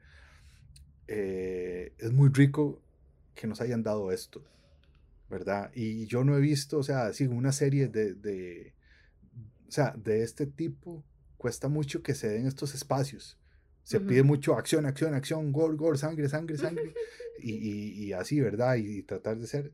Eh, 1.08 1.94
es 1.98 2.12
muy 2.12 2.30
rico 2.30 2.82
que 3.36 3.48
nos 3.48 3.62
hayan 3.62 3.84
dado 3.84 4.12
esto, 4.12 4.44
¿verdad? 5.30 5.72
Y 5.74 6.06
yo 6.06 6.24
no 6.24 6.36
he 6.38 6.40
visto, 6.40 6.78
o 6.78 6.84
sea, 6.84 7.08
así 7.08 7.26
una 7.26 7.52
serie 7.52 7.88
de, 7.88 8.14
de, 8.14 8.74
o 9.68 9.72
sea, 9.72 9.94
de 9.98 10.24
este 10.24 10.46
tipo, 10.46 11.04
cuesta 11.38 11.68
mucho 11.68 12.04
que 12.04 12.14
se 12.14 12.30
den 12.30 12.46
estos 12.46 12.76
espacios 12.76 13.39
se 13.90 14.00
pide 14.00 14.22
mucho 14.22 14.54
acción, 14.54 14.86
acción, 14.86 15.16
acción, 15.16 15.52
gol, 15.52 15.76
gol, 15.76 15.98
sangre, 15.98 16.30
sangre, 16.30 16.58
sangre. 16.58 16.94
y, 17.40 18.06
y, 18.06 18.14
así, 18.14 18.40
¿verdad? 18.40 18.76
Y, 18.76 19.02
tratar 19.02 19.40
de 19.40 19.48
ser. 19.48 19.74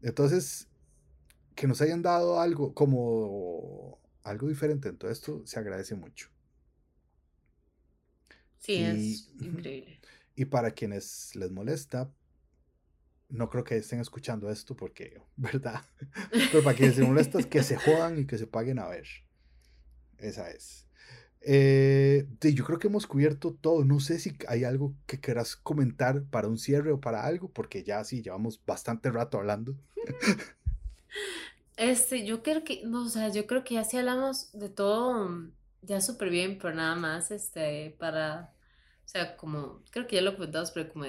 Entonces, 0.00 0.66
que 1.54 1.66
nos 1.66 1.82
hayan 1.82 2.00
dado 2.00 2.40
algo 2.40 2.72
como 2.72 4.00
algo 4.22 4.48
diferente 4.48 4.88
en 4.88 4.96
todo 4.96 5.10
esto, 5.10 5.42
se 5.44 5.58
agradece 5.58 5.94
mucho. 5.94 6.30
Sí, 8.60 8.82
es 8.82 9.30
increíble. 9.38 10.00
Y 10.34 10.46
para 10.46 10.70
quienes 10.70 11.36
les 11.36 11.50
molesta, 11.50 12.10
no 13.28 13.50
creo 13.50 13.62
que 13.62 13.76
estén 13.76 14.00
escuchando 14.00 14.50
esto 14.50 14.74
porque, 14.74 15.20
¿verdad? 15.36 15.84
Pero 16.50 16.64
para 16.64 16.74
que 16.74 16.90
se 16.92 17.02
molestas, 17.02 17.44
que 17.44 17.62
se 17.62 17.76
jodan 17.76 18.20
y 18.20 18.26
que 18.26 18.38
se 18.38 18.46
paguen 18.46 18.78
a 18.78 18.88
ver. 18.88 19.06
Esa 20.16 20.50
es. 20.50 20.83
Eh, 21.46 22.26
yo 22.40 22.64
creo 22.64 22.78
que 22.78 22.88
hemos 22.88 23.06
cubierto 23.06 23.54
todo. 23.60 23.84
No 23.84 24.00
sé 24.00 24.18
si 24.18 24.36
hay 24.48 24.64
algo 24.64 24.94
que 25.06 25.20
quieras 25.20 25.56
comentar 25.56 26.24
para 26.24 26.48
un 26.48 26.58
cierre 26.58 26.92
o 26.92 27.00
para 27.00 27.24
algo, 27.24 27.48
porque 27.50 27.84
ya 27.84 28.02
sí, 28.04 28.22
llevamos 28.22 28.60
bastante 28.64 29.10
rato 29.10 29.38
hablando. 29.38 29.74
Este, 31.76 32.24
yo 32.24 32.42
creo 32.44 32.62
que, 32.62 32.82
no, 32.84 33.02
o 33.02 33.08
sea, 33.08 33.30
yo 33.30 33.46
creo 33.48 33.64
que 33.64 33.74
ya 33.74 33.84
sí 33.84 33.96
hablamos 33.96 34.52
de 34.52 34.68
todo 34.68 35.28
mm, 35.28 35.52
ya 35.82 36.00
súper 36.00 36.30
bien, 36.30 36.58
pero 36.58 36.72
nada 36.74 36.94
más, 36.94 37.30
este, 37.32 37.96
para, 37.98 38.52
o 39.04 39.08
sea, 39.08 39.36
como, 39.36 39.82
creo 39.90 40.06
que 40.06 40.16
ya 40.16 40.22
lo 40.22 40.34
comentamos, 40.36 40.70
pero 40.70 40.92
como 40.92 41.06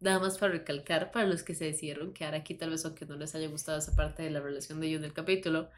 nada 0.00 0.20
más 0.20 0.38
para 0.38 0.52
recalcar 0.52 1.10
para 1.10 1.26
los 1.26 1.42
que 1.42 1.54
se 1.54 1.64
decidieron 1.64 2.12
quedar 2.12 2.34
aquí, 2.34 2.54
tal 2.54 2.70
vez 2.70 2.84
aunque 2.84 3.06
no 3.06 3.16
les 3.16 3.34
haya 3.34 3.48
gustado 3.48 3.78
esa 3.78 3.96
parte 3.96 4.22
de 4.22 4.30
la 4.30 4.40
relación 4.40 4.80
de 4.80 4.86
ellos 4.86 4.98
en 5.00 5.06
el 5.06 5.12
capítulo. 5.12 5.70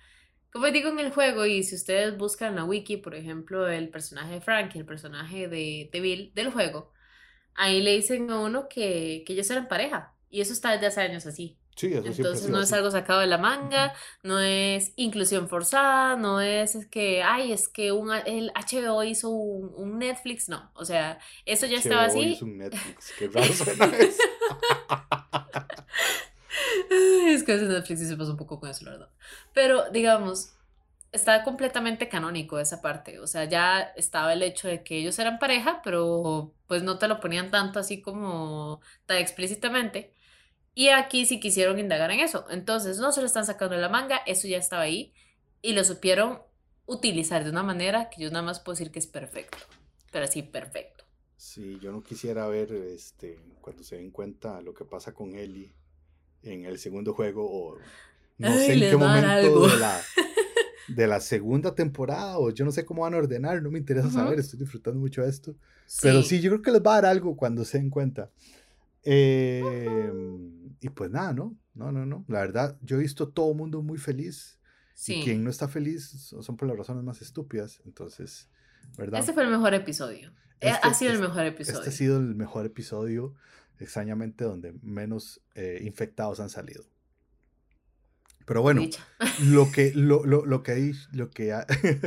Como 0.53 0.66
digo 0.68 0.88
en 0.88 0.99
el 0.99 1.12
juego, 1.12 1.44
y 1.47 1.62
si 1.62 1.74
ustedes 1.74 2.16
buscan 2.16 2.51
en 2.51 2.57
la 2.57 2.64
wiki, 2.64 2.97
por 2.97 3.14
ejemplo, 3.14 3.68
el 3.68 3.90
personaje 3.90 4.34
de 4.34 4.40
Frank 4.40 4.74
y 4.74 4.78
el 4.78 4.86
personaje 4.86 5.49
de, 5.49 5.90
de 5.92 6.01
Bill 6.01 6.32
del 6.34 6.51
juego, 6.51 6.92
ahí 7.55 7.82
le 7.82 7.94
dicen 7.97 8.30
a 8.30 8.40
uno 8.40 8.68
que, 8.68 9.22
que 9.26 9.32
ellos 9.34 9.51
eran 9.51 9.68
pareja. 9.68 10.14
Y 10.30 10.40
eso 10.40 10.53
está 10.53 10.72
desde 10.72 10.86
hace 10.86 11.01
años 11.03 11.26
así. 11.26 11.59
Entonces 11.82 12.49
no 12.49 12.61
es 12.62 12.72
algo 12.72 12.90
sacado 12.90 13.20
de 13.20 13.26
la 13.26 13.36
manga, 13.36 13.92
no 14.22 14.38
es 14.38 14.92
inclusión 14.97 15.49
forzada, 15.49 16.16
no 16.16 16.40
es, 16.40 16.86
que, 16.90 17.22
ay, 17.22 17.53
es 17.53 17.68
que 17.68 17.92
un, 17.92 18.11
el 18.24 18.51
HBO 18.55 19.05
hizo 19.05 19.28
un, 19.28 19.99
Netflix, 19.99 20.49
no, 20.49 20.70
o 20.74 20.84
sea, 20.84 21.18
eso 21.44 21.66
ya 21.66 21.78
estaba 21.78 22.05
así. 22.05 22.20
Hizo 22.20 22.47
un 22.47 22.59
Netflix, 22.59 23.12
qué 23.18 23.28
raro 23.28 23.53
suena 23.53 23.84
eso. 23.99 24.22
es 27.28 27.42
que 27.42 27.53
a 27.53 27.55
veces 27.57 27.68
Netflix 27.68 28.09
se 28.09 28.16
pasa 28.16 28.30
un 28.30 28.36
poco 28.36 28.61
con 28.61 28.70
eso, 28.70 28.84
la 28.84 28.92
verdad. 28.92 29.11
Pero, 29.53 29.90
digamos, 29.90 30.55
está 31.12 31.42
completamente 31.44 32.09
canónico 32.09 32.59
esa 32.59 32.82
parte, 32.82 33.18
o 33.20 33.26
sea, 33.26 33.44
ya 33.44 33.80
estaba 33.97 34.32
el 34.32 34.42
hecho 34.42 34.68
de 34.68 34.82
que 34.82 34.99
ellos 34.99 35.18
eran 35.18 35.38
pareja, 35.38 35.80
pero 35.82 36.53
pues 36.66 36.82
no 36.82 36.99
te 36.99 37.09
lo 37.09 37.20
ponían 37.20 37.51
tanto 37.51 37.78
así 37.78 38.01
como 38.01 38.80
tan 39.07 39.18
explícitamente. 39.18 40.12
Y 40.74 40.88
aquí 40.88 41.24
sí 41.24 41.40
quisieron 41.40 41.78
indagar 41.78 42.11
en 42.11 42.20
eso. 42.20 42.44
Entonces 42.51 42.99
no 42.99 43.11
se 43.11 43.20
lo 43.22 43.26
están 43.26 43.47
sacando 43.47 43.76
de 43.76 43.80
la 43.80 43.88
manga, 43.88 44.18
eso 44.26 44.47
ya 44.47 44.59
estaba 44.59 44.82
ahí. 44.82 45.14
Y 45.62 45.72
lo 45.72 45.82
supieron 45.84 46.42
utilizar 46.84 47.44
de 47.44 47.51
una 47.51 47.62
manera 47.62 48.11
que 48.11 48.22
yo 48.22 48.30
nada 48.30 48.42
más 48.42 48.61
puedo 48.61 48.74
decir 48.74 48.92
que 48.92 48.99
es 48.99 49.07
perfecto. 49.07 49.57
Pero 50.12 50.26
sí, 50.26 50.42
perfecto. 50.42 51.05
Sí, 51.38 51.78
yo 51.80 51.92
no 51.92 52.03
quisiera 52.03 52.47
ver 52.47 52.72
este, 52.72 53.38
cuando 53.62 53.82
se 53.84 53.97
den 53.97 54.11
cuenta 54.11 54.61
lo 54.61 54.74
que 54.74 54.84
pasa 54.84 55.14
con 55.14 55.34
Ellie 55.34 55.74
en 56.47 56.64
el 56.64 56.78
segundo 56.78 57.14
juego 57.14 57.47
o 57.49 57.78
no 58.38 58.53
sé 58.55 58.72
en 58.74 58.80
qué 58.80 58.97
momento 58.97 59.68
de 59.68 59.78
la, 59.78 60.01
de 60.88 61.07
la 61.07 61.20
segunda 61.20 61.74
temporada 61.74 62.38
o 62.38 62.51
yo 62.51 62.64
no 62.64 62.72
sé 62.72 62.84
cómo 62.84 63.03
van 63.03 63.14
a 63.14 63.18
ordenar, 63.18 63.62
no 63.62 63.70
me 63.70 63.78
interesa 63.78 64.11
saber, 64.11 64.38
estoy 64.38 64.59
disfrutando 64.59 65.01
mucho 65.01 65.22
de 65.22 65.30
esto. 65.30 65.55
Pero 66.03 66.22
sí, 66.22 66.40
yo 66.40 66.51
creo 66.51 66.62
que 66.62 66.72
les 66.72 66.82
va 66.82 66.97
a 66.97 67.03
dar 67.03 67.12
algo 67.12 67.36
cuando 67.36 67.64
se 67.64 67.78
den 67.78 67.90
cuenta. 67.90 68.30
Eh, 69.03 70.03
y 70.80 70.88
pues 70.90 71.11
nada, 71.11 71.32
¿no? 71.32 71.57
No, 71.74 71.92
no, 71.92 72.05
no. 72.05 72.24
La 72.28 72.40
verdad, 72.40 72.76
yo 72.82 72.97
he 72.97 73.01
visto 73.01 73.28
todo 73.28 73.53
el 73.53 73.57
mundo 73.57 73.82
muy 73.82 73.99
feliz. 73.99 74.59
Y 75.07 75.22
quien 75.22 75.44
no 75.44 75.51
está 75.51 75.68
feliz 75.68 76.32
son 76.40 76.57
por 76.57 76.66
las 76.66 76.76
razones 76.76 77.05
más 77.05 77.20
estúpidas. 77.20 77.80
Entonces, 77.84 78.49
¿verdad? 78.97 79.20
Este 79.20 79.32
fue 79.32 79.44
el 79.44 79.51
mejor 79.51 79.74
episodio. 79.74 80.32
Eh, 80.61 80.70
este, 80.70 80.88
ha 80.88 80.94
sido 80.94 81.12
el 81.12 81.20
mejor 81.20 81.44
episodio. 81.44 81.78
Este 81.80 81.90
ha 81.90 81.92
sido 81.92 82.16
el 82.16 82.34
mejor 82.34 82.66
episodio, 82.66 83.34
extrañamente, 83.79 84.45
donde 84.45 84.72
menos 84.83 85.43
eh, 85.55 85.81
infectados 85.83 86.41
han 86.41 86.51
salido. 86.51 86.85
Pero 88.47 88.62
bueno, 88.62 88.83
lo 89.45 89.70
que, 89.72 89.93
lo, 89.95 90.24
lo, 90.24 90.47
lo, 90.47 90.62
que, 90.62 90.95
lo, 91.12 91.31
que 91.31 91.53
ha, 91.53 91.66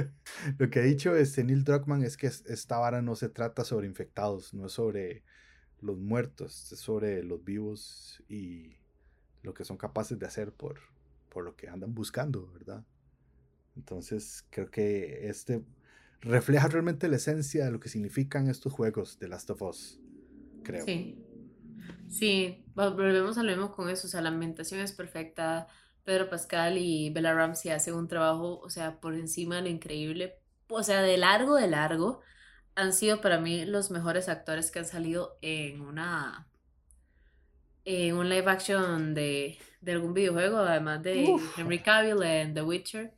lo 0.57 0.69
que 0.69 0.79
ha 0.79 0.83
dicho 0.83 1.15
este 1.15 1.43
Neil 1.43 1.65
Druckmann 1.65 2.03
es 2.03 2.15
que 2.15 2.27
esta 2.27 2.77
vara 2.77 3.01
no 3.01 3.15
se 3.15 3.29
trata 3.29 3.65
sobre 3.65 3.87
infectados, 3.87 4.53
no 4.53 4.67
es 4.67 4.71
sobre 4.71 5.23
los 5.81 5.97
muertos, 5.97 6.71
es 6.71 6.79
sobre 6.79 7.23
los 7.23 7.43
vivos 7.43 8.23
y 8.29 8.77
lo 9.43 9.53
que 9.53 9.65
son 9.65 9.77
capaces 9.77 10.17
de 10.17 10.25
hacer 10.25 10.53
por, 10.53 10.79
por 11.29 11.43
lo 11.43 11.55
que 11.55 11.67
andan 11.67 11.93
buscando, 11.93 12.49
¿verdad? 12.53 12.85
Entonces 13.75 14.45
creo 14.49 14.71
que 14.71 15.27
este 15.27 15.63
refleja 16.21 16.67
realmente 16.67 17.07
la 17.07 17.17
esencia 17.17 17.65
de 17.65 17.71
lo 17.71 17.79
que 17.79 17.89
significan 17.89 18.47
estos 18.49 18.73
juegos 18.73 19.19
de 19.19 19.27
Last 19.27 19.49
of 19.49 19.61
Us, 19.61 19.99
creo. 20.63 20.85
Sí. 20.85 21.17
Sí, 22.09 22.65
volvemos 22.73 23.37
a 23.37 23.43
lo 23.43 23.51
mismo 23.51 23.71
con 23.71 23.89
eso, 23.89 24.07
o 24.07 24.09
sea, 24.09 24.21
la 24.21 24.29
ambientación 24.29 24.79
es 24.79 24.91
perfecta, 24.91 25.67
Pedro 26.03 26.29
Pascal 26.29 26.77
y 26.77 27.11
Bella 27.11 27.33
Ramsey 27.33 27.71
hacen 27.71 27.93
un 27.93 28.07
trabajo, 28.07 28.59
o 28.59 28.69
sea, 28.69 28.99
por 28.99 29.13
encima 29.13 29.57
de 29.57 29.61
lo 29.63 29.69
increíble, 29.69 30.39
o 30.67 30.81
sea, 30.83 31.01
de 31.01 31.17
largo, 31.17 31.55
de 31.55 31.67
largo, 31.67 32.21
han 32.75 32.93
sido 32.93 33.21
para 33.21 33.39
mí 33.39 33.65
los 33.65 33.91
mejores 33.91 34.29
actores 34.29 34.71
que 34.71 34.79
han 34.79 34.85
salido 34.85 35.37
en 35.41 35.81
una 35.81 36.47
en 37.85 38.15
un 38.15 38.29
live 38.29 38.49
action 38.49 39.13
de, 39.13 39.57
algún 39.87 40.13
videojuego, 40.13 40.57
además 40.57 41.01
de 41.01 41.35
Henry 41.57 41.79
Cavill 41.79 42.21
en 42.23 42.53
The 42.53 42.61
Witcher, 42.61 43.13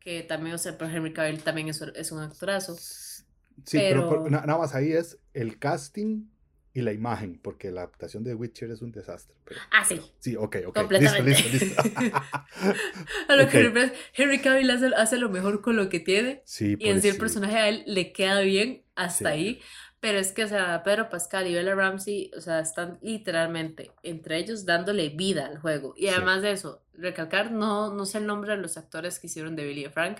que 0.00 0.22
también, 0.22 0.54
o 0.54 0.58
sea, 0.58 0.78
pero 0.78 0.90
Henry 0.90 1.12
Cavill 1.12 1.42
también 1.42 1.68
es, 1.68 1.80
es 1.82 2.10
un 2.10 2.20
actorazo. 2.20 2.74
Sí, 2.76 3.78
pero, 3.78 4.28
nada 4.30 4.58
más 4.58 4.74
ahí 4.74 4.92
es 4.92 5.18
el 5.34 5.58
casting 5.58 6.26
y 6.74 6.80
la 6.80 6.92
imagen, 6.92 7.38
porque 7.42 7.70
la 7.70 7.82
adaptación 7.82 8.24
de 8.24 8.34
Witcher 8.34 8.70
es 8.70 8.80
un 8.80 8.92
desastre. 8.92 9.36
ah, 9.70 9.84
sí. 9.84 10.00
sí, 10.18 10.36
ok, 10.36 10.56
ok. 10.68 10.74
Completamente. 10.74 11.30
Listo, 11.30 11.48
listo, 11.50 11.82
listo. 11.82 12.14
a 13.28 13.36
lo 13.36 13.48
que 13.48 13.92
Henry 14.14 14.40
Cavill 14.40 14.70
hace, 14.70 15.18
lo 15.18 15.28
mejor 15.28 15.60
con 15.60 15.76
lo 15.76 15.88
que 15.88 16.00
tiene. 16.00 16.42
Sí, 16.46 16.76
Y 16.78 16.88
en 16.88 17.02
sí 17.02 17.08
el 17.08 17.18
personaje 17.18 17.56
a 17.56 17.68
él 17.68 17.82
le 17.86 18.12
queda 18.12 18.40
bien 18.40 18.84
hasta 18.94 19.30
ahí. 19.30 19.60
Pero 20.00 20.18
es 20.18 20.32
que, 20.32 20.42
o 20.42 20.48
sea, 20.48 20.82
Pedro 20.82 21.08
Pascal 21.08 21.46
y 21.46 21.54
Bella 21.54 21.76
Ramsey, 21.76 22.32
o 22.36 22.40
sea, 22.40 22.58
están 22.58 22.98
literalmente 23.02 23.92
entre 24.02 24.38
ellos 24.38 24.64
dándole 24.64 25.10
vida 25.10 25.46
al 25.46 25.58
juego. 25.58 25.94
Y 25.96 26.08
además 26.08 26.42
de 26.42 26.50
eso, 26.50 26.82
recalcar, 26.92 27.52
no, 27.52 27.94
no 27.94 28.04
sé 28.04 28.18
el 28.18 28.26
nombre 28.26 28.56
de 28.56 28.62
los 28.62 28.76
actores 28.76 29.20
que 29.20 29.28
hicieron 29.28 29.54
de 29.54 29.64
Billy 29.64 29.84
y 29.84 29.90
Frank, 29.90 30.18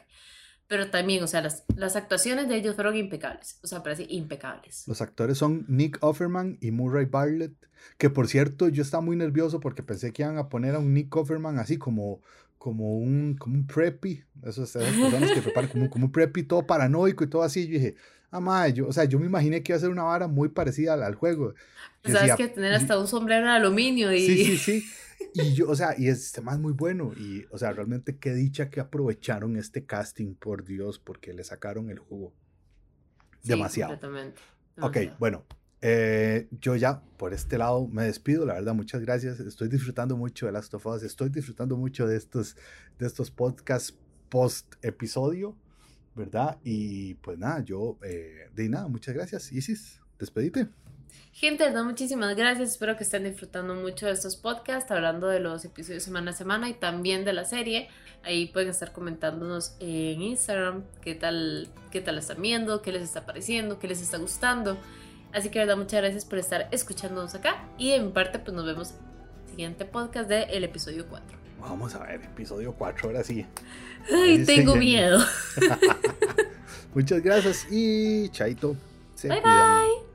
pero 0.72 0.88
también, 0.88 1.22
o 1.22 1.26
sea, 1.26 1.42
las, 1.42 1.64
las 1.76 1.96
actuaciones 1.96 2.48
de 2.48 2.56
ellos 2.56 2.76
fueron 2.76 2.96
impecables, 2.96 3.58
o 3.62 3.66
sea, 3.66 3.82
parece 3.82 4.06
impecables. 4.08 4.88
Los 4.88 5.02
actores 5.02 5.36
son 5.36 5.66
Nick 5.68 5.98
Offerman 6.00 6.56
y 6.62 6.70
Murray 6.70 7.04
Bartlett, 7.04 7.52
que 7.98 8.08
por 8.08 8.26
cierto, 8.26 8.70
yo 8.70 8.80
estaba 8.80 9.02
muy 9.02 9.14
nervioso 9.14 9.60
porque 9.60 9.82
pensé 9.82 10.14
que 10.14 10.22
iban 10.22 10.38
a 10.38 10.48
poner 10.48 10.74
a 10.74 10.78
un 10.78 10.94
Nick 10.94 11.14
Offerman 11.14 11.58
así 11.58 11.76
como, 11.76 12.22
como, 12.56 12.96
un, 12.96 13.36
como 13.38 13.54
un 13.54 13.66
preppy, 13.66 14.24
esos, 14.46 14.74
esas 14.74 14.96
personas 14.96 15.32
que 15.32 15.42
preparan 15.42 15.68
como, 15.68 15.90
como 15.90 16.06
un 16.06 16.12
preppy 16.12 16.44
todo 16.44 16.66
paranoico 16.66 17.22
y 17.22 17.26
todo 17.26 17.42
así, 17.42 17.66
yo 17.66 17.74
dije, 17.74 17.96
ah, 18.30 18.68
yo, 18.68 18.88
o 18.88 18.92
sea, 18.94 19.04
yo 19.04 19.18
me 19.18 19.26
imaginé 19.26 19.62
que 19.62 19.72
iba 19.72 19.76
a 19.76 19.80
ser 19.80 19.90
una 19.90 20.04
vara 20.04 20.26
muy 20.26 20.48
parecida 20.48 20.94
al, 20.94 21.14
juego. 21.16 21.52
Sabes 22.02 22.34
que 22.36 22.48
tener 22.48 22.72
hasta 22.72 22.98
un 22.98 23.06
sombrero 23.06 23.44
de 23.44 23.52
aluminio 23.52 24.10
y... 24.10 24.26
Sí, 24.26 24.44
sí, 24.46 24.56
sí. 24.56 24.84
Y 25.34 25.54
yo, 25.54 25.68
o 25.68 25.74
sea, 25.74 25.94
y 25.96 26.08
este 26.08 26.40
más 26.40 26.58
muy 26.58 26.72
bueno. 26.72 27.12
Y, 27.16 27.44
o 27.50 27.58
sea, 27.58 27.72
realmente 27.72 28.16
qué 28.16 28.34
dicha 28.34 28.70
que 28.70 28.80
aprovecharon 28.80 29.56
este 29.56 29.84
casting, 29.84 30.34
por 30.34 30.64
Dios, 30.64 30.98
porque 30.98 31.32
le 31.32 31.44
sacaron 31.44 31.90
el 31.90 31.98
jugo. 31.98 32.32
Demasiado. 33.42 33.92
Completamente. 33.92 34.40
Ok, 34.80 35.18
bueno. 35.18 35.44
Eh, 35.84 36.46
yo 36.60 36.76
ya 36.76 37.02
por 37.16 37.34
este 37.34 37.58
lado 37.58 37.88
me 37.88 38.04
despido, 38.04 38.46
la 38.46 38.54
verdad, 38.54 38.72
muchas 38.72 39.00
gracias. 39.00 39.40
Estoy 39.40 39.68
disfrutando 39.68 40.16
mucho 40.16 40.46
de 40.46 40.52
Last 40.52 40.72
of 40.74 40.86
Us, 40.86 41.02
estoy 41.02 41.28
disfrutando 41.28 41.76
mucho 41.76 42.06
de 42.06 42.16
estos, 42.16 42.56
de 43.00 43.06
estos 43.06 43.32
podcasts 43.32 43.98
post 44.28 44.74
episodio, 44.82 45.56
¿verdad? 46.14 46.58
Y 46.62 47.14
pues 47.14 47.36
nada, 47.36 47.64
yo, 47.64 47.98
eh, 48.04 48.48
de 48.54 48.68
nada, 48.68 48.86
muchas 48.86 49.12
gracias. 49.12 49.52
Isis, 49.52 50.00
despedite. 50.20 50.68
Gente, 51.32 51.70
no, 51.70 51.84
muchísimas 51.84 52.36
gracias. 52.36 52.70
Espero 52.70 52.96
que 52.96 53.04
estén 53.04 53.24
disfrutando 53.24 53.74
mucho 53.74 54.06
de 54.06 54.12
estos 54.12 54.36
podcasts, 54.36 54.90
hablando 54.90 55.28
de 55.28 55.40
los 55.40 55.64
episodios 55.64 56.02
semana 56.02 56.30
a 56.32 56.34
semana 56.34 56.68
y 56.68 56.74
también 56.74 57.24
de 57.24 57.32
la 57.32 57.44
serie. 57.44 57.88
Ahí 58.22 58.46
pueden 58.46 58.68
estar 58.68 58.92
comentándonos 58.92 59.74
en 59.80 60.22
Instagram 60.22 60.84
qué 61.00 61.14
tal, 61.14 61.68
qué 61.90 62.00
tal 62.00 62.18
están 62.18 62.40
viendo, 62.40 62.82
qué 62.82 62.92
les 62.92 63.02
está 63.02 63.26
pareciendo, 63.26 63.78
qué 63.78 63.88
les 63.88 64.00
está 64.02 64.18
gustando. 64.18 64.78
Así 65.32 65.48
que, 65.48 65.58
verdad, 65.58 65.76
muchas 65.76 66.02
gracias 66.02 66.24
por 66.24 66.38
estar 66.38 66.68
escuchándonos 66.70 67.34
acá. 67.34 67.64
Y 67.78 67.90
de 67.90 68.00
mi 68.00 68.10
parte, 68.12 68.38
pues 68.38 68.54
nos 68.54 68.66
vemos 68.66 68.90
en 68.90 68.96
el 69.44 69.50
siguiente 69.50 69.84
podcast 69.86 70.28
del 70.28 70.62
episodio 70.62 71.06
4. 71.08 71.38
Vamos 71.60 71.94
a 71.94 72.00
ver, 72.00 72.22
episodio 72.22 72.74
4, 72.74 73.08
ahora 73.08 73.24
sí. 73.24 73.46
Ay, 74.12 74.44
tengo 74.44 74.74
miedo. 74.74 75.20
muchas 76.94 77.22
gracias 77.22 77.66
y 77.70 78.28
chaito. 78.30 78.76
bye 79.22 79.40
bye. 79.40 80.11